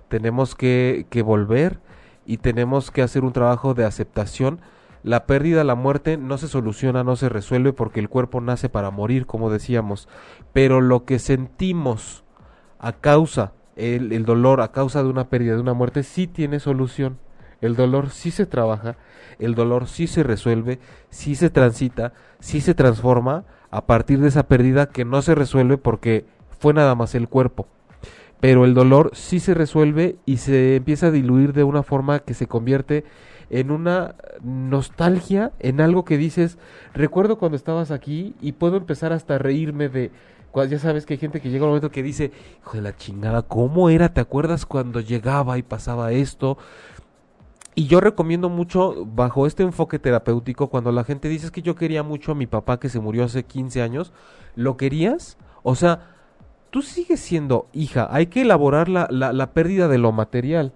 tenemos 0.09 0.55
que, 0.55 1.07
que 1.09 1.22
volver 1.22 1.80
y 2.26 2.38
tenemos 2.38 2.91
que 2.91 3.01
hacer 3.01 3.24
un 3.24 3.32
trabajo 3.32 3.74
de 3.74 3.86
aceptación. 3.86 4.59
La 5.04 5.26
pérdida, 5.26 5.64
la 5.64 5.76
muerte 5.76 6.18
no 6.18 6.38
se 6.38 6.47
soluciona, 6.47 7.04
no 7.04 7.16
se 7.16 7.30
resuelve 7.30 7.74
porque 7.74 7.99
el 7.99 8.10
cuerpo 8.10 8.39
nace 8.39 8.70
para 8.70 8.91
morir, 8.91 9.26
como 9.26 9.49
decíamos. 9.49 10.08
Pero 10.54 10.80
lo 10.80 11.06
que 11.06 11.18
sentimos 11.18 12.24
a 12.78 12.93
causa, 12.93 13.54
el, 13.76 14.26
dolor 14.26 14.62
a 14.62 14.72
causa 14.72 15.02
de 15.02 15.10
una 15.10 15.30
pérdida, 15.30 15.56
de 15.56 15.62
una 15.62 15.74
muerte, 15.74 16.04
sí 16.04 16.28
tiene 16.28 16.60
solución. 16.60 17.18
El 17.62 17.76
dolor 17.76 18.10
sí 18.10 18.32
se 18.32 18.45
trabaja, 18.45 18.97
el 19.39 19.56
dolor 19.56 19.88
sí 19.88 20.08
se 20.08 20.24
resuelve, 20.24 20.80
sí 21.10 21.36
se 21.36 21.49
transita, 21.49 22.14
sí 22.39 22.60
se 22.60 22.74
transforma 22.74 23.45
a 23.70 23.86
partir 23.86 24.20
de 24.20 24.28
esa 24.28 24.47
pérdida 24.47 24.89
que 24.89 25.06
no 25.06 25.22
se 25.22 25.36
resuelve 25.36 25.78
porque 25.78 26.26
fue 26.60 26.74
nada 26.74 26.95
más 26.95 27.16
el 27.16 27.28
cuerpo. 27.28 27.68
Pero 28.39 28.66
el 28.66 28.74
dolor 28.74 29.12
sí 29.14 29.39
se 29.39 29.54
resuelve 29.54 30.18
y 30.26 30.38
se 30.38 30.76
empieza 30.76 31.08
a 31.08 31.12
diluir 31.12 31.54
de 31.54 31.64
una 31.64 31.84
forma 31.84 32.20
que 32.20 32.34
se 32.34 32.47
convierte 32.47 33.06
en 33.52 33.70
una 33.70 34.16
nostalgia, 34.41 35.52
en 35.60 35.82
algo 35.82 36.06
que 36.06 36.18
dices, 36.18 36.58
recuerdo 36.93 37.38
cuando 37.38 37.58
estabas 37.58 37.91
aquí 37.91 38.34
y 38.41 38.54
puedo 38.54 38.78
empezar 38.78 39.12
hasta 39.12 39.36
a 39.36 39.39
reírme 39.39 39.89
de, 39.89 40.10
ya 40.70 40.80
sabes 40.80 41.06
que 41.06 41.16
hay 41.16 41.20
gente 41.20 41.41
que 41.41 41.49
llega 41.49 41.66
un 41.66 41.72
momento 41.72 41.91
que 41.91 42.02
dice, 42.02 42.32
hijo 42.62 42.78
de 42.78 42.82
la 42.82 42.95
chingada, 42.95 43.41
¿cómo 43.41 43.89
era? 43.89 44.14
¿Te 44.14 44.22
acuerdas 44.22 44.66
cuando 44.66 45.02
llegaba 45.02 45.58
y 45.58 45.64
pasaba 45.64 46.14
esto? 46.14 46.58
Y 47.76 47.88
yo 47.88 47.99
recomiendo 47.99 48.47
mucho, 48.47 49.06
bajo 49.06 49.45
este 49.45 49.64
enfoque 49.64 49.99
terapéutico, 49.99 50.70
cuando 50.70 50.93
la 50.93 51.04
gente 51.04 51.28
dice 51.28 51.52
que 51.52 51.62
yo 51.62 51.76
quería 51.76 52.04
mucho 52.04 52.32
a 52.32 52.36
mi 52.36 52.47
papá 52.47 52.80
que 52.80 52.88
se 52.88 53.02
murió 53.02 53.26
hace 53.26 53.43
15 53.43 53.82
años, 53.82 54.14
¿lo 54.56 54.78
querías? 54.78 55.38
O 55.62 55.76
sea, 55.76 56.16
tú 56.70 56.82
sigues 56.82 57.20
siendo 57.20 57.68
hija, 57.74 58.08
hay 58.12 58.28
que 58.28 58.43
elaborar 58.43 58.88
la, 58.88 59.08
la, 59.10 59.34
la 59.34 59.52
pérdida 59.52 59.89
de 59.89 59.97
lo 59.97 60.14
material. 60.14 60.72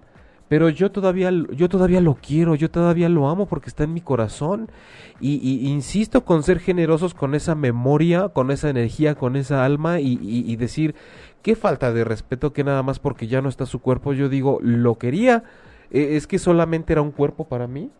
Pero 0.48 0.68
yo 0.68 0.92
todavía, 0.92 1.30
yo 1.52 1.68
todavía 1.68 2.00
lo 2.00 2.14
quiero, 2.14 2.54
yo 2.54 2.70
todavía 2.70 3.08
lo 3.08 3.28
amo 3.28 3.46
porque 3.46 3.68
está 3.68 3.84
en 3.84 3.94
mi 3.94 4.00
corazón. 4.00 4.70
Y, 5.20 5.68
insisto 5.68 6.24
con 6.24 6.42
ser 6.42 6.60
generosos 6.60 7.14
con 7.14 7.34
esa 7.34 7.54
memoria, 7.54 8.28
con 8.28 8.50
esa 8.50 8.68
energía, 8.68 9.14
con 9.14 9.36
esa 9.36 9.64
alma 9.64 9.98
y, 10.00 10.18
y, 10.20 10.56
decir, 10.56 10.94
qué 11.42 11.56
falta 11.56 11.92
de 11.92 12.04
respeto 12.04 12.52
que 12.52 12.64
nada 12.64 12.82
más 12.82 12.98
porque 12.98 13.26
ya 13.26 13.40
no 13.40 13.48
está 13.48 13.66
su 13.66 13.80
cuerpo, 13.80 14.12
yo 14.12 14.28
digo, 14.28 14.58
lo 14.60 14.98
quería, 14.98 15.44
eh, 15.90 16.16
es 16.16 16.26
que 16.26 16.38
solamente 16.38 16.92
era 16.92 17.02
un 17.02 17.12
cuerpo 17.12 17.48
para 17.48 17.66
mí. 17.66 17.90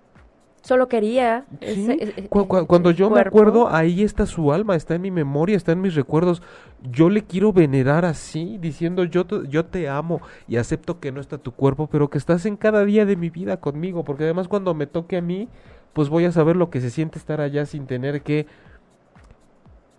Solo 0.67 0.89
quería. 0.89 1.45
Sí, 1.61 1.67
ese- 1.67 1.93
ese- 1.93 2.29
cuando 2.29 2.91
yo 2.91 3.09
me 3.09 3.21
acuerdo, 3.21 3.69
ahí 3.71 4.03
está 4.03 4.27
su 4.27 4.53
alma, 4.53 4.75
está 4.75 4.97
en 4.97 5.03
mi 5.03 5.13
memoria, 5.13 5.57
está 5.57 5.71
en 5.71 5.81
mis 5.81 5.95
recuerdos. 5.95 6.43
Yo 6.91 7.09
le 7.09 7.23
quiero 7.23 7.53
venerar 7.53 8.05
así, 8.05 8.59
diciendo 8.61 9.05
yo 9.05 9.25
te, 9.27 9.47
yo 9.49 9.65
te 9.65 9.89
amo 9.89 10.21
y 10.49 10.57
acepto 10.57 10.99
que 10.99 11.13
no 11.13 11.21
está 11.21 11.39
tu 11.39 11.53
cuerpo, 11.53 11.87
pero 11.87 12.11
que 12.11 12.19
estás 12.19 12.47
en 12.47 12.57
cada 12.57 12.85
día 12.85 13.07
de 13.07 13.15
mi 13.17 13.31
vida 13.31 13.59
conmigo, 13.59 14.03
porque 14.03 14.25
además 14.25 14.49
cuando 14.49 14.75
me 14.75 14.89
toque 14.89 15.17
a 15.19 15.23
mí, 15.23 15.49
pues 15.93 16.09
voy 16.09 16.25
a 16.25 16.33
saber 16.33 16.57
lo 16.57 16.69
que 16.69 16.81
se 16.81 16.91
siente 16.91 17.19
estar 17.19 17.41
allá 17.41 17.65
sin 17.65 17.87
tener 17.87 18.23
que 18.23 18.47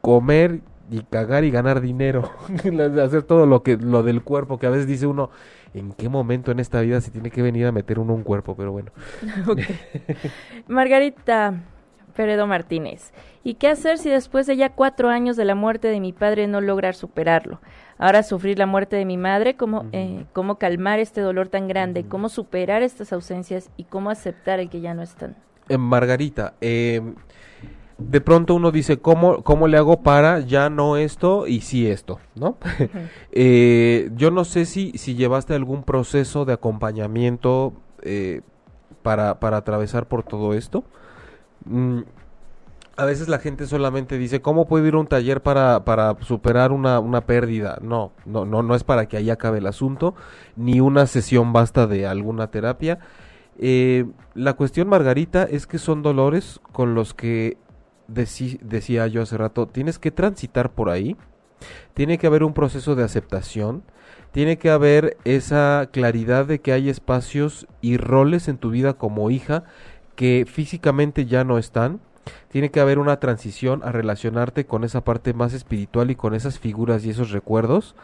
comer 0.01 0.61
y 0.89 1.01
cagar 1.01 1.43
y 1.43 1.51
ganar 1.51 1.81
dinero, 1.81 2.29
hacer 3.03 3.23
todo 3.23 3.45
lo 3.45 3.63
que 3.63 3.77
lo 3.77 4.03
del 4.03 4.21
cuerpo, 4.23 4.57
que 4.57 4.67
a 4.67 4.69
veces 4.69 4.87
dice 4.87 5.07
uno, 5.07 5.29
¿en 5.73 5.93
qué 5.93 6.09
momento 6.09 6.51
en 6.51 6.59
esta 6.59 6.81
vida 6.81 7.01
se 7.01 7.11
tiene 7.11 7.31
que 7.31 7.41
venir 7.41 7.65
a 7.65 7.71
meter 7.71 7.99
uno 7.99 8.13
un 8.13 8.23
cuerpo? 8.23 8.55
Pero 8.55 8.71
bueno. 8.71 8.91
Margarita 10.67 11.53
Peredo 12.15 12.47
Martínez. 12.47 13.13
¿Y 13.43 13.53
qué 13.53 13.69
hacer 13.69 13.99
si 13.99 14.09
después 14.09 14.47
de 14.47 14.57
ya 14.57 14.69
cuatro 14.69 15.09
años 15.09 15.37
de 15.37 15.45
la 15.45 15.55
muerte 15.55 15.87
de 15.87 15.99
mi 15.99 16.13
padre 16.13 16.47
no 16.47 16.59
lograr 16.61 16.95
superarlo? 16.95 17.61
Ahora 17.99 18.23
sufrir 18.23 18.57
la 18.57 18.65
muerte 18.65 18.95
de 18.95 19.05
mi 19.05 19.17
madre, 19.17 19.55
¿cómo, 19.55 19.85
eh, 19.91 20.25
cómo 20.33 20.57
calmar 20.57 20.99
este 20.99 21.21
dolor 21.21 21.47
tan 21.47 21.67
grande? 21.67 22.05
¿Cómo 22.05 22.27
superar 22.27 22.81
estas 22.81 23.13
ausencias 23.13 23.69
y 23.77 23.85
cómo 23.85 24.09
aceptar 24.09 24.59
el 24.59 24.69
que 24.69 24.81
ya 24.81 24.93
no 24.93 25.03
están? 25.03 25.35
Eh, 25.69 25.77
Margarita, 25.77 26.55
eh, 26.59 27.01
de 27.97 28.21
pronto 28.21 28.53
uno 28.53 28.71
dice, 28.71 28.99
¿cómo, 28.99 29.43
¿cómo 29.43 29.67
le 29.67 29.77
hago 29.77 30.01
para 30.03 30.39
ya 30.39 30.69
no 30.69 30.97
esto 30.97 31.47
y 31.47 31.61
sí 31.61 31.87
esto? 31.87 32.19
¿No? 32.35 32.57
Eh, 33.31 34.09
yo 34.15 34.31
no 34.31 34.45
sé 34.45 34.65
si, 34.65 34.93
si 34.97 35.13
llevaste 35.13 35.53
algún 35.53 35.83
proceso 35.83 36.43
de 36.43 36.53
acompañamiento 36.53 37.73
eh, 38.01 38.41
para, 39.03 39.39
para 39.39 39.57
atravesar 39.57 40.07
por 40.07 40.23
todo 40.23 40.55
esto. 40.55 40.83
Mm, 41.65 41.99
a 42.97 43.05
veces 43.05 43.27
la 43.27 43.37
gente 43.37 43.67
solamente 43.67 44.17
dice, 44.17 44.41
¿cómo 44.41 44.65
puedo 44.67 44.87
ir 44.87 44.95
a 44.95 44.97
un 44.97 45.05
taller 45.05 45.43
para, 45.43 45.85
para 45.85 46.17
superar 46.21 46.71
una, 46.71 46.99
una 46.99 47.21
pérdida? 47.21 47.77
No, 47.81 48.11
no, 48.25 48.43
no, 48.45 48.63
no 48.63 48.73
es 48.73 48.83
para 48.83 49.07
que 49.07 49.17
ahí 49.17 49.29
acabe 49.29 49.59
el 49.59 49.67
asunto, 49.67 50.15
ni 50.55 50.79
una 50.79 51.05
sesión 51.05 51.53
basta 51.53 51.85
de 51.85 52.07
alguna 52.07 52.49
terapia. 52.49 52.97
Eh, 53.59 54.05
la 54.33 54.53
cuestión, 54.53 54.89
Margarita, 54.89 55.43
es 55.43 55.67
que 55.67 55.77
son 55.77 56.01
dolores 56.01 56.59
con 56.71 56.95
los 56.95 57.13
que 57.13 57.57
decía 58.07 59.07
yo 59.07 59.21
hace 59.21 59.37
rato, 59.37 59.67
tienes 59.67 59.99
que 59.99 60.11
transitar 60.11 60.71
por 60.71 60.89
ahí, 60.89 61.17
tiene 61.93 62.17
que 62.17 62.27
haber 62.27 62.43
un 62.43 62.53
proceso 62.53 62.95
de 62.95 63.03
aceptación, 63.03 63.83
tiene 64.31 64.57
que 64.57 64.69
haber 64.69 65.17
esa 65.25 65.89
claridad 65.91 66.45
de 66.45 66.61
que 66.61 66.73
hay 66.73 66.89
espacios 66.89 67.67
y 67.81 67.97
roles 67.97 68.47
en 68.47 68.57
tu 68.57 68.69
vida 68.71 68.93
como 68.93 69.31
hija 69.31 69.63
que 70.15 70.45
físicamente 70.47 71.25
ya 71.25 71.43
no 71.43 71.57
están. 71.57 71.99
Tiene 72.49 72.71
que 72.71 72.79
haber 72.81 72.99
una 72.99 73.19
transición 73.19 73.81
a 73.83 73.91
relacionarte 73.91 74.65
con 74.65 74.83
esa 74.83 75.03
parte 75.03 75.33
más 75.33 75.53
espiritual 75.53 76.11
y 76.11 76.15
con 76.15 76.35
esas 76.35 76.59
figuras 76.59 77.05
y 77.05 77.09
esos 77.11 77.31
recuerdos. 77.31 77.95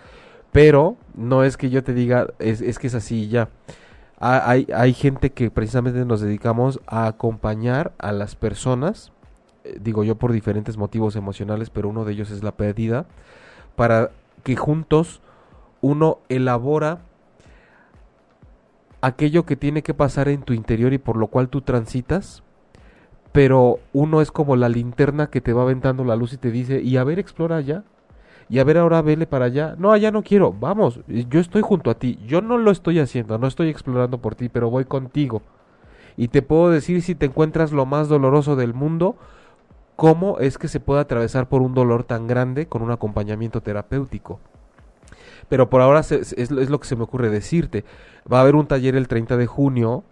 Pero 0.52 0.98
no 1.16 1.44
es 1.44 1.58
que 1.58 1.70
yo 1.70 1.84
te 1.84 1.94
diga, 1.94 2.28
es, 2.40 2.62
es 2.62 2.80
que 2.80 2.88
es 2.88 2.96
así 2.96 3.30
ya. 3.30 3.50
Ha- 4.20 4.50
Hay, 4.50 4.68
hay 4.76 4.94
gente 4.94 5.32
que 5.34 5.52
precisamente 5.52 6.06
nos 6.06 6.22
dedicamos 6.22 6.82
a 6.88 7.08
acompañar 7.08 7.94
a 8.00 8.12
las 8.12 8.36
personas, 8.36 9.13
digo 9.80 10.04
yo 10.04 10.16
por 10.16 10.32
diferentes 10.32 10.78
motivos 10.78 11.16
emocionales, 11.16 11.70
pero 11.70 11.90
uno 11.90 12.06
de 12.06 12.14
ellos 12.14 12.32
es 12.32 12.44
la 12.44 12.54
pérdida, 12.54 13.06
para 13.76 14.12
que 14.44 14.56
juntos 14.56 15.22
uno 15.82 16.20
elabora 16.30 17.00
aquello 19.02 19.46
que 19.46 19.56
tiene 19.56 19.84
que 19.84 19.94
pasar 19.94 20.30
en 20.30 20.44
tu 20.44 20.54
interior 20.54 20.94
y 20.94 20.98
por 20.98 21.18
lo 21.18 21.28
cual 21.28 21.50
tú 21.50 21.62
transitas, 21.62 22.44
pero 23.34 23.80
uno 23.92 24.22
es 24.22 24.32
como 24.32 24.56
la 24.56 24.70
linterna 24.70 25.28
que 25.28 25.42
te 25.42 25.54
va 25.54 25.64
aventando 25.64 26.06
la 26.06 26.16
luz 26.16 26.34
y 26.34 26.38
te 26.38 26.52
dice, 26.52 26.82
y 26.82 26.98
a 26.98 27.04
ver, 27.04 27.20
explora 27.20 27.58
allá, 27.58 27.84
y 28.50 28.60
a 28.60 28.64
ver, 28.64 28.78
ahora 28.78 29.02
vele 29.02 29.26
para 29.26 29.46
allá, 29.46 29.76
no, 29.78 29.92
allá 29.92 30.12
no 30.12 30.24
quiero, 30.24 30.54
vamos, 30.54 31.02
yo 31.08 31.40
estoy 31.40 31.62
junto 31.62 31.90
a 31.90 31.96
ti, 31.96 32.20
yo 32.28 32.42
no 32.42 32.58
lo 32.58 32.72
estoy 32.72 33.00
haciendo, 33.00 33.38
no 33.38 33.48
estoy 33.48 33.70
explorando 33.70 34.20
por 34.20 34.36
ti, 34.36 34.50
pero 34.50 34.70
voy 34.70 34.86
contigo. 34.86 35.42
Y 36.16 36.28
te 36.28 36.42
puedo 36.42 36.70
decir 36.70 37.02
si 37.02 37.16
te 37.16 37.26
encuentras 37.26 37.72
lo 37.72 37.86
más 37.86 38.08
doloroso 38.08 38.56
del 38.56 38.74
mundo, 38.74 39.18
cómo 39.96 40.40
es 40.40 40.58
que 40.58 40.68
se 40.68 40.80
puede 40.80 41.02
atravesar 41.02 41.50
por 41.50 41.62
un 41.62 41.74
dolor 41.74 42.04
tan 42.04 42.28
grande 42.28 42.68
con 42.68 42.82
un 42.82 42.92
acompañamiento 42.92 43.62
terapéutico. 43.62 44.40
Pero 45.50 45.70
por 45.70 45.82
ahora 45.82 46.00
es 46.00 46.52
lo 46.52 46.80
que 46.80 46.88
se 46.88 46.96
me 46.96 47.04
ocurre 47.04 47.30
decirte. 47.30 47.84
Va 48.32 48.40
a 48.40 48.42
haber 48.42 48.56
un 48.56 48.68
taller 48.68 48.96
el 48.96 49.08
30 49.08 49.38
de 49.38 49.46
junio. 49.46 50.04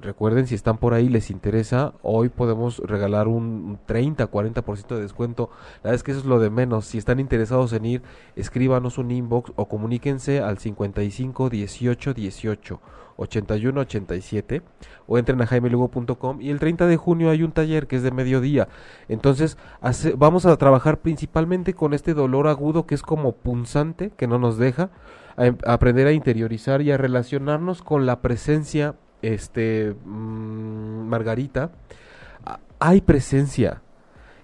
Recuerden, 0.00 0.46
si 0.46 0.54
están 0.54 0.78
por 0.78 0.94
ahí, 0.94 1.08
les 1.08 1.30
interesa, 1.30 1.94
hoy 2.02 2.28
podemos 2.28 2.78
regalar 2.78 3.28
un 3.28 3.78
30, 3.86 4.30
40% 4.30 4.94
de 4.94 5.02
descuento. 5.02 5.50
La 5.82 5.90
verdad 5.90 5.94
es 5.96 6.02
que 6.02 6.12
eso 6.12 6.20
es 6.20 6.26
lo 6.26 6.38
de 6.38 6.48
menos. 6.48 6.86
Si 6.86 6.96
están 6.96 7.18
interesados 7.20 7.72
en 7.72 7.84
ir, 7.84 8.02
escríbanos 8.36 8.98
un 8.98 9.10
inbox 9.10 9.52
o 9.56 9.68
comuníquense 9.68 10.40
al 10.40 10.58
55 10.58 11.50
18 11.50 12.14
18 12.14 12.80
81 13.16 13.80
87 13.80 14.62
o 15.06 15.18
entren 15.18 15.42
a 15.42 15.46
jaimelugo.com 15.46 16.40
y 16.40 16.48
el 16.50 16.58
30 16.58 16.86
de 16.86 16.96
junio 16.96 17.28
hay 17.30 17.42
un 17.42 17.52
taller 17.52 17.86
que 17.86 17.96
es 17.96 18.02
de 18.02 18.10
mediodía. 18.12 18.68
Entonces 19.08 19.58
vamos 20.16 20.46
a 20.46 20.56
trabajar 20.56 21.00
principalmente 21.00 21.74
con 21.74 21.92
este 21.92 22.14
dolor 22.14 22.48
agudo 22.48 22.86
que 22.86 22.94
es 22.94 23.02
como 23.02 23.32
punzante, 23.32 24.10
que 24.16 24.26
no 24.26 24.38
nos 24.38 24.56
deja, 24.56 24.90
em- 25.36 25.58
aprender 25.66 26.06
a 26.06 26.12
interiorizar 26.12 26.80
y 26.80 26.92
a 26.92 26.96
relacionarnos 26.96 27.82
con 27.82 28.06
la 28.06 28.22
presencia, 28.22 28.94
este, 29.22 29.94
mm, 30.04 31.08
Margarita. 31.08 31.70
Hay 32.78 33.00
presencia. 33.00 33.82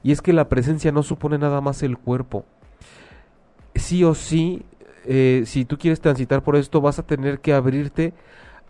Y 0.03 0.12
es 0.12 0.22
que 0.22 0.33
la 0.33 0.49
presencia 0.49 0.93
no 0.93 1.03
supone 1.03 1.39
nada 1.39 1.61
más 1.61 1.83
el 1.83 1.99
cuerpo. 1.99 2.45
Sí 3.74 4.05
o 4.05 4.14
sí, 4.14 4.64
eh, 5.05 5.43
si 5.47 5.64
tú 5.64 5.79
quieres 5.79 6.01
transitar 6.01 6.43
por 6.43 6.57
esto, 6.57 6.81
vas 6.81 6.99
a 6.99 7.07
tener 7.07 7.41
que 7.41 7.55
abrirte 7.55 8.14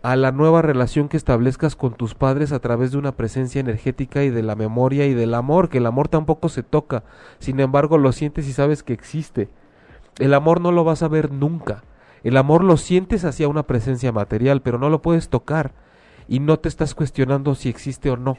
a 0.03 0.15
la 0.15 0.31
nueva 0.31 0.61
relación 0.61 1.09
que 1.09 1.17
establezcas 1.17 1.75
con 1.75 1.93
tus 1.93 2.13
padres 2.13 2.51
a 2.51 2.59
través 2.59 2.91
de 2.91 2.97
una 2.97 3.13
presencia 3.13 3.59
energética 3.59 4.23
y 4.23 4.29
de 4.29 4.43
la 4.43 4.55
memoria 4.55 5.05
y 5.05 5.13
del 5.13 5.33
amor, 5.33 5.69
que 5.69 5.79
el 5.79 5.85
amor 5.85 6.07
tampoco 6.07 6.49
se 6.49 6.63
toca, 6.63 7.03
sin 7.39 7.59
embargo 7.59 7.97
lo 7.97 8.11
sientes 8.11 8.47
y 8.47 8.53
sabes 8.53 8.83
que 8.83 8.93
existe. 8.93 9.49
El 10.19 10.33
amor 10.33 10.61
no 10.61 10.71
lo 10.71 10.83
vas 10.83 11.03
a 11.03 11.07
ver 11.07 11.31
nunca. 11.31 11.83
El 12.23 12.37
amor 12.37 12.63
lo 12.63 12.77
sientes 12.77 13.25
hacia 13.25 13.47
una 13.47 13.63
presencia 13.63 14.11
material, 14.11 14.61
pero 14.61 14.79
no 14.79 14.89
lo 14.89 15.01
puedes 15.01 15.29
tocar 15.29 15.73
y 16.27 16.39
no 16.39 16.59
te 16.59 16.69
estás 16.69 16.95
cuestionando 16.95 17.55
si 17.55 17.69
existe 17.69 18.09
o 18.09 18.17
no. 18.17 18.37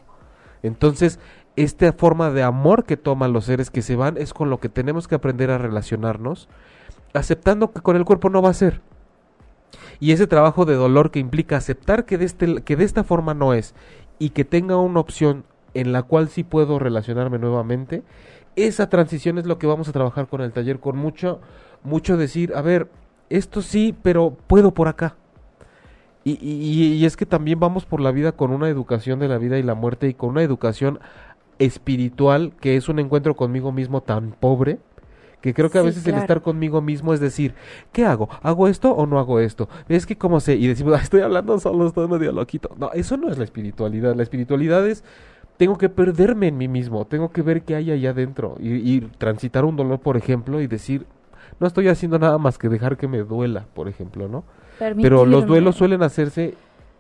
Entonces, 0.63 1.19
esta 1.57 1.93
forma 1.93 2.31
de 2.31 2.43
amor 2.43 2.85
que 2.85 2.97
toman 2.97 3.33
los 3.33 3.45
seres 3.45 3.71
que 3.71 3.83
se 3.83 3.97
van 3.97 4.17
es 4.17 4.33
con 4.33 4.51
lo 4.51 4.59
que 4.59 4.69
tenemos 4.69 5.09
que 5.09 5.15
aprender 5.15 5.51
a 5.51 5.59
relacionarnos, 5.59 6.49
aceptando 7.15 7.73
que 7.73 7.81
con 7.81 7.97
el 7.97 8.05
cuerpo 8.05 8.31
no 8.31 8.43
va 8.43 8.51
a 8.51 8.55
ser. 8.55 8.81
Y 10.01 10.13
ese 10.13 10.27
trabajo 10.27 10.65
de 10.65 10.75
dolor 10.75 11.11
que 11.11 11.19
implica 11.19 11.57
aceptar 11.57 12.05
que 12.05 12.19
de, 12.19 12.25
este, 12.25 12.63
que 12.63 12.77
de 12.77 12.85
esta 12.85 13.05
forma 13.05 13.35
no 13.35 13.55
es 13.55 13.75
y 14.19 14.31
que 14.31 14.45
tenga 14.45 14.77
una 14.77 15.01
opción 15.01 15.45
en 15.75 15.93
la 15.93 16.03
cual 16.03 16.29
sí 16.29 16.45
puedo 16.45 16.79
relacionarme 16.79 17.39
nuevamente, 17.39 18.03
esa 18.57 18.89
transición 18.89 19.39
es 19.39 19.47
lo 19.47 19.59
que 19.59 19.67
vamos 19.67 19.89
a 19.89 19.93
trabajar 19.93 20.29
con 20.29 20.41
el 20.41 20.53
taller, 20.53 20.81
con 20.81 20.97
mucho, 20.97 21.41
mucho 21.85 22.17
decir, 22.17 22.53
a 22.55 22.63
ver, 22.63 22.89
esto 23.31 23.63
sí, 23.63 23.95
pero 24.03 24.37
puedo 24.47 24.73
por 24.73 24.89
acá. 24.89 25.17
Y, 26.29 26.39
y, 26.43 26.93
y, 26.95 27.05
es 27.07 27.17
que 27.17 27.27
también 27.27 27.59
vamos 27.59 27.87
por 27.87 28.01
la 28.01 28.11
vida 28.11 28.33
con 28.33 28.51
una 28.51 28.69
educación 28.69 29.19
de 29.19 29.29
la 29.29 29.39
vida 29.39 29.59
y 29.59 29.63
la 29.63 29.75
muerte 29.75 30.09
y 30.09 30.15
con 30.15 30.31
una 30.31 30.43
educación 30.43 31.01
espiritual 31.59 32.53
que 32.61 32.77
es 32.77 32.89
un 32.89 32.99
encuentro 32.99 33.35
conmigo 33.35 33.73
mismo 33.73 34.03
tan 34.03 34.33
pobre 34.33 34.79
que 35.41 35.55
creo 35.55 35.71
que 35.71 35.79
a 35.79 35.83
veces 35.83 36.07
el 36.07 36.17
estar 36.17 36.43
conmigo 36.43 36.81
mismo 36.81 37.15
es 37.15 37.21
decir, 37.21 37.55
¿qué 37.93 38.05
hago? 38.05 38.29
¿Hago 38.43 38.67
esto 38.69 38.91
o 38.93 39.07
no 39.07 39.19
hago 39.19 39.39
esto? 39.39 39.69
Es 39.89 40.05
que 40.05 40.19
como 40.19 40.41
sé, 40.41 40.57
y 40.57 40.67
decimos, 40.67 41.01
estoy 41.03 41.21
hablando 41.21 41.59
solo, 41.61 41.87
estoy 41.87 42.09
medio 42.09 42.33
loquito. 42.33 42.71
No, 42.77 42.91
eso 42.93 43.17
no 43.17 43.31
es 43.31 43.39
la 43.39 43.45
espiritualidad. 43.45 44.17
La 44.17 44.25
espiritualidad 44.25 44.87
es, 44.87 45.05
tengo 45.57 45.79
que 45.79 45.89
perderme 45.89 46.49
en 46.49 46.59
mí 46.59 46.67
mismo, 46.67 47.07
tengo 47.07 47.31
que 47.31 47.43
ver 47.43 47.63
qué 47.63 47.77
hay 47.77 47.93
allá 47.93 48.11
adentro 48.11 48.57
y, 48.59 48.75
y 48.75 49.01
transitar 49.01 49.65
un 49.65 49.77
dolor, 49.77 50.01
por 50.01 50.17
ejemplo, 50.17 50.61
y 50.61 50.67
decir, 50.67 51.07
no 51.61 51.67
estoy 51.67 51.89
haciendo 51.89 52.19
nada 52.19 52.39
más 52.39 52.59
que 52.59 52.69
dejar 52.69 52.97
que 52.97 53.07
me 53.07 53.19
duela, 53.19 53.67
por 53.75 53.89
ejemplo, 53.89 54.29
¿no? 54.29 54.45
Pero 54.79 55.27
los 55.27 55.47
duelos 55.47 55.77
suelen 55.77 56.03
hacerse 56.03 56.55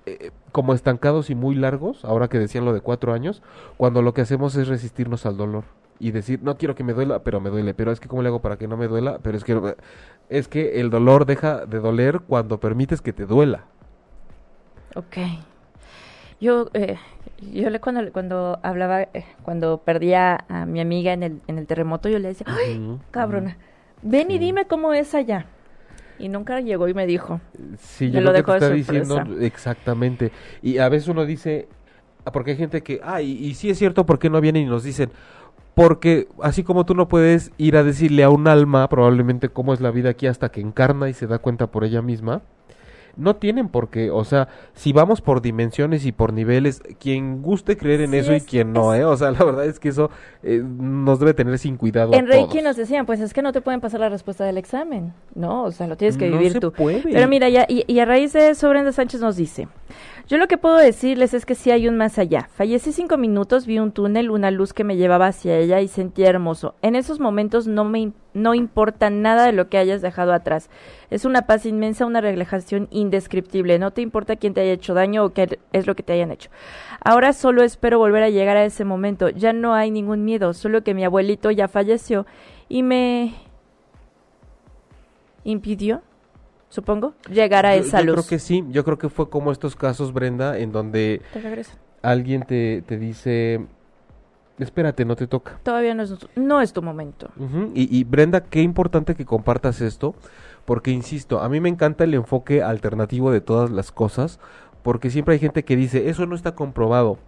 eh, 0.07 0.31
como 0.53 0.75
estancados 0.75 1.31
y 1.31 1.35
muy 1.35 1.55
largos, 1.55 2.05
ahora 2.05 2.29
que 2.29 2.39
decían 2.39 2.65
lo 2.65 2.73
de 2.73 2.81
cuatro 2.81 3.13
años, 3.13 3.43
cuando 3.77 4.03
lo 4.03 4.15
que 4.15 4.23
hacemos 4.23 4.57
es 4.57 4.69
resistirnos 4.69 5.27
al 5.27 5.37
dolor 5.37 5.65
y 6.01 6.13
decir, 6.13 6.41
no 6.43 6.57
quiero 6.57 6.75
que 6.75 6.85
me 6.85 6.93
duela, 6.93 7.21
pero 7.21 7.41
me 7.41 7.51
duele, 7.51 7.75
pero 7.75 7.93
es 7.93 8.01
que 8.01 8.09
cómo 8.09 8.23
le 8.23 8.29
hago 8.29 8.41
para 8.41 8.57
que 8.57 8.69
no 8.69 8.77
me 8.77 8.89
duela, 8.89 9.19
pero 9.23 9.37
es 9.37 9.45
que 9.45 9.77
es 10.29 10.49
que 10.49 10.81
el 10.81 10.91
dolor 10.91 11.27
deja 11.27 11.67
de 11.67 11.79
doler 11.81 12.21
cuando 12.21 12.61
permites 12.61 13.01
que 13.01 13.13
te 13.13 13.27
duela. 13.27 13.65
Ok. 14.95 15.17
Yo, 16.41 16.69
eh, 16.75 16.97
yo 17.53 17.69
le 17.71 17.81
cuando, 17.81 18.13
cuando 18.13 18.59
hablaba, 18.63 19.03
eh, 19.03 19.25
cuando 19.43 19.79
perdía 19.79 20.45
a 20.49 20.67
mi 20.67 20.81
amiga 20.81 21.13
en 21.13 21.23
el, 21.23 21.41
en 21.49 21.59
el 21.59 21.67
terremoto, 21.67 22.09
yo 22.09 22.19
le 22.19 22.29
decía, 22.29 22.47
ay, 22.49 22.99
cabrona, 23.11 23.59
ven 24.03 24.31
y 24.31 24.39
dime 24.39 24.67
cómo 24.67 24.95
es 24.95 25.15
allá. 25.15 25.47
Y 26.19 26.29
nunca 26.29 26.61
llegó 26.61 26.89
y 26.89 26.95
me 26.95 27.07
dijo. 27.07 27.41
Sí, 27.79 28.11
yo 28.11 28.21
lo 28.21 28.33
dejó 28.33 28.59
diciendo 28.59 29.23
exactamente. 29.41 30.33
Y 30.63 30.79
a 30.79 30.89
veces 30.89 31.09
uno 31.09 31.25
dice, 31.25 31.69
ah, 32.25 32.33
porque 32.33 32.53
hay 32.53 32.57
gente 32.57 32.83
que, 32.83 33.01
ah, 33.03 33.23
y, 33.23 33.33
y 33.33 33.55
sí 33.55 33.71
es 33.71 33.79
cierto, 33.79 34.05
¿por 34.07 34.19
qué 34.19 34.31
no 34.31 34.41
vienen 34.41 34.65
y 34.65 34.67
nos 34.67 34.83
dicen? 34.83 35.11
Porque 35.75 36.27
así 36.43 36.65
como 36.65 36.85
tú 36.85 36.95
no 36.95 37.07
puedes 37.07 37.53
ir 37.57 37.77
a 37.77 37.85
decirle 37.85 38.25
a 38.25 38.31
un 38.31 38.49
alma 38.49 38.89
probablemente 38.89 39.49
cómo 39.49 39.73
es 39.73 39.81
la 39.81 39.93
vida 39.93 40.11
aquí 40.11 40.27
hasta 40.27 40.51
que 40.51 40.61
encarna 40.61 41.09
y 41.09 41.15
se 41.15 41.29
da 41.29 41.39
cuenta 41.39 41.69
por 41.69 41.85
ella 41.85 42.03
misma, 42.03 42.43
no 43.19 43.37
tienen 43.37 43.69
por 43.69 43.91
qué, 43.91 44.11
o 44.11 44.25
sea, 44.25 44.49
si 44.75 44.93
vamos 44.93 45.21
por 45.21 45.43
dimensiones 45.43 46.07
y 46.07 46.13
por 46.13 46.33
niveles, 46.33 46.81
quien 46.99 47.43
guste 47.43 47.77
creer 47.77 48.01
en 48.01 48.15
eso 48.15 48.35
y 48.35 48.41
quien 48.41 48.73
no, 48.73 48.95
¿eh? 48.95 49.05
O 49.05 49.17
sea, 49.17 49.31
la 49.33 49.45
verdad 49.45 49.67
es 49.67 49.79
que 49.79 49.89
eso 49.89 50.11
eh, 50.43 50.63
nos 50.65 51.19
debe 51.19 51.35
tener 51.35 51.59
sin 51.59 51.77
cuidado. 51.77 52.15
En 52.15 52.27
Reiki 52.27 52.63
nos 52.63 52.77
decían, 52.77 53.05
pues 53.05 53.21
es 53.21 53.35
que 53.35 53.43
no 53.43 53.53
te 53.53 53.61
pueden 53.61 53.81
pasar 53.81 54.01
la 54.01 54.09
respuesta 54.09 54.45
del 54.45 54.57
examen, 54.57 55.13
¿no? 55.35 55.65
O 55.65 55.73
sea, 55.73 55.87
lo 55.87 55.97
tienes 55.97 56.17
que 56.17 56.31
vivir 56.31 56.61
tú. 56.61 56.73
Pero 56.73 57.29
mira, 57.29 57.49
ya, 57.49 57.67
y, 57.69 57.85
y 57.87 57.99
a 57.99 58.05
raíz 58.05 58.33
de 58.33 58.51
eso, 58.51 58.69
Brenda 58.69 58.93
Sánchez 58.93 59.21
nos 59.21 59.37
dice, 59.37 59.69
yo 60.29 60.37
lo 60.37 60.47
que 60.47 60.59
puedo 60.59 60.77
decirles 60.77 61.33
es 61.33 61.47
que 61.47 61.55
sí 61.55 61.71
hay 61.71 61.89
un 61.89 61.97
más 61.97 62.19
allá. 62.19 62.51
Fallecí 62.53 62.93
cinco 62.93 63.17
minutos, 63.17 63.65
vi 63.65 63.79
un 63.79 63.93
túnel, 63.93 64.31
una 64.31 64.51
luz 64.51 64.75
que 64.75 64.85
me 64.85 64.97
llevaba 64.97 65.29
hacia 65.29 65.57
ella 65.57 65.81
y 65.81 65.89
sentí 65.89 66.23
hermoso. 66.23 66.75
En 66.83 66.97
esos 66.97 67.19
momentos 67.19 67.67
no 67.67 67.85
me 67.85 68.13
no 68.35 68.55
importa 68.55 69.09
nada 69.09 69.47
de 69.47 69.53
lo 69.53 69.71
que 69.71 69.79
hayas 69.79 70.03
dejado 70.03 70.35
atrás. 70.35 70.69
Es 71.09 71.25
una 71.25 71.47
paz 71.47 71.65
inmensa, 71.65 72.05
una 72.05 72.21
relajación 72.21 72.89
indescriptible. 72.91 73.79
No 73.79 73.91
te 73.91 74.03
importa 74.03 74.37
quién 74.37 74.53
te 74.53 74.61
haya 74.61 74.73
hecho 74.73 74.93
daño 74.93 75.25
o 75.25 75.33
qué 75.33 75.59
es 75.73 75.87
lo 75.87 75.97
que 75.97 76.03
te 76.03 76.13
hayan 76.13 76.31
hecho. 76.31 76.51
Ahora 77.01 77.33
solo 77.33 77.63
espero 77.63 77.99
volver 77.99 78.23
a 78.23 78.29
llegar 78.29 78.59
a 78.59 78.67
ese 78.67 78.85
momento. 78.85 79.31
Ya 79.31 79.55
no 79.55 79.73
hay 79.73 79.91
ningún 79.91 80.27
miedo, 80.27 80.53
solo 80.53 80.85
que 80.85 80.93
mi 80.93 81.05
abuelito 81.05 81.51
ya 81.51 81.69
falleció 81.69 82.27
y 82.69 82.83
me 82.83 83.35
impidió 85.43 86.03
supongo, 86.69 87.15
llegar 87.31 87.67
a 87.67 87.75
esa 87.75 88.01
yo 88.01 88.07
luz. 88.07 88.17
Yo 88.17 88.23
creo 88.23 88.29
que 88.29 88.39
sí, 88.39 88.65
yo 88.71 88.85
creo 88.85 88.99
que 88.99 89.09
fue 89.09 89.29
como 89.29 89.53
estos 89.53 89.77
casos, 89.77 90.13
Brenda, 90.13 90.59
en 90.59 90.73
donde 90.73 91.23
alguien 92.03 92.43
te, 92.43 92.83
te 92.83 92.99
dice, 92.99 93.67
espérate, 94.59 95.05
no 95.05 95.17
te 95.17 95.27
toca. 95.27 95.59
Todavía 95.63 95.95
no 95.95 96.03
es, 96.03 96.15
no 96.37 96.61
es 96.61 96.73
tu 96.73 96.83
momento. 96.83 97.31
y, 97.75 97.97
y, 97.97 98.05
Brenda, 98.05 98.43
qué 98.43 98.63
importante 98.63 99.15
que 99.15 99.25
compartas 99.25 99.81
esto, 99.81 100.15
porque 100.65 100.91
insisto, 100.91 101.41
a 101.41 101.49
mí 101.49 101.61
me 101.61 101.69
encanta 101.69 102.05
el 102.05 102.15
enfoque 102.15 102.63
alternativo 102.63 103.31
de 103.31 103.41
todas 103.41 103.71
las 103.71 103.93
cosas, 103.93 104.39
porque 104.83 105.11
siempre 105.11 105.35
hay 105.35 105.41
gente 105.41 105.65
que 105.65 105.77
dice, 105.77 106.09
eso 106.09 106.27
no 106.27 106.35
está 106.35 106.55
comprobado. 106.55 107.19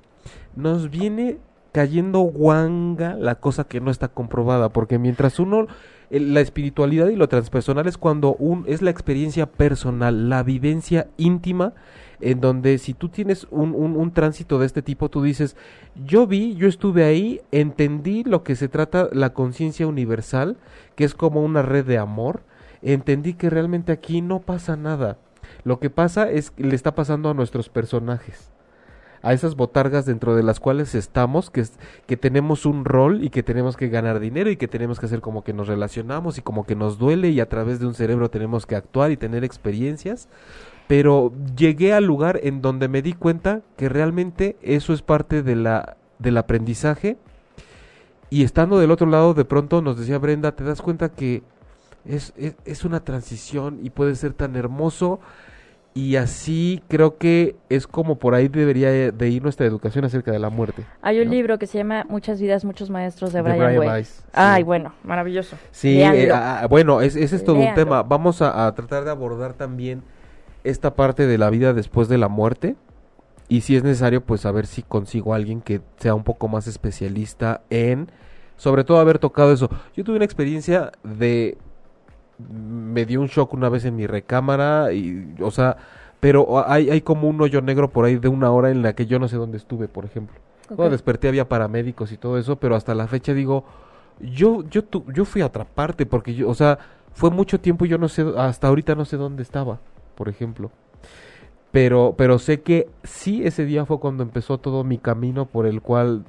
Nos 0.55 0.91
viene 0.91 1.39
cayendo 1.73 2.21
guanga 2.21 3.15
la 3.15 3.37
cosa 3.37 3.65
que 3.65 3.81
no 3.81 3.91
está 3.91 4.09
comprobada, 4.09 4.71
porque 4.71 4.99
mientras 4.99 5.39
uno 5.39 5.67
la 6.11 6.41
espiritualidad 6.41 7.09
y 7.09 7.17
lo 7.17 7.29
transpersonal 7.29 7.87
es 7.87 7.97
cuando 7.97 8.35
un, 8.35 8.65
es 8.67 8.83
la 8.83 8.91
experiencia 8.91 9.47
personal, 9.47 10.29
la 10.29 10.43
vivencia 10.43 11.07
íntima, 11.17 11.73
en 12.21 12.41
donde 12.41 12.79
si 12.79 12.95
tú 12.95 13.09
tienes 13.09 13.47
un, 13.51 13.75
un, 13.75 13.97
un, 13.97 14.13
tránsito 14.13 14.59
de 14.59 14.67
este 14.67 14.83
tipo, 14.83 15.09
tú 15.09 15.23
dices, 15.23 15.57
yo 16.05 16.27
vi, 16.27 16.55
yo 16.57 16.67
estuve 16.67 17.05
ahí, 17.05 17.41
entendí 17.53 18.25
lo 18.25 18.43
que 18.43 18.57
se 18.57 18.69
trata 18.69 19.09
la 19.13 19.33
conciencia 19.33 19.87
universal, 19.87 20.57
que 20.97 21.05
es 21.05 21.15
como 21.15 21.43
una 21.45 21.63
red 21.63 21.87
de 21.87 21.99
amor, 21.99 22.43
entendí 22.83 23.35
que 23.35 23.49
realmente 23.49 23.93
aquí 23.93 24.21
no 24.21 24.41
pasa 24.41 24.77
nada. 24.77 25.17
Lo 25.63 25.79
que 25.79 25.91
pasa 25.91 26.29
es 26.29 26.51
que 26.51 26.65
le 26.65 26.75
está 26.75 26.95
pasando 26.95 27.31
a 27.31 27.35
nuestros 27.35 27.69
personajes 27.69 28.51
a 29.23 29.33
esas 29.33 29.55
botargas 29.55 30.07
dentro 30.07 30.35
de 30.35 30.43
las 30.43 30.61
cuales 30.61 30.95
estamos, 30.95 31.51
que, 31.51 31.65
que 32.07 32.17
tenemos 32.17 32.65
un 32.65 32.85
rol 32.85 33.23
y 33.23 33.31
que 33.31 33.43
tenemos 33.43 33.77
que 33.77 33.89
ganar 33.89 34.19
dinero 34.19 34.51
y 34.51 34.57
que 34.57 34.69
tenemos 34.69 34.99
que 34.99 35.07
hacer 35.07 35.21
como 35.21 35.45
que 35.45 35.53
nos 35.53 35.69
relacionamos 35.69 36.39
y 36.39 36.43
como 36.43 36.65
que 36.65 36.75
nos 36.75 36.99
duele 36.99 37.29
y 37.29 37.41
a 37.41 37.49
través 37.49 37.81
de 37.81 37.87
un 37.87 37.95
cerebro 37.95 38.31
tenemos 38.31 38.67
que 38.67 38.77
actuar 38.77 39.11
y 39.11 39.17
tener 39.17 39.45
experiencias. 39.45 40.29
Pero 40.89 41.33
llegué 41.55 41.93
al 41.93 42.05
lugar 42.05 42.41
en 42.43 42.63
donde 42.63 42.89
me 42.89 43.03
di 43.03 43.13
cuenta 43.13 43.61
que 43.77 43.89
realmente 43.89 44.57
eso 44.63 44.93
es 44.93 45.03
parte 45.03 45.43
de 45.43 45.55
la, 45.55 45.97
del 46.19 46.37
aprendizaje. 46.37 47.17
Y 48.31 48.45
estando 48.45 48.79
del 48.79 48.91
otro 48.91 49.07
lado, 49.07 49.35
de 49.35 49.45
pronto 49.45 49.83
nos 49.83 49.99
decía 49.99 50.19
Brenda, 50.19 50.53
te 50.53 50.65
das 50.65 50.83
cuenta 50.83 51.11
que 51.11 51.43
es, 52.05 52.33
es, 52.37 52.55
es 52.65 52.85
una 52.85 53.05
transición 53.05 53.81
y 53.83 53.91
puede 53.91 54.15
ser 54.15 54.33
tan 54.33 54.57
hermoso 54.57 55.21
y 55.93 56.17
así 56.17 56.83
creo 56.89 57.19
que 57.19 57.57
es 57.69 57.87
como 57.87 58.17
por 58.17 58.35
ahí 58.35 58.47
debería 58.47 58.91
de 58.91 59.29
ir 59.29 59.43
nuestra 59.43 59.67
educación 59.67 60.05
acerca 60.05 60.31
de 60.31 60.39
la 60.39 60.49
muerte. 60.49 60.85
Hay 61.03 61.19
un 61.21 61.31
libro 61.31 61.59
que 61.59 61.67
se 61.67 61.79
llama 61.79 62.07
Muchas 62.09 62.41
vidas, 62.41 62.65
muchos 62.65 62.91
maestros 62.91 63.33
de 63.33 63.43
Brian, 63.43 63.77
Weiss. 63.77 64.25
Ay, 64.33 64.63
bueno, 64.63 64.95
maravilloso. 65.03 65.57
Sí, 65.73 66.01
eh, 66.01 66.31
ah, 66.31 66.61
ah, 66.63 66.67
bueno, 66.69 67.01
ese 67.01 67.25
es, 67.25 67.45
todo 67.45 67.57
un 67.57 67.75
tema. 67.75 68.05
Vamos 68.05 68.41
a, 68.41 68.73
tratar 68.75 69.05
de 69.05 69.11
abordar 69.11 69.55
también 69.55 70.03
esta 70.63 70.95
parte 70.95 71.27
de 71.27 71.39
la 71.39 71.51
vida 71.51 71.73
después 71.73 72.09
de 72.09 72.19
la 72.19 72.29
muerte. 72.29 72.77
Y 73.49 73.63
si 73.63 73.75
es 73.75 73.83
necesario, 73.83 74.21
pues 74.21 74.47
a 74.47 74.53
ver 74.53 74.69
si 74.69 74.83
consigo 74.83 75.33
a 75.33 75.37
alguien 75.37 75.61
que 75.61 75.81
sea 75.97 76.15
un 76.15 76.23
poco 76.23 76.47
más 76.47 76.69
especialista 76.69 77.63
en, 77.69 78.13
sobre 78.57 78.85
todo 78.85 79.01
haber 79.01 79.19
tocado 79.19 79.53
eso. 79.53 79.69
Yo 79.97 80.05
tuve 80.05 80.17
una 80.17 80.25
experiencia 80.25 80.93
de 81.03 81.59
me 82.49 83.07
dio 83.07 83.21
un 83.21 83.27
shock 83.27 83.53
una 83.55 83.69
vez 83.69 83.85
en 83.85 83.97
mi 83.97 84.07
recámara 84.07 84.93
y, 84.93 85.35
o 85.41 85.51
sea, 85.51 85.77
pero 86.21 86.69
hay, 86.69 86.91
hay 86.91 87.01
como 87.01 87.29
un 87.29 87.41
hoyo 87.41 87.63
negro 87.63 87.91
por 87.91 88.05
ahí 88.05 88.17
de 88.17 88.29
una 88.29 88.51
hora 88.51 88.71
en 88.71 88.83
la 88.83 88.95
que 88.95 89.07
yo 89.07 89.19
no 89.19 89.29
sé 89.29 89.37
dónde 89.37 89.57
estuve, 89.57 89.89
por 89.89 90.05
ejemplo. 90.05 90.37
Cuando 90.67 90.91
desperté 90.91 91.29
había 91.29 91.49
paramédicos 91.49 92.13
y 92.13 92.17
todo 92.17 92.39
eso, 92.39 92.57
pero 92.57 92.77
hasta 92.77 92.95
la 92.95 93.09
fecha 93.09 93.35
digo, 93.35 93.65
yo, 94.21 94.63
yo, 94.69 94.83
yo 95.13 95.25
fui 95.25 95.43
a 95.43 95.47
otra 95.47 95.65
parte 95.65 96.07
porque 96.07 96.35
yo, 96.35 96.49
o 96.49 96.55
sea, 96.55 96.79
fue 97.13 97.31
mucho 97.31 97.59
tiempo 97.61 97.85
y 97.85 97.89
yo 97.89 97.99
no 97.99 98.09
sé, 98.09 98.25
hasta 98.37 98.69
ahorita 98.69 98.95
no 98.95 99.05
sé 99.05 99.17
dónde 99.17 99.43
estaba, 99.43 99.81
por 100.15 100.29
ejemplo. 100.29 100.71
Pero, 101.73 102.15
pero 102.17 102.39
sé 102.39 102.63
que 102.63 102.89
sí 103.05 103.43
ese 103.45 103.65
día 103.65 103.85
fue 103.85 104.01
cuando 104.01 104.23
empezó 104.23 104.59
todo 104.59 104.85
mi 104.85 104.99
camino 104.99 105.47
por 105.47 105.67
el 105.67 105.81
cual 105.83 106.25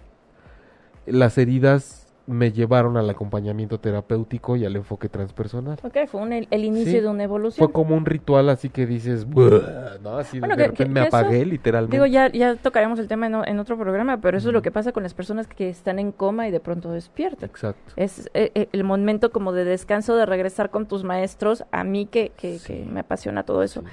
las 1.05 1.37
heridas 1.37 2.00
me 2.31 2.51
llevaron 2.51 2.97
al 2.97 3.09
acompañamiento 3.09 3.79
terapéutico 3.79 4.55
y 4.55 4.65
al 4.65 4.75
enfoque 4.75 5.09
transpersonal. 5.09 5.77
Ok, 5.83 5.97
fue 6.07 6.47
el, 6.49 6.63
inicio 6.63 7.01
de 7.01 7.07
una 7.07 7.23
evolución. 7.23 7.65
Fue 7.65 7.73
como 7.73 7.95
un 7.95 8.05
ritual 8.05 8.49
así 8.49 8.69
que 8.69 8.85
dices, 8.85 9.27
¿no? 9.27 10.17
Así 10.17 10.39
de 10.39 10.47
repente 10.47 10.85
me 10.85 11.01
apagué 11.01 11.45
literalmente. 11.45 11.95
Digo, 11.95 12.05
ya, 12.05 12.31
ya 12.31 12.55
tocaremos 12.55 12.99
el 12.99 13.07
tema 13.07 13.27
en, 13.27 13.59
otro 13.59 13.77
programa, 13.77 14.19
pero 14.21 14.37
eso 14.37 14.49
es 14.49 14.53
lo 14.53 14.61
que 14.61 14.71
pasa 14.71 14.91
con 14.91 15.03
las 15.03 15.13
personas 15.13 15.47
que 15.47 15.69
están 15.69 15.99
en 15.99 16.11
coma 16.11 16.47
y 16.47 16.51
de 16.51 16.59
pronto 16.59 16.91
despiertan. 16.91 17.49
Exacto. 17.49 17.93
Es 17.95 18.29
eh, 18.33 18.51
eh, 18.55 18.69
el 18.71 18.83
momento 18.83 19.31
como 19.31 19.51
de 19.51 19.65
descanso, 19.65 20.15
de 20.15 20.25
regresar 20.25 20.69
con 20.69 20.87
tus 20.87 21.03
maestros, 21.03 21.65
a 21.71 21.83
mí 21.83 22.05
que, 22.05 22.31
que, 22.37 22.59
me 22.89 23.01
apasiona 23.01 23.43
todo 23.43 23.63
eso. 23.63 23.83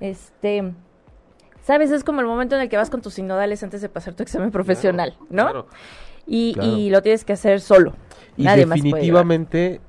Este... 0.00 0.72
¿Sabes? 1.62 1.90
Es 1.90 2.02
como 2.02 2.22
el 2.22 2.26
momento 2.26 2.56
en 2.56 2.62
el 2.62 2.70
que 2.70 2.78
vas 2.78 2.88
con 2.88 3.02
tus 3.02 3.14
sinodales 3.14 3.62
antes 3.62 3.82
de 3.82 3.90
pasar 3.90 4.14
tu 4.14 4.22
examen 4.22 4.50
profesional, 4.50 5.18
¿no? 5.28 5.44
Claro. 5.44 5.66
Y, 6.28 6.52
claro. 6.52 6.76
y 6.76 6.90
lo 6.90 7.02
tienes 7.02 7.24
que 7.24 7.32
hacer 7.32 7.60
solo. 7.60 7.94
Y 8.36 8.44
Nadie 8.44 8.66
definitivamente, 8.66 9.80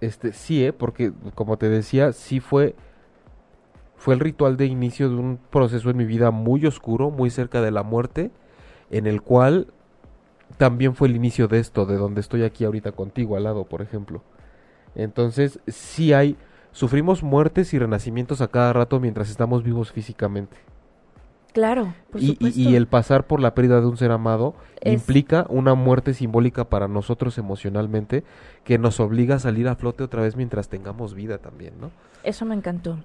este, 0.00 0.32
sí, 0.32 0.64
¿eh? 0.64 0.72
porque 0.72 1.12
como 1.34 1.58
te 1.58 1.68
decía, 1.68 2.12
sí 2.12 2.40
fue, 2.40 2.76
fue 3.96 4.14
el 4.14 4.20
ritual 4.20 4.56
de 4.56 4.66
inicio 4.66 5.10
de 5.10 5.16
un 5.16 5.38
proceso 5.50 5.90
en 5.90 5.96
mi 5.96 6.04
vida 6.04 6.30
muy 6.30 6.64
oscuro, 6.64 7.10
muy 7.10 7.28
cerca 7.28 7.60
de 7.60 7.72
la 7.72 7.82
muerte, 7.82 8.30
en 8.90 9.06
el 9.06 9.20
cual 9.20 9.66
también 10.56 10.94
fue 10.94 11.08
el 11.08 11.16
inicio 11.16 11.48
de 11.48 11.58
esto, 11.58 11.86
de 11.86 11.96
donde 11.96 12.20
estoy 12.20 12.44
aquí 12.44 12.64
ahorita 12.64 12.92
contigo 12.92 13.36
al 13.36 13.44
lado, 13.44 13.64
por 13.64 13.82
ejemplo. 13.82 14.22
Entonces, 14.94 15.60
sí 15.66 16.12
hay, 16.12 16.36
sufrimos 16.72 17.22
muertes 17.22 17.74
y 17.74 17.78
renacimientos 17.78 18.40
a 18.40 18.48
cada 18.48 18.72
rato 18.72 19.00
mientras 19.00 19.28
estamos 19.28 19.62
vivos 19.62 19.92
físicamente. 19.92 20.56
Claro, 21.52 21.94
por 22.10 22.22
Y, 22.22 22.36
y- 22.40 22.68
y 22.70 22.76
el 22.76 22.86
pasar 22.86 23.26
por 23.26 23.40
la 23.40 23.54
pérdida 23.54 23.80
de 23.80 23.86
un 23.86 23.96
ser 23.96 24.10
amado 24.12 24.54
Es- 24.80 24.92
implica 24.92 25.46
una 25.48 25.74
muerte 25.74 26.14
simbólica 26.14 26.64
para 26.64 26.86
nosotros 26.88 27.38
emocionalmente 27.38 28.22
que 28.64 28.78
nos 28.78 29.00
obliga 29.00 29.34
a 29.36 29.38
salir 29.40 29.66
a 29.68 29.74
flote 29.74 30.04
otra 30.04 30.22
vez 30.22 30.36
mientras 30.36 30.68
tengamos 30.68 31.14
vida 31.14 31.38
también, 31.38 31.74
¿no? 31.80 31.90
Eso 32.22 32.44
me 32.44 32.54
encantó. 32.54 32.98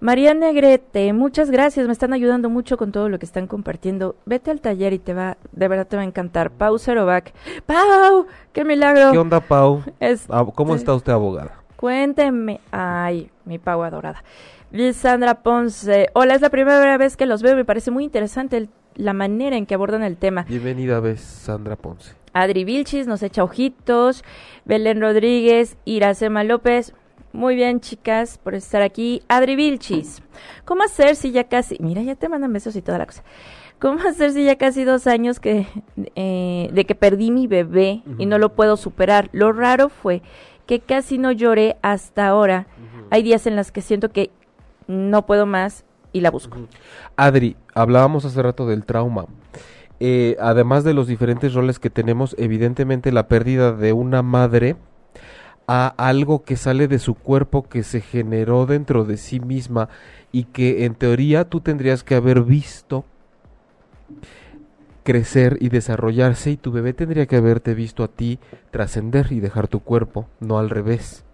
María 0.00 0.32
Negrete, 0.32 1.12
muchas 1.12 1.50
gracias. 1.50 1.86
Me 1.86 1.92
están 1.92 2.14
ayudando 2.14 2.48
mucho 2.48 2.78
con 2.78 2.90
todo 2.90 3.08
lo 3.10 3.18
que 3.18 3.26
están 3.26 3.46
compartiendo. 3.46 4.16
Vete 4.24 4.50
al 4.50 4.60
taller 4.62 4.94
y 4.94 4.98
te 4.98 5.12
va, 5.12 5.36
de 5.52 5.68
verdad 5.68 5.86
te 5.86 5.96
va 5.96 6.02
a 6.02 6.06
encantar. 6.06 6.50
Pau 6.50 6.78
Cerovac. 6.78 7.34
¡Pau! 7.66 8.26
¡Qué 8.54 8.64
milagro! 8.64 9.12
¿Qué 9.12 9.18
onda, 9.18 9.40
Pau? 9.40 9.82
Es- 10.00 10.26
Ah, 10.30 10.44
¿Cómo 10.54 10.74
está 10.74 10.94
usted, 10.94 11.12
abogada? 11.12 11.52
Cuénteme. 11.76 12.60
Ay, 12.72 13.30
mi 13.44 13.58
Pau 13.58 13.82
adorada. 13.82 14.24
Lisandra 14.72 15.42
Ponce. 15.42 16.08
Hola, 16.14 16.34
es 16.34 16.40
la 16.40 16.50
primera 16.50 16.96
vez 16.98 17.16
que 17.16 17.26
los 17.26 17.42
veo. 17.42 17.56
Me 17.56 17.64
parece 17.64 17.90
muy 17.90 18.04
interesante 18.04 18.56
el- 18.56 18.68
la 18.96 19.12
manera 19.12 19.56
en 19.56 19.66
que 19.66 19.74
abordan 19.74 20.02
el 20.02 20.16
tema. 20.16 20.44
Bienvenida, 20.48 21.00
vez 21.00 21.20
Sandra 21.20 21.76
Ponce. 21.76 22.14
Adri 22.32 22.64
Vilchis 22.64 23.06
nos 23.06 23.22
echa 23.22 23.44
ojitos. 23.44 24.24
Belén 24.64 25.00
Rodríguez, 25.00 25.76
Iracema 25.84 26.44
López. 26.44 26.94
Muy 27.32 27.54
bien, 27.54 27.80
chicas, 27.80 28.38
por 28.38 28.54
estar 28.54 28.82
aquí. 28.82 29.22
Adri 29.28 29.56
Vilchis. 29.56 30.22
¿Cómo 30.64 30.82
hacer 30.82 31.16
si 31.16 31.30
ya 31.32 31.44
casi... 31.44 31.76
Mira, 31.80 32.02
ya 32.02 32.14
te 32.14 32.28
mandan 32.28 32.52
besos 32.52 32.74
y 32.76 32.82
toda 32.82 32.98
la 32.98 33.06
cosa. 33.06 33.22
¿Cómo 33.78 34.00
hacer 34.08 34.32
si 34.32 34.44
ya 34.44 34.56
casi 34.56 34.84
dos 34.84 35.06
años 35.06 35.38
que, 35.38 35.66
eh, 36.14 36.70
de 36.72 36.84
que 36.86 36.94
perdí 36.94 37.30
mi 37.30 37.46
bebé 37.46 38.02
y 38.18 38.24
no 38.26 38.38
lo 38.38 38.54
puedo 38.54 38.76
superar? 38.78 39.28
Lo 39.32 39.52
raro 39.52 39.90
fue 39.90 40.22
que 40.66 40.80
casi 40.80 41.18
no 41.18 41.30
lloré 41.30 41.76
hasta 41.82 42.26
ahora. 42.26 42.66
Hay 43.10 43.22
días 43.22 43.46
en 43.46 43.54
los 43.54 43.70
que 43.70 43.82
siento 43.82 44.10
que 44.10 44.30
no 44.86 45.26
puedo 45.26 45.46
más 45.46 45.84
y 46.12 46.20
la 46.20 46.30
busco. 46.30 46.58
Adri, 47.16 47.56
hablábamos 47.74 48.24
hace 48.24 48.42
rato 48.42 48.66
del 48.66 48.84
trauma. 48.84 49.26
Eh, 49.98 50.36
además 50.40 50.84
de 50.84 50.94
los 50.94 51.06
diferentes 51.06 51.54
roles 51.54 51.78
que 51.78 51.90
tenemos, 51.90 52.34
evidentemente 52.38 53.12
la 53.12 53.28
pérdida 53.28 53.72
de 53.72 53.92
una 53.92 54.22
madre 54.22 54.76
a 55.66 55.88
algo 55.96 56.42
que 56.42 56.56
sale 56.56 56.88
de 56.88 56.98
su 56.98 57.14
cuerpo, 57.14 57.68
que 57.68 57.82
se 57.82 58.00
generó 58.00 58.66
dentro 58.66 59.04
de 59.04 59.16
sí 59.16 59.40
misma 59.40 59.88
y 60.32 60.44
que 60.44 60.84
en 60.84 60.94
teoría 60.94 61.48
tú 61.48 61.60
tendrías 61.60 62.04
que 62.04 62.14
haber 62.14 62.42
visto 62.42 63.04
crecer 65.02 65.58
y 65.60 65.68
desarrollarse 65.68 66.50
y 66.50 66.56
tu 66.56 66.72
bebé 66.72 66.92
tendría 66.92 67.26
que 67.26 67.36
haberte 67.36 67.74
visto 67.74 68.02
a 68.04 68.08
ti 68.08 68.38
trascender 68.70 69.28
y 69.30 69.40
dejar 69.40 69.68
tu 69.68 69.80
cuerpo, 69.80 70.28
no 70.40 70.58
al 70.58 70.70
revés. 70.70 71.25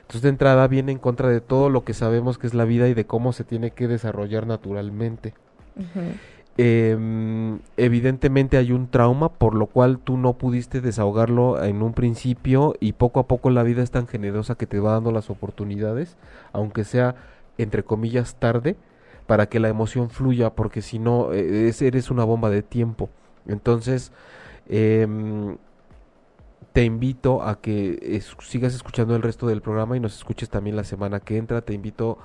Entonces 0.00 0.22
de 0.22 0.28
entrada 0.30 0.66
viene 0.68 0.92
en 0.92 0.98
contra 0.98 1.28
de 1.28 1.40
todo 1.40 1.68
lo 1.70 1.84
que 1.84 1.94
sabemos 1.94 2.38
que 2.38 2.46
es 2.46 2.54
la 2.54 2.64
vida 2.64 2.88
y 2.88 2.94
de 2.94 3.06
cómo 3.06 3.32
se 3.32 3.44
tiene 3.44 3.70
que 3.72 3.88
desarrollar 3.88 4.46
naturalmente. 4.46 5.34
Em, 6.60 7.60
evidentemente 7.76 8.56
hay 8.56 8.72
un 8.72 8.88
trauma 8.90 9.28
por 9.28 9.54
lo 9.54 9.66
cual 9.66 9.98
tú 10.00 10.16
no 10.16 10.32
pudiste 10.32 10.80
desahogarlo 10.80 11.62
en 11.62 11.82
un 11.82 11.92
principio 11.92 12.74
y 12.80 12.94
poco 12.94 13.20
a 13.20 13.28
poco 13.28 13.50
la 13.50 13.62
vida 13.62 13.82
es 13.84 13.92
tan 13.92 14.08
generosa 14.08 14.56
que 14.56 14.66
te 14.66 14.80
va 14.80 14.92
dando 14.94 15.12
las 15.12 15.30
oportunidades, 15.30 16.16
aunque 16.52 16.82
sea 16.82 17.14
entre 17.58 17.84
comillas 17.84 18.34
tarde, 18.40 18.76
para 19.28 19.46
que 19.46 19.60
la 19.60 19.68
emoción 19.68 20.10
fluya, 20.10 20.50
porque 20.50 20.82
si 20.82 20.98
no 20.98 21.32
eh, 21.32 21.68
es- 21.68 21.80
eres 21.82 22.10
una 22.10 22.24
bomba 22.24 22.50
de 22.50 22.62
tiempo. 22.62 23.08
Entonces, 23.46 24.10
em, 24.68 25.58
te 26.72 26.84
invito 26.84 27.42
a 27.42 27.60
que 27.60 28.22
sigas 28.40 28.74
escuchando 28.74 29.16
el 29.16 29.22
resto 29.22 29.46
del 29.46 29.62
programa 29.62 29.96
y 29.96 30.00
nos 30.00 30.16
escuches 30.16 30.50
también 30.50 30.76
la 30.76 30.84
semana 30.84 31.20
que 31.20 31.36
entra. 31.36 31.62
Te 31.62 31.74
invito, 31.74 32.18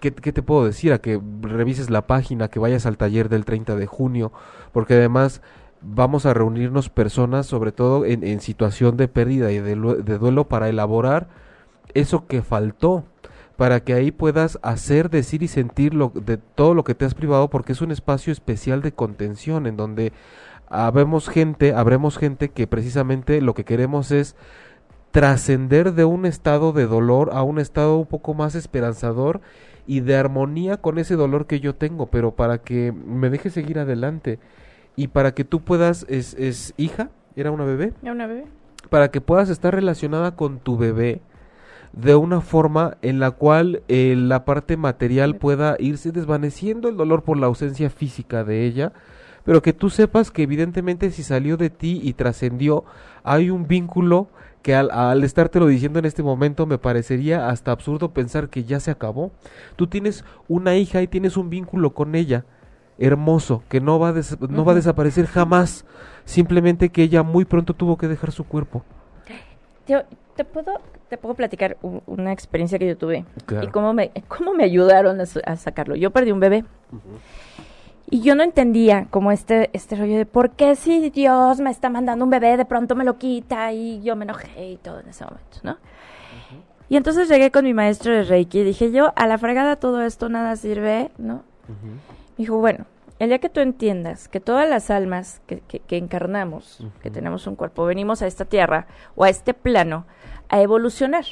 ¿qué, 0.00 0.12
qué 0.12 0.32
te 0.32 0.42
puedo 0.42 0.64
decir? 0.64 0.92
A 0.92 0.98
que 0.98 1.20
revises 1.42 1.90
la 1.90 2.06
página, 2.06 2.48
que 2.48 2.58
vayas 2.58 2.86
al 2.86 2.96
taller 2.96 3.28
del 3.28 3.44
30 3.44 3.76
de 3.76 3.86
junio, 3.86 4.32
porque 4.72 4.94
además 4.94 5.42
vamos 5.82 6.26
a 6.26 6.34
reunirnos 6.34 6.88
personas, 6.88 7.46
sobre 7.46 7.72
todo 7.72 8.04
en, 8.04 8.24
en 8.24 8.40
situación 8.40 8.96
de 8.96 9.08
pérdida 9.08 9.52
y 9.52 9.58
de, 9.58 9.76
de 9.76 10.18
duelo, 10.18 10.48
para 10.48 10.68
elaborar 10.68 11.28
eso 11.94 12.26
que 12.26 12.42
faltó 12.42 13.04
para 13.56 13.80
que 13.80 13.94
ahí 13.94 14.10
puedas 14.10 14.58
hacer, 14.62 15.10
decir 15.10 15.42
y 15.42 15.48
sentir 15.48 15.94
lo, 15.94 16.12
de 16.14 16.36
todo 16.36 16.74
lo 16.74 16.84
que 16.84 16.94
te 16.94 17.04
has 17.04 17.14
privado, 17.14 17.48
porque 17.48 17.72
es 17.72 17.80
un 17.80 17.90
espacio 17.90 18.32
especial 18.32 18.82
de 18.82 18.92
contención 18.92 19.66
en 19.66 19.76
donde 19.76 20.12
habemos 20.68 21.28
gente, 21.28 21.72
habremos 21.74 22.18
gente 22.18 22.50
que 22.50 22.66
precisamente 22.66 23.40
lo 23.40 23.54
que 23.54 23.64
queremos 23.64 24.10
es 24.10 24.36
trascender 25.10 25.94
de 25.94 26.04
un 26.04 26.26
estado 26.26 26.72
de 26.72 26.86
dolor 26.86 27.30
a 27.32 27.42
un 27.42 27.58
estado 27.58 27.96
un 27.96 28.06
poco 28.06 28.34
más 28.34 28.54
esperanzador 28.54 29.40
y 29.86 30.00
de 30.00 30.16
armonía 30.16 30.76
con 30.78 30.98
ese 30.98 31.14
dolor 31.14 31.46
que 31.46 31.60
yo 31.60 31.74
tengo, 31.74 32.06
pero 32.06 32.34
para 32.34 32.58
que 32.58 32.92
me 32.92 33.30
deje 33.30 33.50
seguir 33.50 33.78
adelante. 33.78 34.38
Y 34.96 35.08
para 35.08 35.32
que 35.34 35.44
tú 35.44 35.62
puedas, 35.62 36.06
es, 36.08 36.34
es 36.34 36.74
hija, 36.76 37.10
era 37.36 37.50
una 37.50 37.64
bebé, 37.64 37.92
¿Ya 38.02 38.12
una 38.12 38.26
bebé? 38.26 38.44
para 38.90 39.10
que 39.10 39.20
puedas 39.20 39.48
estar 39.50 39.74
relacionada 39.74 40.36
con 40.36 40.58
tu 40.58 40.76
bebé 40.76 41.20
de 41.92 42.14
una 42.14 42.40
forma 42.40 42.98
en 43.02 43.20
la 43.20 43.30
cual 43.30 43.82
eh, 43.88 44.14
la 44.16 44.44
parte 44.44 44.76
material 44.76 45.36
pueda 45.36 45.76
irse 45.78 46.12
desvaneciendo 46.12 46.88
el 46.88 46.96
dolor 46.96 47.22
por 47.22 47.38
la 47.38 47.46
ausencia 47.46 47.90
física 47.90 48.44
de 48.44 48.66
ella, 48.66 48.92
pero 49.46 49.62
que 49.62 49.72
tú 49.72 49.88
sepas 49.88 50.30
que 50.30 50.42
evidentemente 50.42 51.10
si 51.10 51.22
salió 51.22 51.56
de 51.56 51.70
ti 51.70 52.00
y 52.04 52.12
trascendió, 52.12 52.84
hay 53.24 53.48
un 53.48 53.66
vínculo 53.66 54.28
que 54.60 54.74
al, 54.74 54.90
al 54.90 55.22
estártelo 55.24 55.66
diciendo 55.68 56.00
en 56.00 56.04
este 56.04 56.22
momento 56.24 56.66
me 56.66 56.76
parecería 56.76 57.48
hasta 57.48 57.70
absurdo 57.70 58.10
pensar 58.10 58.48
que 58.50 58.64
ya 58.64 58.80
se 58.80 58.90
acabó. 58.90 59.30
Tú 59.76 59.86
tienes 59.86 60.24
una 60.48 60.74
hija 60.76 61.00
y 61.00 61.06
tienes 61.06 61.36
un 61.36 61.48
vínculo 61.48 61.94
con 61.94 62.14
ella 62.16 62.44
hermoso 62.98 63.62
que 63.68 63.80
no 63.80 63.98
va 63.98 64.08
a, 64.08 64.12
des- 64.12 64.40
no 64.40 64.64
va 64.64 64.72
a 64.72 64.74
desaparecer 64.74 65.26
jamás, 65.26 65.84
simplemente 66.24 66.88
que 66.88 67.02
ella 67.02 67.22
muy 67.22 67.44
pronto 67.44 67.74
tuvo 67.74 67.96
que 67.96 68.08
dejar 68.08 68.32
su 68.32 68.42
cuerpo. 68.44 68.82
Te, 69.86 70.04
te 70.34 70.44
puedo, 70.44 70.72
te 71.08 71.16
puedo 71.18 71.34
platicar 71.36 71.76
una 72.06 72.32
experiencia 72.32 72.78
que 72.78 72.88
yo 72.88 72.96
tuve 72.96 73.24
Claro. 73.44 73.68
y 73.68 73.70
cómo 73.70 73.92
me, 73.92 74.10
cómo 74.26 74.52
me 74.54 74.64
ayudaron 74.64 75.20
a 75.20 75.56
sacarlo. 75.56 75.94
Yo 75.94 76.10
perdí 76.10 76.32
un 76.32 76.40
bebé 76.40 76.64
y 78.08 78.20
yo 78.20 78.34
no 78.34 78.42
entendía 78.42 79.06
como 79.10 79.32
este, 79.32 79.70
este 79.72 79.96
rollo 79.96 80.16
de 80.16 80.26
por 80.26 80.50
qué 80.50 80.76
si 80.76 81.10
Dios 81.10 81.60
me 81.60 81.70
está 81.70 81.90
mandando 81.90 82.24
un 82.24 82.30
bebé 82.30 82.56
de 82.56 82.64
pronto 82.64 82.94
me 82.94 83.04
lo 83.04 83.18
quita 83.18 83.72
y 83.72 84.00
yo 84.02 84.14
me 84.16 84.24
enojé 84.24 84.70
y 84.72 84.76
todo 84.76 85.00
en 85.00 85.08
ese 85.08 85.24
momento, 85.24 85.58
¿no? 85.62 85.76
Y 86.88 86.96
entonces 86.96 87.28
llegué 87.28 87.50
con 87.50 87.64
mi 87.64 87.74
maestro 87.74 88.12
de 88.12 88.22
Reiki 88.22 88.60
y 88.60 88.64
dije 88.64 88.92
yo, 88.92 89.12
a 89.16 89.26
la 89.26 89.38
fregada 89.38 89.74
todo 89.76 90.02
esto 90.02 90.28
nada 90.28 90.54
sirve, 90.54 91.10
¿no? 91.18 91.42
Me 92.38 92.44
dijo, 92.44 92.58
bueno, 92.58 92.84
el 93.18 93.28
día 93.30 93.40
que 93.40 93.48
tú 93.48 93.58
entiendas 93.60 94.28
que 94.28 94.38
todas 94.40 94.68
las 94.68 94.88
almas 94.90 95.40
que, 95.46 95.60
que- 95.60 95.80
que 95.80 95.96
encarnamos, 95.96 96.84
que 97.02 97.10
tenemos 97.10 97.46
un 97.48 97.56
cuerpo, 97.56 97.84
venimos 97.86 98.22
a 98.22 98.28
esta 98.28 98.44
tierra 98.44 98.86
o 99.16 99.24
a 99.24 99.30
este 99.30 99.52
plano 99.52 100.04
a 100.48 100.60
evolucionar. 100.60 101.24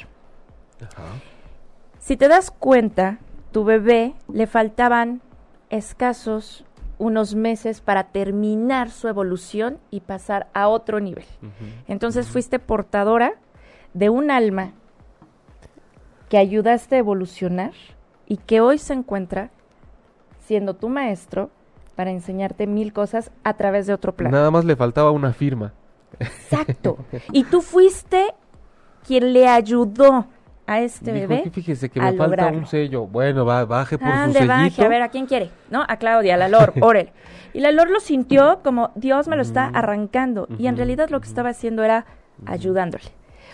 Si 1.99 2.17
te 2.17 2.27
das 2.27 2.51
cuenta, 2.51 3.19
tu 3.53 3.63
bebé 3.63 4.13
le 4.31 4.47
faltaban 4.47 5.21
escasos 5.69 6.65
unos 6.97 7.35
meses 7.35 7.81
para 7.81 8.05
terminar 8.05 8.89
su 8.89 9.07
evolución 9.07 9.79
y 9.91 9.99
pasar 9.99 10.47
a 10.53 10.67
otro 10.67 10.99
nivel. 10.99 11.25
Entonces 11.87 12.27
fuiste 12.29 12.59
portadora 12.59 13.33
de 13.93 14.09
un 14.09 14.31
alma 14.31 14.73
que 16.29 16.37
ayudaste 16.37 16.95
a 16.95 16.99
evolucionar 16.99 17.73
y 18.27 18.37
que 18.37 18.61
hoy 18.61 18.77
se 18.77 18.93
encuentra 18.93 19.51
siendo 20.45 20.75
tu 20.75 20.89
maestro 20.89 21.49
para 21.95 22.11
enseñarte 22.11 22.67
mil 22.67 22.93
cosas 22.93 23.31
a 23.43 23.53
través 23.53 23.87
de 23.87 23.93
otro 23.93 24.15
plano. 24.15 24.35
Nada 24.35 24.51
más 24.51 24.65
le 24.65 24.75
faltaba 24.75 25.11
una 25.11 25.33
firma. 25.33 25.73
Exacto. 26.19 26.97
Y 27.31 27.43
tú 27.45 27.61
fuiste 27.61 28.33
quien 29.05 29.33
le 29.33 29.47
ayudó 29.47 30.25
a 30.67 30.79
este 30.81 31.13
Dijo, 31.13 31.27
bebé. 31.27 31.43
"Que 31.43 31.51
fíjese 31.51 31.89
que 31.89 31.99
me 31.99 32.07
falta 32.07 32.23
lograrlo. 32.25 32.57
un 32.59 32.65
sello. 32.65 33.05
Bueno, 33.07 33.45
va, 33.45 33.65
baje 33.65 33.97
por 33.97 34.07
su 34.07 34.13
Ande, 34.13 34.33
sellito. 34.39 34.53
baje, 34.53 34.83
a 34.85 34.87
ver, 34.87 35.01
¿a 35.03 35.09
quién 35.09 35.25
quiere? 35.27 35.51
¿No? 35.69 35.83
A 35.87 35.97
Claudia, 35.97 36.35
a 36.35 36.37
la 36.37 36.49
Lor, 36.49 36.73
órale. 36.81 37.13
Y 37.53 37.59
la 37.59 37.71
Lor 37.71 37.89
lo 37.89 37.99
sintió 37.99 38.61
como 38.63 38.91
Dios 38.95 39.27
me 39.27 39.35
lo 39.35 39.41
está 39.43 39.65
arrancando. 39.67 40.47
Y 40.57 40.67
en 40.67 40.75
realidad 40.77 41.09
lo 41.09 41.21
que 41.21 41.27
estaba 41.27 41.49
haciendo 41.49 41.83
era 41.83 42.05
ayudándole. 42.45 43.03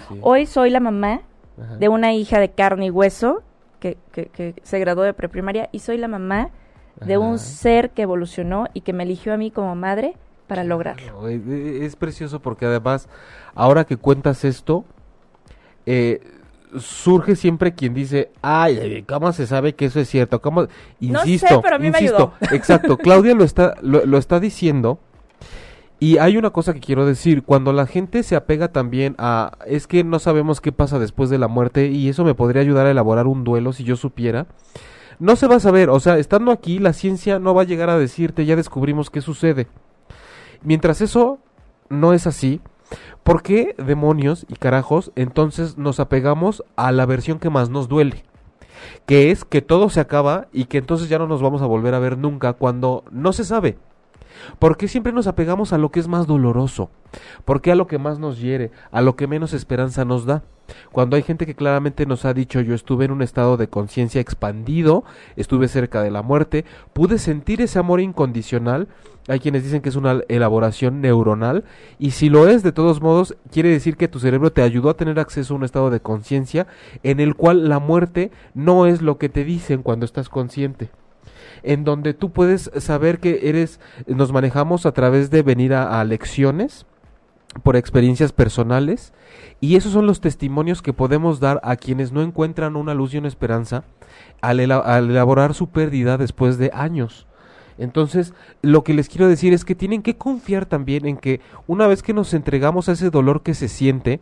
Sí. 0.10 0.18
Hoy 0.22 0.46
soy 0.46 0.70
la 0.70 0.80
mamá 0.80 1.22
Ajá. 1.62 1.76
de 1.78 1.90
una 1.90 2.14
hija 2.14 2.40
de 2.40 2.50
carne 2.52 2.88
y 2.88 2.90
hueso 2.90 3.44
que, 3.80 3.98
que- 4.12 4.28
que 4.28 4.56
se 4.64 4.80
graduó 4.80 5.04
de 5.04 5.14
preprimaria 5.14 5.70
y 5.72 5.80
soy 5.80 5.98
la 5.98 6.08
mamá 6.08 6.50
de 7.06 7.18
un 7.18 7.40
ser 7.40 7.90
que 7.92 8.04
evolucionó 8.04 8.68
y 8.74 8.82
que 8.82 8.94
me 8.94 9.04
eligió 9.04 9.34
a 9.34 9.38
mí 9.38 9.50
como 9.52 9.76
madre 9.76 10.16
para 10.48 10.64
lograrlo. 10.64 11.28
Es, 11.28 11.46
es 11.48 11.96
precioso 11.96 12.42
porque 12.42 12.66
además, 12.66 13.08
ahora 13.56 13.86
que 13.86 13.98
cuentas 13.98 14.44
esto, 14.46 14.86
eh, 15.86 16.22
surge 16.80 17.36
siempre 17.36 17.74
quien 17.74 17.94
dice, 17.94 18.32
ay, 18.42 19.04
¿cómo 19.08 19.32
se 19.34 19.48
sabe 19.48 19.76
que 19.76 19.86
eso 19.86 20.00
es 20.00 20.10
cierto? 20.10 20.42
¿Cómo? 20.42 20.64
No 21.00 21.22
sé, 21.24 21.30
Insisto, 21.30 21.62
pero 21.62 21.76
a 21.76 21.80
mí 21.80 21.90
me 21.92 22.00
insisto, 22.00 22.34
exacto, 22.52 22.98
Claudia 22.98 23.34
lo 23.36 23.44
está, 23.44 23.76
lo, 23.82 24.06
lo 24.06 24.18
está 24.18 24.40
diciendo. 24.40 25.00
Y 26.00 26.18
hay 26.18 26.36
una 26.36 26.50
cosa 26.50 26.74
que 26.74 26.80
quiero 26.80 27.06
decir, 27.06 27.44
cuando 27.44 27.74
la 27.74 27.86
gente 27.86 28.24
se 28.24 28.36
apega 28.36 28.70
también 28.70 29.14
a, 29.20 29.52
es 29.68 29.86
que 29.86 30.04
no 30.04 30.18
sabemos 30.18 30.60
qué 30.60 30.72
pasa 30.72 30.98
después 30.98 31.30
de 31.30 31.38
la 31.38 31.48
muerte 31.48 31.90
y 31.90 32.10
eso 32.10 32.24
me 32.24 32.34
podría 32.34 32.64
ayudar 32.64 32.88
a 32.88 32.92
elaborar 32.92 33.28
un 33.28 33.44
duelo 33.44 33.72
si 33.72 33.84
yo 33.84 33.96
supiera, 33.96 34.48
no 35.20 35.36
se 35.36 35.46
va 35.46 35.58
a 35.58 35.60
saber, 35.60 35.92
o 35.92 36.00
sea, 36.00 36.18
estando 36.18 36.52
aquí 36.52 36.80
la 36.80 36.94
ciencia 36.94 37.38
no 37.38 37.54
va 37.54 37.62
a 37.62 37.66
llegar 37.66 37.92
a 37.92 38.00
decirte, 38.00 38.48
ya 38.48 38.56
descubrimos 38.56 39.12
qué 39.12 39.22
sucede. 39.22 39.68
Mientras 40.64 41.02
eso 41.02 41.38
no 41.90 42.14
es 42.14 42.26
así, 42.26 42.62
¿por 43.24 43.42
qué 43.44 43.76
demonios 43.78 44.46
y 44.50 44.56
carajos 44.56 45.12
entonces 45.16 45.78
nos 45.78 46.00
apegamos 46.00 46.64
a 46.76 46.92
la 46.92 47.06
versión 47.06 47.40
que 47.40 47.50
más 47.50 47.70
nos 47.70 47.88
duele? 47.88 48.24
Que 49.06 49.32
es 49.32 49.46
que 49.46 49.62
todo 49.62 49.90
se 49.90 50.00
acaba 50.00 50.48
y 50.52 50.66
que 50.66 50.80
entonces 50.80 51.10
ya 51.10 51.20
no 51.20 51.28
nos 51.28 51.42
vamos 51.42 51.62
a 51.62 51.68
volver 51.68 51.94
a 51.94 52.00
ver 52.00 52.18
nunca 52.18 52.54
cuando 52.54 53.04
no 53.12 53.34
se 53.34 53.46
sabe. 53.46 53.78
¿Por 54.60 54.78
qué 54.78 54.88
siempre 54.88 55.14
nos 55.14 55.28
apegamos 55.28 55.74
a 55.74 55.78
lo 55.78 55.92
que 55.92 56.00
es 56.00 56.08
más 56.08 56.28
doloroso? 56.28 56.90
¿Por 57.46 57.62
qué 57.62 57.72
a 57.72 57.76
lo 57.76 57.88
que 57.88 57.98
más 57.98 58.20
nos 58.20 58.40
hiere? 58.40 58.72
¿A 58.92 59.02
lo 59.02 59.16
que 59.16 59.28
menos 59.28 59.54
esperanza 59.54 60.06
nos 60.06 60.26
da? 60.26 60.44
Cuando 60.92 61.16
hay 61.16 61.24
gente 61.24 61.46
que 61.46 61.56
claramente 61.56 62.06
nos 62.06 62.26
ha 62.26 62.34
dicho 62.34 62.62
yo 62.62 62.74
estuve 62.74 63.06
en 63.06 63.12
un 63.12 63.22
estado 63.22 63.58
de 63.58 63.68
conciencia 63.68 64.22
expandido, 64.22 65.04
estuve 65.36 65.68
cerca 65.68 66.02
de 66.02 66.12
la 66.12 66.22
muerte, 66.22 66.66
pude 66.94 67.18
sentir 67.18 67.62
ese 67.62 67.80
amor 67.80 68.00
incondicional, 68.00 68.88
hay 69.28 69.40
quienes 69.40 69.64
dicen 69.64 69.82
que 69.82 69.90
es 69.90 69.96
una 69.96 70.22
elaboración 70.30 71.02
neuronal 71.02 71.64
y 72.00 72.12
si 72.12 72.30
lo 72.30 72.48
es 72.48 72.64
de 72.64 72.72
todos 72.72 73.02
modos 73.02 73.36
quiere 73.52 73.70
decir 73.70 73.96
que 73.96 74.08
tu 74.08 74.20
cerebro 74.20 74.52
te 74.52 74.62
ayudó 74.62 74.90
a 74.90 74.98
tener 74.98 75.20
acceso 75.20 75.54
a 75.54 75.58
un 75.58 75.64
estado 75.64 75.90
de 75.90 76.00
conciencia 76.00 76.68
en 77.04 77.20
el 77.20 77.36
cual 77.36 77.70
la 77.70 77.80
muerte 77.80 78.32
no 78.54 78.88
es 78.88 79.02
lo 79.02 79.18
que 79.18 79.30
te 79.30 79.44
dicen 79.44 79.84
cuando 79.84 80.06
estás 80.06 80.30
consciente 80.30 80.90
en 81.64 81.84
donde 81.84 82.14
tú 82.14 82.32
puedes 82.32 82.72
saber 82.80 83.20
que 83.20 83.50
eres, 83.50 83.80
nos 84.08 84.32
manejamos 84.32 84.86
a 84.86 84.92
través 84.94 85.30
de 85.30 85.42
venir 85.44 85.74
a, 85.74 86.00
a 86.00 86.04
lecciones 86.04 86.86
por 87.64 87.76
experiencias 87.76 88.32
personales 88.32 89.14
y 89.60 89.76
esos 89.76 89.92
son 89.92 90.08
los 90.08 90.22
testimonios 90.22 90.82
que 90.82 90.94
podemos 90.94 91.40
dar 91.40 91.60
a 91.64 91.76
quienes 91.76 92.12
no 92.12 92.22
encuentran 92.22 92.76
una 92.76 92.94
luz 92.94 93.14
y 93.14 93.18
una 93.18 93.28
esperanza 93.28 93.84
al, 94.42 94.60
ela- 94.60 94.82
al 94.84 95.10
elaborar 95.10 95.54
su 95.54 95.68
pérdida 95.68 96.18
después 96.18 96.58
de 96.58 96.72
años. 96.74 97.28
Entonces, 97.78 98.34
lo 98.62 98.84
que 98.84 98.94
les 98.94 99.10
quiero 99.10 99.28
decir 99.28 99.54
es 99.54 99.66
que 99.66 99.76
tienen 99.76 100.02
que 100.04 100.16
confiar 100.16 100.66
también 100.66 101.08
en 101.08 101.18
que 101.18 101.42
una 101.68 101.88
vez 101.88 102.04
que 102.04 102.14
nos 102.14 102.34
entregamos 102.34 102.88
a 102.88 102.92
ese 102.92 103.10
dolor 103.10 103.42
que 103.44 103.54
se 103.56 103.68
siente, 103.70 104.20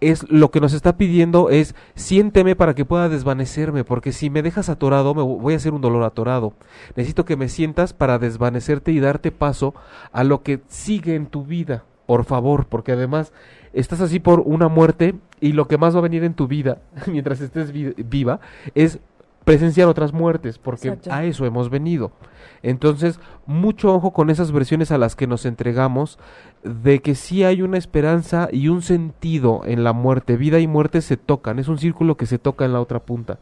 es 0.00 0.28
lo 0.30 0.50
que 0.50 0.60
nos 0.60 0.72
está 0.74 0.96
pidiendo 0.96 1.48
es 1.50 1.74
siénteme 1.94 2.54
para 2.56 2.74
que 2.74 2.84
pueda 2.84 3.08
desvanecerme, 3.08 3.82
porque 3.84 4.12
si 4.12 4.28
me 4.30 4.42
dejas 4.42 4.68
atorado 4.68 5.14
me 5.14 5.22
vo- 5.22 5.40
voy 5.40 5.54
a 5.54 5.56
hacer 5.56 5.72
un 5.72 5.80
dolor 5.80 6.02
atorado. 6.02 6.52
Necesito 6.96 7.24
que 7.24 7.36
me 7.36 7.48
sientas 7.48 7.92
para 7.92 8.18
desvanecerte 8.18 8.92
y 8.92 9.00
darte 9.00 9.32
paso 9.32 9.74
a 10.12 10.22
lo 10.24 10.42
que 10.42 10.60
sigue 10.68 11.14
en 11.14 11.26
tu 11.26 11.44
vida, 11.44 11.84
por 12.06 12.24
favor, 12.24 12.66
porque 12.66 12.92
además 12.92 13.32
estás 13.72 14.00
así 14.00 14.20
por 14.20 14.40
una 14.40 14.68
muerte 14.68 15.14
y 15.40 15.52
lo 15.52 15.66
que 15.68 15.78
más 15.78 15.94
va 15.94 15.98
a 16.00 16.02
venir 16.02 16.24
en 16.24 16.34
tu 16.34 16.46
vida 16.46 16.78
mientras 17.06 17.40
estés 17.40 17.72
vi- 17.72 17.94
viva 17.96 18.40
es 18.74 18.98
presenciar 19.44 19.86
otras 19.88 20.12
muertes, 20.12 20.58
porque 20.58 20.88
Exacto. 20.88 21.12
a 21.12 21.24
eso 21.24 21.46
hemos 21.46 21.70
venido. 21.70 22.10
Entonces, 22.64 23.20
mucho 23.46 23.94
ojo 23.94 24.12
con 24.12 24.28
esas 24.28 24.50
versiones 24.50 24.90
a 24.90 24.98
las 24.98 25.14
que 25.14 25.28
nos 25.28 25.46
entregamos 25.46 26.18
de 26.64 27.00
que 27.00 27.14
sí 27.14 27.44
hay 27.44 27.62
una 27.62 27.78
esperanza 27.78 28.48
y 28.50 28.68
un 28.68 28.82
sentido 28.82 29.62
en 29.64 29.84
la 29.84 29.92
muerte. 29.92 30.36
Vida 30.36 30.58
y 30.58 30.66
muerte 30.66 31.00
se 31.00 31.16
tocan, 31.16 31.58
es 31.58 31.68
un 31.68 31.78
círculo 31.78 32.16
que 32.16 32.26
se 32.26 32.38
toca 32.38 32.64
en 32.64 32.72
la 32.72 32.80
otra 32.80 33.00
punta. 33.00 33.38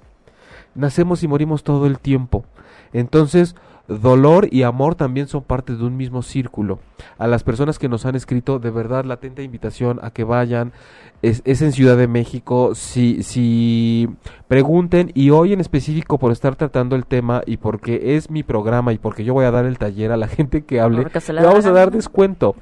Nacemos 0.75 1.23
y 1.23 1.29
morimos 1.29 1.63
todo 1.63 1.87
el 1.87 1.99
tiempo. 1.99 2.45
Entonces, 2.93 3.55
dolor 3.89 4.49
y 4.51 4.63
amor 4.63 4.95
también 4.95 5.29
son 5.29 5.43
parte 5.43 5.75
de 5.75 5.85
un 5.85 5.97
mismo 5.97 6.23
círculo. 6.23 6.79
A 7.19 7.27
las 7.27 7.43
personas 7.43 7.79
que 7.79 7.89
nos 7.89 8.07
han 8.07 8.15
escrito, 8.15 8.59
de 8.59 8.71
verdad, 8.71 9.05
la 9.05 9.15
atenta 9.15 9.43
invitación 9.43 9.99
a 10.03 10.11
que 10.11 10.25
vayan. 10.25 10.73
Es, 11.23 11.43
es 11.45 11.63
en 11.63 11.73
Ciudad 11.73 11.97
de 11.97 12.07
México. 12.07 12.75
Si, 12.75 13.23
si 13.23 14.09
pregunten, 14.49 15.11
y 15.15 15.31
hoy 15.31 15.53
en 15.53 15.61
específico 15.61 16.19
por 16.19 16.33
estar 16.33 16.57
tratando 16.57 16.97
el 16.97 17.07
tema 17.07 17.43
y 17.47 17.57
porque 17.57 18.17
es 18.17 18.31
mi 18.31 18.43
programa 18.43 18.93
y 18.93 18.99
porque 18.99 19.25
yo 19.25 19.35
voy 19.35 19.45
a 19.45 19.51
dar 19.51 19.65
el 19.65 19.79
taller 19.79 20.13
a 20.13 20.17
la 20.17 20.29
gente 20.29 20.65
que 20.65 20.81
hable, 20.81 21.05
le 21.05 21.43
vamos 21.43 21.67
a 21.67 21.73
dar 21.73 21.91
descuento. 21.91 22.57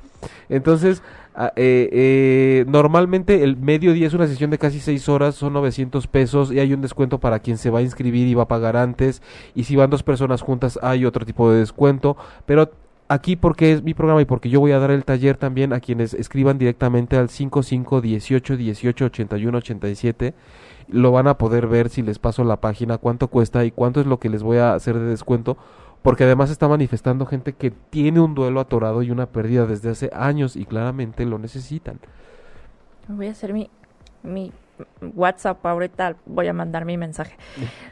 Entonces, 0.48 1.02
ah, 1.34 1.52
eh, 1.56 1.88
eh, 1.92 2.64
normalmente 2.68 3.42
el 3.42 3.56
mediodía 3.56 4.06
es 4.06 4.14
una 4.14 4.26
sesión 4.26 4.50
de 4.50 4.58
casi 4.58 4.80
seis 4.80 5.08
horas, 5.08 5.34
son 5.34 5.52
900 5.54 6.06
pesos 6.06 6.52
y 6.52 6.58
hay 6.58 6.72
un 6.72 6.80
descuento 6.80 7.20
para 7.20 7.38
quien 7.38 7.58
se 7.58 7.70
va 7.70 7.80
a 7.80 7.82
inscribir 7.82 8.26
y 8.26 8.34
va 8.34 8.44
a 8.44 8.48
pagar 8.48 8.76
antes. 8.76 9.22
Y 9.54 9.64
si 9.64 9.76
van 9.76 9.90
dos 9.90 10.02
personas 10.02 10.42
juntas 10.42 10.78
hay 10.82 11.04
otro 11.04 11.24
tipo 11.24 11.50
de 11.50 11.60
descuento. 11.60 12.16
Pero 12.46 12.70
aquí 13.08 13.36
porque 13.36 13.72
es 13.72 13.82
mi 13.82 13.94
programa 13.94 14.22
y 14.22 14.24
porque 14.24 14.48
yo 14.48 14.60
voy 14.60 14.72
a 14.72 14.78
dar 14.78 14.90
el 14.90 15.04
taller 15.04 15.36
también 15.36 15.72
a 15.72 15.80
quienes 15.80 16.14
escriban 16.14 16.58
directamente 16.58 17.16
al 17.16 17.28
55 17.28 18.00
18 18.00 18.56
18 18.56 19.04
81 19.04 19.58
87 19.58 20.34
lo 20.88 21.12
van 21.12 21.26
a 21.28 21.38
poder 21.38 21.66
ver 21.66 21.88
si 21.88 22.02
les 22.02 22.18
paso 22.18 22.44
la 22.44 22.60
página 22.60 22.98
cuánto 22.98 23.28
cuesta 23.28 23.64
y 23.64 23.70
cuánto 23.70 24.00
es 24.00 24.06
lo 24.06 24.18
que 24.18 24.28
les 24.28 24.42
voy 24.42 24.58
a 24.58 24.74
hacer 24.74 24.98
de 24.98 25.06
descuento 25.06 25.56
porque 26.02 26.24
además 26.24 26.50
está 26.50 26.68
manifestando 26.68 27.26
gente 27.26 27.52
que 27.52 27.70
tiene 27.70 28.20
un 28.20 28.34
duelo 28.34 28.60
atorado 28.60 29.02
y 29.02 29.10
una 29.10 29.26
pérdida 29.26 29.66
desde 29.66 29.90
hace 29.90 30.10
años 30.12 30.56
y 30.56 30.64
claramente 30.64 31.24
lo 31.24 31.38
necesitan. 31.38 31.98
Voy 33.08 33.28
a 33.28 33.30
hacer 33.30 33.52
mi, 33.52 33.70
mi 34.22 34.52
WhatsApp 35.14 35.64
ahorita, 35.64 36.16
voy 36.26 36.48
a 36.48 36.52
mandar 36.52 36.84
mi 36.84 36.96
mensaje. 36.96 37.36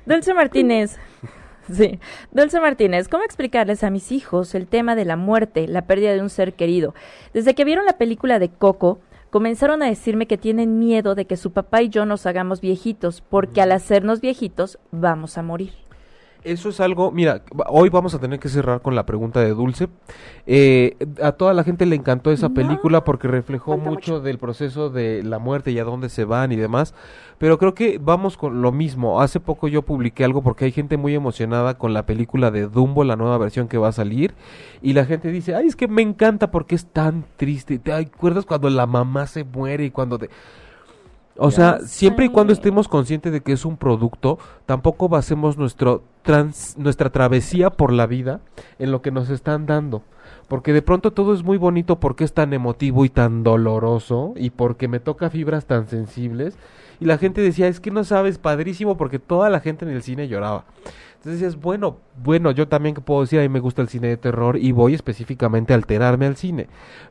Dulce 0.06 0.34
Martínez. 0.34 0.98
Sí. 1.70 2.00
Dulce 2.32 2.58
Martínez, 2.58 3.06
¿cómo 3.06 3.22
explicarles 3.22 3.84
a 3.84 3.90
mis 3.90 4.10
hijos 4.10 4.56
el 4.56 4.66
tema 4.66 4.96
de 4.96 5.04
la 5.04 5.14
muerte, 5.14 5.68
la 5.68 5.82
pérdida 5.82 6.12
de 6.12 6.20
un 6.20 6.30
ser 6.30 6.54
querido? 6.54 6.94
Desde 7.32 7.54
que 7.54 7.64
vieron 7.64 7.84
la 7.84 7.96
película 7.96 8.40
de 8.40 8.48
Coco, 8.48 8.98
comenzaron 9.30 9.80
a 9.82 9.86
decirme 9.86 10.26
que 10.26 10.36
tienen 10.36 10.80
miedo 10.80 11.14
de 11.14 11.26
que 11.26 11.36
su 11.36 11.52
papá 11.52 11.82
y 11.82 11.88
yo 11.88 12.06
nos 12.06 12.26
hagamos 12.26 12.60
viejitos, 12.60 13.20
porque 13.20 13.62
al 13.62 13.70
hacernos 13.70 14.20
viejitos 14.20 14.80
vamos 14.90 15.38
a 15.38 15.42
morir. 15.42 15.72
Eso 16.42 16.70
es 16.70 16.80
algo, 16.80 17.10
mira, 17.10 17.42
hoy 17.68 17.90
vamos 17.90 18.14
a 18.14 18.18
tener 18.18 18.38
que 18.40 18.48
cerrar 18.48 18.80
con 18.80 18.94
la 18.94 19.04
pregunta 19.04 19.40
de 19.40 19.50
Dulce. 19.50 19.88
Eh, 20.46 20.96
a 21.22 21.32
toda 21.32 21.52
la 21.52 21.64
gente 21.64 21.84
le 21.84 21.96
encantó 21.96 22.30
esa 22.30 22.48
No, 22.48 22.54
película 22.54 23.04
porque 23.04 23.28
reflejó 23.28 23.76
mucho, 23.76 23.90
mucho. 23.90 24.20
del 24.20 24.38
proceso 24.38 24.88
de 24.88 25.22
la 25.22 25.38
muerte 25.38 25.70
y 25.70 25.78
a 25.78 25.84
dónde 25.84 26.08
se 26.08 26.24
van 26.24 26.50
y 26.52 26.56
demás. 26.56 26.94
Pero 27.36 27.58
creo 27.58 27.74
que 27.74 27.98
vamos 28.02 28.38
con 28.38 28.62
lo 28.62 28.72
mismo. 28.72 29.20
Hace 29.20 29.38
poco 29.38 29.68
yo 29.68 29.82
publiqué 29.82 30.24
algo 30.24 30.42
porque 30.42 30.64
hay 30.64 30.72
gente 30.72 30.96
muy 30.96 31.14
emocionada 31.14 31.76
con 31.76 31.92
la 31.92 32.06
película 32.06 32.50
de 32.50 32.66
Dumbo, 32.68 33.04
la 33.04 33.16
nueva 33.16 33.36
versión 33.38 33.68
que 33.68 33.76
va 33.78 33.88
a 33.88 33.92
salir. 33.92 34.34
Y 34.80 34.94
la 34.94 35.04
gente 35.04 35.30
dice, 35.30 35.54
ay, 35.54 35.66
es 35.66 35.76
que 35.76 35.88
me 35.88 36.00
encanta 36.02 36.50
porque 36.50 36.74
es 36.74 36.86
tan 36.86 37.24
triste. 37.36 37.78
¿Te 37.78 37.92
acuerdas 37.92 38.46
cuando 38.46 38.70
la 38.70 38.86
mamá 38.86 39.26
se 39.26 39.44
muere 39.44 39.84
y 39.84 39.90
cuando 39.90 40.18
te... 40.18 40.30
O 41.42 41.50
sea, 41.50 41.78
siempre 41.86 42.26
y 42.26 42.28
cuando 42.28 42.52
estemos 42.52 42.86
conscientes 42.86 43.32
de 43.32 43.40
que 43.40 43.52
es 43.52 43.64
un 43.64 43.78
producto, 43.78 44.38
tampoco 44.66 45.08
basemos 45.08 45.56
nuestro 45.56 46.02
trans, 46.20 46.76
nuestra 46.76 47.08
travesía 47.08 47.70
por 47.70 47.94
la 47.94 48.06
vida 48.06 48.42
en 48.78 48.90
lo 48.90 49.00
que 49.00 49.10
nos 49.10 49.30
están 49.30 49.64
dando. 49.64 50.02
Porque 50.48 50.74
de 50.74 50.82
pronto 50.82 51.14
todo 51.14 51.32
es 51.32 51.42
muy 51.42 51.56
bonito 51.56 51.98
porque 51.98 52.24
es 52.24 52.34
tan 52.34 52.52
emotivo 52.52 53.06
y 53.06 53.08
tan 53.08 53.42
doloroso 53.42 54.34
y 54.36 54.50
porque 54.50 54.86
me 54.86 55.00
toca 55.00 55.30
fibras 55.30 55.64
tan 55.64 55.88
sensibles. 55.88 56.58
Y 57.00 57.06
la 57.06 57.16
gente 57.16 57.40
decía, 57.40 57.68
es 57.68 57.80
que 57.80 57.90
no 57.90 58.04
sabes, 58.04 58.36
padrísimo, 58.36 58.98
porque 58.98 59.18
toda 59.18 59.48
la 59.48 59.60
gente 59.60 59.86
en 59.86 59.92
el 59.92 60.02
cine 60.02 60.28
lloraba. 60.28 60.66
Entonces 61.20 61.40
decías, 61.40 61.58
bueno, 61.58 61.96
bueno, 62.22 62.50
yo 62.50 62.68
también 62.68 62.94
que 62.94 63.00
puedo 63.00 63.22
decir, 63.22 63.38
a 63.38 63.42
mí 63.42 63.48
me 63.48 63.60
gusta 63.60 63.80
el 63.80 63.88
cine 63.88 64.08
de 64.08 64.18
terror 64.18 64.58
y 64.58 64.72
voy 64.72 64.92
específicamente 64.92 65.72
a 65.72 65.76
alterarme 65.76 66.26
al 66.26 66.36
cine. 66.36 66.66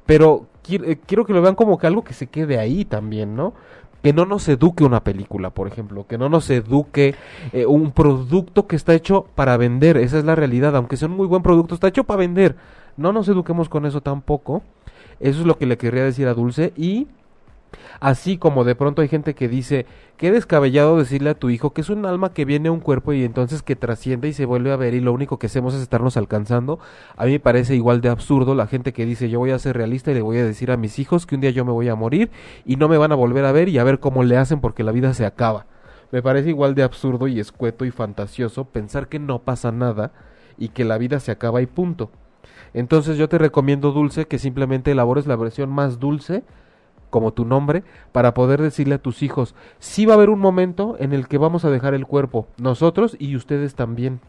Pero 0.05 0.45
quiero, 0.61 0.85
eh, 0.85 0.99
quiero 1.03 1.25
que 1.25 1.33
lo 1.33 1.41
vean 1.41 1.55
como 1.55 1.79
que 1.79 1.87
algo 1.87 2.03
que 2.03 2.13
se 2.13 2.27
quede 2.27 2.59
ahí 2.59 2.85
también, 2.85 3.35
¿no? 3.35 3.53
Que 4.01 4.13
no 4.13 4.25
nos 4.25 4.47
eduque 4.47 4.83
una 4.83 5.03
película, 5.03 5.49
por 5.49 5.67
ejemplo, 5.67 6.07
que 6.07 6.17
no 6.17 6.29
nos 6.29 6.49
eduque 6.49 7.15
eh, 7.51 7.65
un 7.65 7.91
producto 7.91 8.65
que 8.67 8.75
está 8.75 8.93
hecho 8.93 9.27
para 9.35 9.57
vender, 9.57 9.97
esa 9.97 10.19
es 10.19 10.25
la 10.25 10.35
realidad, 10.35 10.75
aunque 10.75 10.95
sea 10.95 11.09
un 11.09 11.17
muy 11.17 11.27
buen 11.27 11.43
producto, 11.43 11.75
está 11.75 11.89
hecho 11.89 12.05
para 12.05 12.19
vender. 12.19 12.55
No 12.95 13.11
nos 13.11 13.27
eduquemos 13.27 13.69
con 13.69 13.85
eso 13.85 14.01
tampoco. 14.01 14.63
Eso 15.19 15.41
es 15.41 15.45
lo 15.45 15.57
que 15.57 15.65
le 15.65 15.77
querría 15.77 16.03
decir 16.03 16.27
a 16.27 16.33
Dulce 16.33 16.71
y 16.77 17.07
Así 17.99 18.37
como 18.37 18.63
de 18.63 18.75
pronto 18.75 19.01
hay 19.01 19.07
gente 19.07 19.35
que 19.35 19.47
dice, 19.47 19.85
qué 20.17 20.31
descabellado 20.31 20.97
decirle 20.97 21.31
a 21.31 21.39
tu 21.39 21.49
hijo 21.49 21.73
que 21.73 21.81
es 21.81 21.89
un 21.89 22.05
alma 22.05 22.33
que 22.33 22.45
viene 22.45 22.69
a 22.69 22.71
un 22.71 22.79
cuerpo 22.79 23.13
y 23.13 23.23
entonces 23.23 23.61
que 23.61 23.75
trasciende 23.75 24.27
y 24.27 24.33
se 24.33 24.45
vuelve 24.45 24.71
a 24.71 24.77
ver 24.77 24.93
y 24.93 25.01
lo 25.01 25.13
único 25.13 25.37
que 25.37 25.47
hacemos 25.47 25.73
es 25.73 25.81
estarnos 25.81 26.17
alcanzando. 26.17 26.79
A 27.17 27.25
mí 27.25 27.31
me 27.31 27.39
parece 27.39 27.75
igual 27.75 28.01
de 28.01 28.09
absurdo 28.09 28.55
la 28.55 28.67
gente 28.67 28.93
que 28.93 29.05
dice, 29.05 29.29
yo 29.29 29.39
voy 29.39 29.51
a 29.51 29.59
ser 29.59 29.75
realista 29.75 30.11
y 30.11 30.15
le 30.15 30.21
voy 30.21 30.37
a 30.37 30.45
decir 30.45 30.71
a 30.71 30.77
mis 30.77 30.99
hijos 30.99 31.25
que 31.25 31.35
un 31.35 31.41
día 31.41 31.51
yo 31.51 31.65
me 31.65 31.71
voy 31.71 31.89
a 31.89 31.95
morir 31.95 32.31
y 32.65 32.77
no 32.77 32.87
me 32.87 32.97
van 32.97 33.11
a 33.11 33.15
volver 33.15 33.45
a 33.45 33.51
ver 33.51 33.69
y 33.69 33.77
a 33.77 33.83
ver 33.83 33.99
cómo 33.99 34.23
le 34.23 34.37
hacen 34.37 34.61
porque 34.61 34.83
la 34.83 34.91
vida 34.91 35.13
se 35.13 35.25
acaba. 35.25 35.65
Me 36.11 36.21
parece 36.23 36.49
igual 36.49 36.73
de 36.73 36.83
absurdo 36.83 37.27
y 37.27 37.39
escueto 37.39 37.85
y 37.85 37.91
fantasioso 37.91 38.65
pensar 38.65 39.09
que 39.09 39.19
no 39.19 39.39
pasa 39.39 39.71
nada 39.71 40.11
y 40.57 40.69
que 40.69 40.85
la 40.85 40.97
vida 40.97 41.19
se 41.19 41.31
acaba 41.31 41.61
y 41.61 41.67
punto. 41.67 42.09
Entonces 42.73 43.17
yo 43.17 43.29
te 43.29 43.37
recomiendo, 43.37 43.91
Dulce, 43.91 44.25
que 44.25 44.39
simplemente 44.39 44.91
elabores 44.91 45.27
la 45.27 45.35
versión 45.35 45.69
más 45.69 45.99
dulce, 45.99 46.43
como 47.09 47.33
tu 47.33 47.45
nombre, 47.45 47.83
para 48.11 48.33
poder 48.33 48.61
decirle 48.61 48.95
a 48.95 49.01
tus 49.01 49.23
hijos, 49.23 49.55
sí 49.79 50.05
va 50.05 50.13
a 50.13 50.17
haber 50.17 50.29
un 50.29 50.39
momento 50.39 50.95
en 50.99 51.13
el 51.13 51.27
que 51.27 51.37
vamos 51.37 51.65
a 51.65 51.69
dejar 51.69 51.93
el 51.93 52.05
cuerpo, 52.05 52.47
nosotros 52.57 53.15
y 53.19 53.35
ustedes 53.35 53.75
también. 53.75 54.19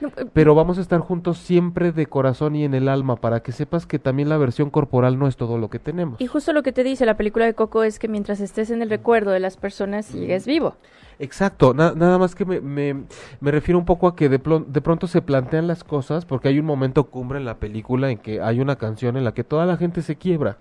No, 0.00 0.08
eh, 0.16 0.26
Pero 0.32 0.54
vamos 0.54 0.78
a 0.78 0.80
estar 0.80 1.00
juntos 1.00 1.38
siempre 1.38 1.90
de 1.90 2.06
corazón 2.06 2.54
y 2.54 2.64
en 2.64 2.74
el 2.74 2.88
alma, 2.88 3.16
para 3.16 3.40
que 3.42 3.50
sepas 3.50 3.84
que 3.84 3.98
también 3.98 4.28
la 4.28 4.36
versión 4.36 4.70
corporal 4.70 5.18
no 5.18 5.26
es 5.26 5.36
todo 5.36 5.58
lo 5.58 5.70
que 5.70 5.80
tenemos. 5.80 6.20
Y 6.20 6.26
justo 6.28 6.52
lo 6.52 6.62
que 6.62 6.72
te 6.72 6.84
dice 6.84 7.04
la 7.04 7.16
película 7.16 7.46
de 7.46 7.54
Coco 7.54 7.82
es 7.82 7.98
que 7.98 8.06
mientras 8.06 8.38
estés 8.40 8.70
en 8.70 8.80
el 8.80 8.90
recuerdo 8.90 9.32
de 9.32 9.40
las 9.40 9.56
personas, 9.56 10.06
sigues 10.06 10.46
vivo. 10.46 10.76
Exacto, 11.18 11.74
na- 11.74 11.94
nada 11.96 12.16
más 12.16 12.36
que 12.36 12.44
me, 12.44 12.60
me, 12.60 12.94
me 13.40 13.50
refiero 13.50 13.76
un 13.76 13.84
poco 13.84 14.06
a 14.06 14.14
que 14.14 14.28
de, 14.28 14.38
de 14.68 14.80
pronto 14.80 15.08
se 15.08 15.20
plantean 15.20 15.66
las 15.66 15.82
cosas, 15.82 16.24
porque 16.24 16.46
hay 16.46 16.60
un 16.60 16.66
momento 16.66 17.04
cumbre 17.10 17.38
en 17.40 17.44
la 17.44 17.56
película 17.56 18.08
en 18.08 18.18
que 18.18 18.40
hay 18.40 18.60
una 18.60 18.76
canción 18.76 19.16
en 19.16 19.24
la 19.24 19.34
que 19.34 19.42
toda 19.42 19.66
la 19.66 19.76
gente 19.78 20.02
se 20.02 20.14
quiebra. 20.14 20.58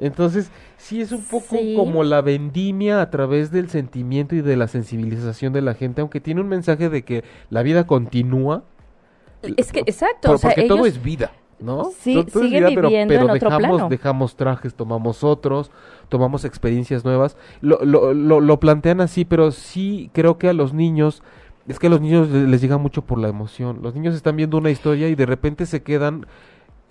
Entonces, 0.00 0.50
sí 0.78 1.00
es 1.00 1.12
un 1.12 1.22
poco 1.22 1.56
Sí. 1.56 1.74
como 1.76 2.02
la 2.02 2.22
vendimia 2.22 3.00
a 3.02 3.10
través 3.10 3.52
del 3.52 3.68
sentimiento 3.68 4.34
y 4.34 4.40
de 4.40 4.56
la 4.56 4.66
sensibilización 4.66 5.52
de 5.52 5.60
la 5.62 5.74
gente, 5.74 6.00
aunque 6.00 6.20
tiene 6.20 6.40
un 6.40 6.48
mensaje 6.48 6.88
de 6.88 7.02
que 7.04 7.22
la 7.50 7.62
vida 7.62 7.86
continúa. 7.86 8.64
Es 9.56 9.72
que, 9.72 9.80
exacto, 9.80 10.28
por- 10.28 10.34
o 10.34 10.38
sea, 10.38 10.50
porque 10.50 10.68
todo 10.68 10.86
es 10.86 11.02
vida, 11.02 11.32
¿no? 11.60 11.90
Sí, 11.98 12.14
To- 12.14 12.24
todo 12.26 12.42
es 12.44 12.48
siguen 12.50 12.64
pero- 12.74 12.88
viviendo 12.88 13.12
pero, 13.12 13.24
en 13.24 13.30
otro 13.30 13.50
dejamos, 13.50 13.76
plano. 13.76 13.88
dejamos 13.90 14.36
trajes, 14.36 14.74
tomamos 14.74 15.22
otros, 15.24 15.70
tomamos 16.08 16.44
experiencias 16.44 17.04
nuevas. 17.04 17.36
Lo, 17.60 17.78
lo, 17.84 18.12
lo, 18.14 18.40
lo 18.40 18.60
plantean 18.60 19.00
así, 19.00 19.24
pero 19.24 19.50
sí 19.50 20.10
creo 20.12 20.38
que 20.38 20.48
a 20.48 20.52
los 20.54 20.72
niños, 20.74 21.22
es 21.68 21.78
que 21.78 21.86
a 21.88 21.90
los 21.90 22.00
niños 22.00 22.28
le- 22.30 22.46
les 22.48 22.60
llega 22.62 22.78
mucho 22.78 23.02
por 23.02 23.18
la 23.18 23.28
emoción. 23.28 23.80
Los 23.82 23.94
niños 23.94 24.14
están 24.14 24.36
viendo 24.36 24.56
una 24.58 24.70
historia 24.70 25.08
y 25.08 25.14
de 25.14 25.26
repente 25.26 25.66
se 25.66 25.82
quedan, 25.82 26.26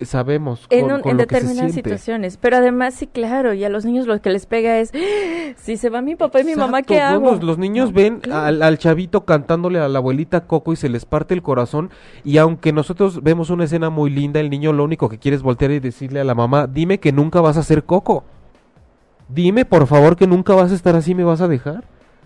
sabemos, 0.02 0.66
con, 0.68 0.78
en, 0.78 0.84
un- 0.92 1.00
con 1.00 1.10
en 1.12 1.16
lo 1.18 1.26
que 1.26 1.34
se 1.36 1.40
determinadas 1.42 1.72
situaciones. 1.72 2.36
Pero 2.36 2.56
además, 2.56 2.94
sí, 2.94 3.06
claro, 3.06 3.52
y 3.54 3.64
a 3.64 3.68
los 3.68 3.84
niños 3.84 4.06
lo 4.06 4.20
que 4.20 4.30
les 4.30 4.46
pega 4.46 4.78
es, 4.78 4.92
"¡Ah! 4.94 5.52
si 5.56 5.76
se 5.76 5.90
va 5.90 6.02
mi 6.02 6.16
papá 6.16 6.40
y 6.40 6.44
mi 6.44 6.54
mamá, 6.54 6.82
¿qué 6.82 7.00
hago? 7.00 7.30
Los, 7.32 7.42
los 7.42 7.58
niños 7.58 7.90
No, 7.90 7.96
ven 7.96 8.20
al, 8.32 8.62
al 8.62 8.78
chavito 8.78 9.24
cantándole 9.24 9.78
a 9.78 9.88
la 9.88 9.98
abuelita 9.98 10.46
Coco 10.46 10.72
y 10.72 10.76
se 10.76 10.88
les 10.88 11.04
parte 11.04 11.34
el 11.34 11.42
corazón. 11.42 11.90
Y 12.24 12.38
aunque 12.38 12.72
nosotros 12.72 13.22
vemos 13.22 13.50
una 13.50 13.64
escena 13.64 13.90
muy 13.90 14.10
linda, 14.10 14.40
el 14.40 14.50
niño 14.50 14.72
lo 14.72 14.84
único 14.84 15.08
que 15.08 15.18
quiere 15.18 15.36
es 15.36 15.42
voltear 15.42 15.70
y 15.72 15.80
decirle 15.80 16.20
a 16.20 16.24
la 16.24 16.34
mamá, 16.34 16.66
dime 16.66 16.98
que 16.98 17.12
nunca 17.12 17.40
vas 17.40 17.56
a 17.56 17.62
ser 17.62 17.84
Coco. 17.84 18.24
Dime, 19.28 19.64
por 19.64 19.86
favor, 19.86 20.16
que 20.16 20.26
nunca 20.26 20.54
vas 20.54 20.72
a 20.72 20.74
estar 20.74 20.96
así, 20.96 21.14
me 21.14 21.22
vas 21.24 21.40
a 21.40 21.46
dejar. 21.48 21.84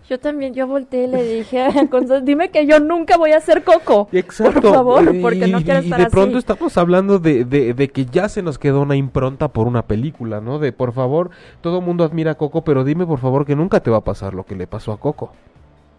Yo 0.09 0.21
también, 0.21 0.53
yo 0.53 0.67
volteé 0.67 1.05
y 1.05 1.07
le 1.07 1.23
dije 1.23 1.67
dime 2.25 2.51
que 2.51 2.67
yo 2.67 2.79
nunca 2.79 3.17
voy 3.17 3.33
a 3.33 3.41
ser 3.41 3.65
Coco. 3.65 4.09
Exacto. 4.13 4.61
Por 4.61 4.73
favor, 4.75 5.15
y- 5.15 5.21
porque 5.23 5.47
no 5.47 5.63
quiero 5.63 5.81
y 5.81 5.85
estar 5.85 5.99
de 5.99 6.05
así. 6.07 6.13
pronto 6.13 6.37
estamos 6.39 6.77
hablando 6.77 7.19
de, 7.19 7.45
de, 7.47 7.73
de 7.73 7.89
que 7.89 8.05
ya 8.05 8.29
se 8.29 8.43
nos 8.43 8.59
quedó 8.59 8.83
una 8.83 8.97
impronta 8.97 9.49
por 9.49 9.67
una 9.67 9.83
película, 9.83 10.43
¿no? 10.43 10.59
De 10.59 10.73
por 10.73 10.93
favor, 10.93 11.31
todo 11.63 11.79
el 11.79 11.85
mundo 11.85 12.05
admira 12.05 12.33
a 12.33 12.35
Coco, 12.35 12.63
pero 12.65 12.85
dime 12.85 13.07
por 13.07 13.19
favor 13.19 13.47
que 13.47 13.57
nunca 13.57 13.81
te 13.81 13.91
va 13.91 13.97
a 13.99 14.05
pasar 14.05 14.35
lo 14.35 14.45
que 14.45 14.57
le 14.57 14.67
pasó 14.67 14.93
a 14.93 14.99
Coco. 15.01 15.33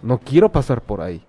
No 0.04 0.20
quiero 0.20 0.50
pasar 0.50 0.82
por 0.82 1.02
ahí. 1.02 1.22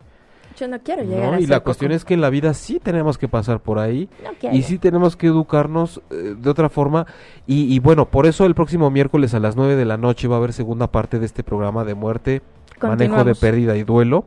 Yo 0.59 0.68
no 0.68 0.79
quiero 0.81 1.03
¿no? 1.05 1.11
llegar 1.11 1.35
a 1.35 1.41
Y 1.41 1.47
la 1.47 1.57
Coco. 1.57 1.64
cuestión 1.66 1.93
es 1.93 2.05
que 2.05 2.12
en 2.14 2.20
la 2.20 2.29
vida 2.31 2.53
sí 2.55 2.79
tenemos 2.79 3.16
que 3.18 3.29
pasar 3.29 3.61
por 3.61 3.79
ahí 3.79 4.09
No 4.43 4.51
y 4.53 4.62
sí 4.62 4.79
tenemos 4.79 5.14
que 5.16 5.27
educarnos 5.29 6.01
eh, 6.11 6.35
de 6.39 6.51
otra 6.51 6.68
forma. 6.68 7.07
Y, 7.47 7.74
y 7.74 7.79
bueno, 7.79 8.07
por 8.07 8.27
eso 8.27 8.45
el 8.45 8.55
próximo 8.55 8.91
miércoles 8.91 9.33
a 9.35 9.41
las 9.41 9.57
9 9.57 9.77
de 9.77 9.85
la 9.87 9.97
noche 9.97 10.29
va 10.29 10.37
a 10.37 10.39
haber 10.39 10.53
segunda 10.55 10.87
parte 10.89 11.18
de 11.18 11.27
este 11.27 11.43
programa 11.43 11.85
de 11.85 11.95
muerte, 11.95 12.43
manejo 12.83 13.24
de 13.24 13.35
pérdida 13.35 13.77
y 13.77 13.85
duelo. 13.85 14.24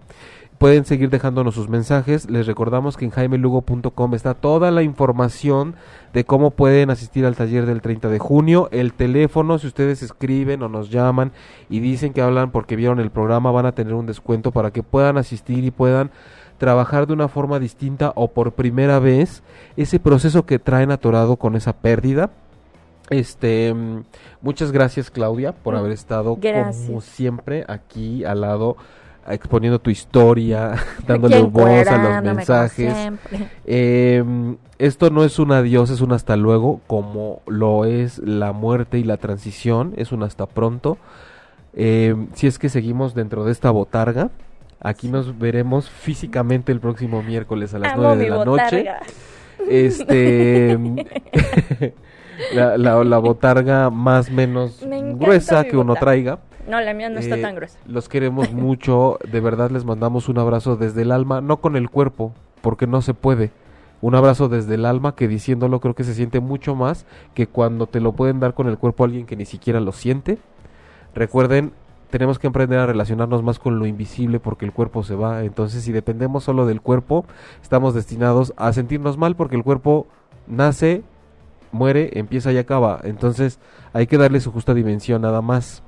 Pueden 0.60 0.84
seguir 0.84 1.10
dejándonos 1.10 1.56
sus 1.56 1.70
mensajes. 1.70 2.30
Les 2.30 2.46
recordamos 2.46 2.98
que 2.98 3.06
en 3.06 3.12
jaimelugo.com 3.12 4.14
está 4.14 4.34
toda 4.34 4.72
la 4.72 4.84
información 4.84 5.76
de 6.12 6.26
cómo 6.26 6.52
pueden 6.52 6.90
asistir 6.90 7.26
al 7.26 7.38
taller 7.38 7.66
del 7.66 7.82
30 7.82 8.10
de 8.10 8.20
junio. 8.20 8.68
El 8.74 8.92
teléfono, 8.92 9.58
si 9.58 9.68
ustedes 9.68 10.04
escriben 10.04 10.62
o 10.62 10.68
nos 10.68 10.90
llaman 10.90 11.32
y 11.70 11.80
dicen 11.80 12.12
que 12.12 12.22
hablan 12.22 12.52
porque 12.52 12.76
vieron 12.76 13.00
el 13.00 13.10
programa, 13.10 13.52
van 13.52 13.68
a 13.68 13.72
tener 13.72 13.94
un 13.94 14.06
descuento 14.06 14.52
para 14.52 14.72
que 14.72 14.84
puedan 14.84 15.18
asistir 15.18 15.64
y 15.64 15.72
puedan 15.72 16.12
trabajar 16.58 17.08
de 17.08 17.14
una 17.14 17.30
forma 17.30 17.58
distinta 17.58 18.12
o 18.16 18.28
por 18.28 18.52
primera 18.52 19.00
vez 19.00 19.44
ese 19.78 19.98
proceso 19.98 20.46
que 20.46 20.60
traen 20.60 20.92
atorado 20.92 21.38
con 21.38 21.56
esa 21.56 21.72
pérdida. 21.72 22.32
Este, 23.10 23.74
mm, 23.74 24.04
muchas 24.42 24.72
gracias 24.72 25.10
Claudia 25.10 25.52
por 25.52 25.74
Mm, 25.74 25.78
haber 25.78 25.92
estado 25.94 26.38
como 26.88 27.02
siempre 27.02 27.66
aquí 27.68 28.24
al 28.24 28.42
lado 28.42 28.78
exponiendo 29.28 29.80
tu 29.80 29.90
historia, 29.90 30.74
dándole 31.08 31.42
voz 31.42 31.88
a 31.88 31.98
los 31.98 32.24
mensajes. 32.24 33.12
Eh, 33.66 34.24
esto 34.78 35.10
no 35.10 35.24
es 35.24 35.40
un 35.40 35.52
adiós, 35.52 35.90
es 35.90 36.02
un 36.02 36.14
hasta 36.14 36.36
luego, 36.36 36.82
como 36.88 37.42
lo 37.46 37.86
es 37.86 38.20
la 38.20 38.54
muerte 38.54 38.98
y 38.98 39.04
la 39.04 39.18
transición, 39.18 39.94
es 39.98 40.12
un 40.12 40.24
hasta 40.24 40.46
pronto. 40.46 40.98
Eh, 41.74 42.16
si 42.34 42.48
es 42.48 42.58
que 42.58 42.70
seguimos 42.70 43.14
dentro 43.14 43.46
de 43.46 43.52
esta 43.52 43.70
botarga, 43.72 44.32
aquí 44.80 45.10
nos 45.10 45.38
veremos 45.38 45.90
físicamente 45.90 46.72
el 46.72 46.80
próximo 46.80 47.22
miércoles 47.22 47.74
a 47.74 47.80
las 47.80 47.98
9 47.98 48.24
de 48.24 48.30
la 48.30 48.46
noche. 48.46 48.78
botarga. 48.78 49.00
Este. 49.70 50.78
la, 52.54 52.78
la, 52.78 53.04
la 53.04 53.18
botarga 53.18 53.90
más 53.90 54.32
menos 54.32 54.82
Me 54.86 55.14
gruesa 55.14 55.64
que 55.64 55.78
uno 55.78 55.96
traiga. 55.96 56.40
No, 56.68 56.80
la 56.82 56.94
mía 56.94 57.10
no 57.10 57.20
está 57.20 57.38
Eh, 57.38 57.42
tan 57.42 57.56
gruesa. 57.56 57.80
Los 57.88 58.10
queremos 58.10 58.52
mucho, 58.54 59.18
de 59.32 59.40
verdad 59.40 59.72
les 59.72 59.86
mandamos 59.86 60.30
un 60.30 60.38
abrazo 60.40 60.76
desde 60.76 61.02
el 61.02 61.12
alma, 61.12 61.42
no 61.42 61.58
con 61.58 61.76
el 61.76 61.90
cuerpo, 61.90 62.34
porque 62.62 62.86
no 62.88 63.02
se 63.02 63.14
puede. 63.14 63.52
Un 64.02 64.16
abrazo 64.16 64.48
desde 64.48 64.76
el 64.76 64.86
alma 64.86 65.16
que 65.16 65.28
diciéndolo 65.28 65.80
creo 65.82 65.94
que 65.96 66.04
se 66.06 66.14
siente 66.14 66.40
mucho 66.40 66.76
más 66.76 67.06
que 67.34 67.48
cuando 67.48 67.88
te 67.88 68.00
lo 68.00 68.14
pueden 68.14 68.40
dar 68.40 68.54
con 68.54 68.68
el 68.68 68.78
cuerpo 68.78 69.04
alguien 69.04 69.26
que 69.26 69.36
ni 69.36 69.46
siquiera 69.46 69.80
lo 69.82 69.92
siente. 69.92 70.38
Recuerden, 71.14 71.74
tenemos 72.10 72.40
que 72.40 72.48
aprender 72.48 72.80
a 72.80 72.86
relacionarnos 72.86 73.44
más 73.44 73.60
con 73.60 73.78
lo 73.78 73.86
invisible 73.86 74.40
porque 74.40 74.66
el 74.66 74.72
cuerpo 74.72 75.04
se 75.04 75.16
va. 75.16 75.44
Entonces, 75.44 75.84
si 75.84 75.92
dependemos 75.92 76.44
solo 76.44 76.66
del 76.66 76.82
cuerpo, 76.82 77.26
estamos 77.62 77.94
destinados 77.94 78.54
a 78.58 78.72
sentirnos 78.74 79.18
mal 79.18 79.36
porque 79.36 79.56
el 79.56 79.64
cuerpo 79.64 80.08
nace, 80.48 81.04
muere, 81.72 82.18
empieza 82.20 82.52
y 82.52 82.58
acaba. 82.58 83.00
Entonces, 83.04 83.60
hay 83.94 84.08
que 84.08 84.18
darle 84.18 84.40
su 84.40 84.52
justa 84.52 84.74
dimensión 84.74 85.22
nada 85.22 85.42
más. 85.42 85.84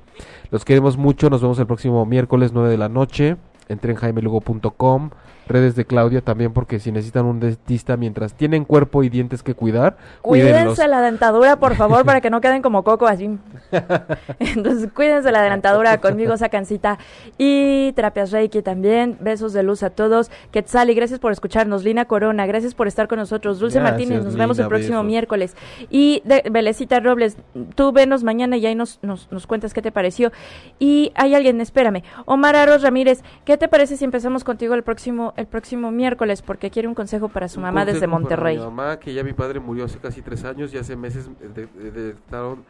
Los 0.50 0.64
queremos 0.64 0.96
mucho, 0.96 1.30
nos 1.30 1.42
vemos 1.42 1.58
el 1.58 1.66
próximo 1.66 2.04
miércoles 2.06 2.52
9 2.52 2.68
de 2.68 2.78
la 2.78 2.88
noche. 2.88 3.36
En 3.68 3.78
jaimelugo.com, 3.78 5.10
redes 5.52 5.76
de 5.76 5.84
Claudia 5.84 6.20
también 6.20 6.52
porque 6.52 6.80
si 6.80 6.90
necesitan 6.90 7.26
un 7.26 7.40
dentista 7.40 7.96
mientras 7.96 8.34
tienen 8.34 8.64
cuerpo 8.64 9.02
y 9.02 9.08
dientes 9.08 9.42
que 9.42 9.54
cuidar, 9.54 9.96
cuídenlos. 10.22 10.60
Cuídense 10.60 10.88
la 10.88 11.00
dentadura, 11.00 11.56
por 11.56 11.76
favor, 11.76 12.04
para 12.06 12.20
que 12.20 12.30
no 12.30 12.40
queden 12.40 12.62
como 12.62 12.82
coco 12.82 13.06
así. 13.06 13.38
Entonces, 14.38 14.90
cuídense 14.92 15.30
la 15.30 15.42
dentadura 15.42 15.98
conmigo, 15.98 16.36
sacan 16.36 16.66
cita. 16.66 16.98
Y 17.38 17.92
Terapias 17.92 18.30
Reiki 18.30 18.62
también. 18.62 19.16
Besos 19.20 19.52
de 19.52 19.62
luz 19.62 19.82
a 19.82 19.90
todos. 19.90 20.30
Quetzali, 20.50 20.94
gracias 20.94 21.20
por 21.20 21.32
escucharnos. 21.32 21.84
Lina 21.84 22.04
Corona, 22.06 22.46
gracias 22.46 22.74
por 22.74 22.88
estar 22.88 23.08
con 23.08 23.18
nosotros. 23.18 23.58
Dulce 23.58 23.78
Gracias, 23.78 23.98
Martínez, 23.98 24.24
nos 24.24 24.36
vemos 24.36 24.58
el 24.58 24.68
próximo 24.68 24.98
besos. 24.98 25.06
miércoles. 25.06 25.56
Y 25.90 26.22
de, 26.24 26.42
Belecita 26.50 27.00
Robles, 27.00 27.36
tú 27.74 27.92
venos 27.92 28.24
mañana 28.24 28.56
y 28.56 28.66
ahí 28.66 28.74
nos, 28.74 28.98
nos, 29.02 29.30
nos 29.30 29.46
cuentas 29.46 29.74
qué 29.74 29.82
te 29.82 29.92
pareció. 29.92 30.32
Y 30.78 31.12
hay 31.14 31.34
alguien, 31.34 31.60
espérame. 31.60 32.02
Omar 32.24 32.56
Aros 32.56 32.82
Ramírez, 32.82 33.22
¿qué 33.44 33.56
te 33.56 33.68
parece 33.68 33.96
si 33.96 34.04
empezamos 34.04 34.44
contigo 34.44 34.74
el 34.74 34.82
próximo, 34.82 35.34
el 35.42 35.46
próximo 35.48 35.90
miércoles? 35.90 36.40
Porque 36.42 36.70
quiere 36.70 36.88
un 36.88 36.94
consejo 36.94 37.28
para 37.28 37.48
su 37.48 37.60
mamá 37.60 37.84
desde 37.84 38.00
consejo 38.00 38.10
para 38.10 38.20
Monterrey. 38.20 38.56
Mi 38.58 38.64
mamá, 38.64 38.98
que 38.98 39.12
ya 39.12 39.22
mi 39.22 39.32
padre 39.34 39.60
murió 39.60 39.84
hace 39.84 39.98
casi 39.98 40.22
tres 40.22 40.44
años 40.44 40.72
y 40.72 40.78
hace 40.78 40.96
meses 40.96 41.28
de- 41.54 41.66
detectaron 41.90 42.64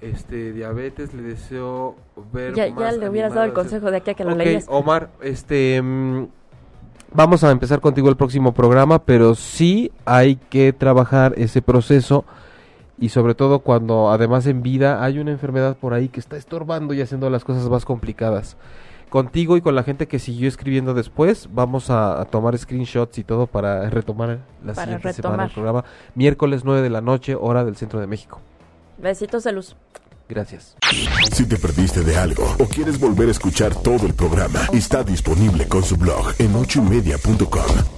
este 0.00 0.52
diabetes. 0.52 1.14
Le 1.14 1.22
deseo 1.22 1.96
ver 2.32 2.54
Ya, 2.54 2.68
más 2.70 2.94
ya 2.94 3.00
le 3.00 3.08
hubieras 3.08 3.34
dado 3.34 3.46
el 3.46 3.52
consejo 3.52 3.90
de 3.90 3.98
aquí 3.98 4.10
a 4.10 4.14
que 4.14 4.24
lo 4.24 4.32
Ok, 4.32 4.38
leías. 4.38 4.66
Omar, 4.68 5.10
este 5.22 5.80
mm, 5.82 6.26
vamos 7.12 7.44
a 7.44 7.50
empezar 7.50 7.80
contigo 7.80 8.08
el 8.08 8.16
próximo 8.16 8.52
programa, 8.52 9.00
pero 9.04 9.34
sí 9.34 9.90
hay 10.04 10.36
que 10.36 10.72
trabajar 10.72 11.34
ese 11.36 11.62
proceso 11.62 12.24
y 13.00 13.10
sobre 13.10 13.34
todo 13.34 13.60
cuando 13.60 14.10
además 14.10 14.46
en 14.46 14.62
vida 14.62 15.04
hay 15.04 15.18
una 15.20 15.30
enfermedad 15.30 15.76
por 15.76 15.94
ahí 15.94 16.08
que 16.08 16.18
está 16.20 16.36
estorbando 16.36 16.94
y 16.94 17.00
haciendo 17.00 17.30
las 17.30 17.44
cosas 17.44 17.68
más 17.68 17.84
complicadas. 17.84 18.56
Contigo 19.08 19.56
y 19.56 19.60
con 19.60 19.74
la 19.74 19.82
gente 19.82 20.06
que 20.06 20.18
siguió 20.18 20.48
escribiendo 20.48 20.94
después, 20.94 21.48
vamos 21.52 21.90
a, 21.90 22.20
a 22.20 22.24
tomar 22.26 22.56
screenshots 22.58 23.18
y 23.18 23.24
todo 23.24 23.46
para 23.46 23.88
retomar 23.90 24.40
la 24.64 24.74
Para 24.74 24.84
siguiente 24.84 25.12
semana 25.12 25.44
el 25.44 25.48
retomar. 25.50 25.52
programa. 25.52 25.84
Miércoles 26.14 26.62
9 26.64 26.82
de 26.82 26.90
la 26.90 27.00
noche, 27.00 27.34
hora 27.34 27.64
del 27.64 27.76
centro 27.76 28.00
de 28.00 28.06
México. 28.06 28.40
Besitos 28.98 29.44
de 29.44 29.52
luz. 29.52 29.76
Gracias. 30.28 30.76
Si 31.32 31.46
te 31.48 31.56
perdiste 31.56 32.02
de 32.02 32.18
algo 32.18 32.44
o 32.58 32.66
quieres 32.66 33.00
volver 33.00 33.28
a 33.28 33.30
escuchar 33.30 33.74
todo 33.74 34.06
el 34.06 34.12
programa, 34.14 34.60
está 34.74 35.02
disponible 35.02 35.66
con 35.68 35.82
su 35.82 35.96
blog 35.96 36.34
en 36.38 36.54
ochoymedia.com. 36.54 37.97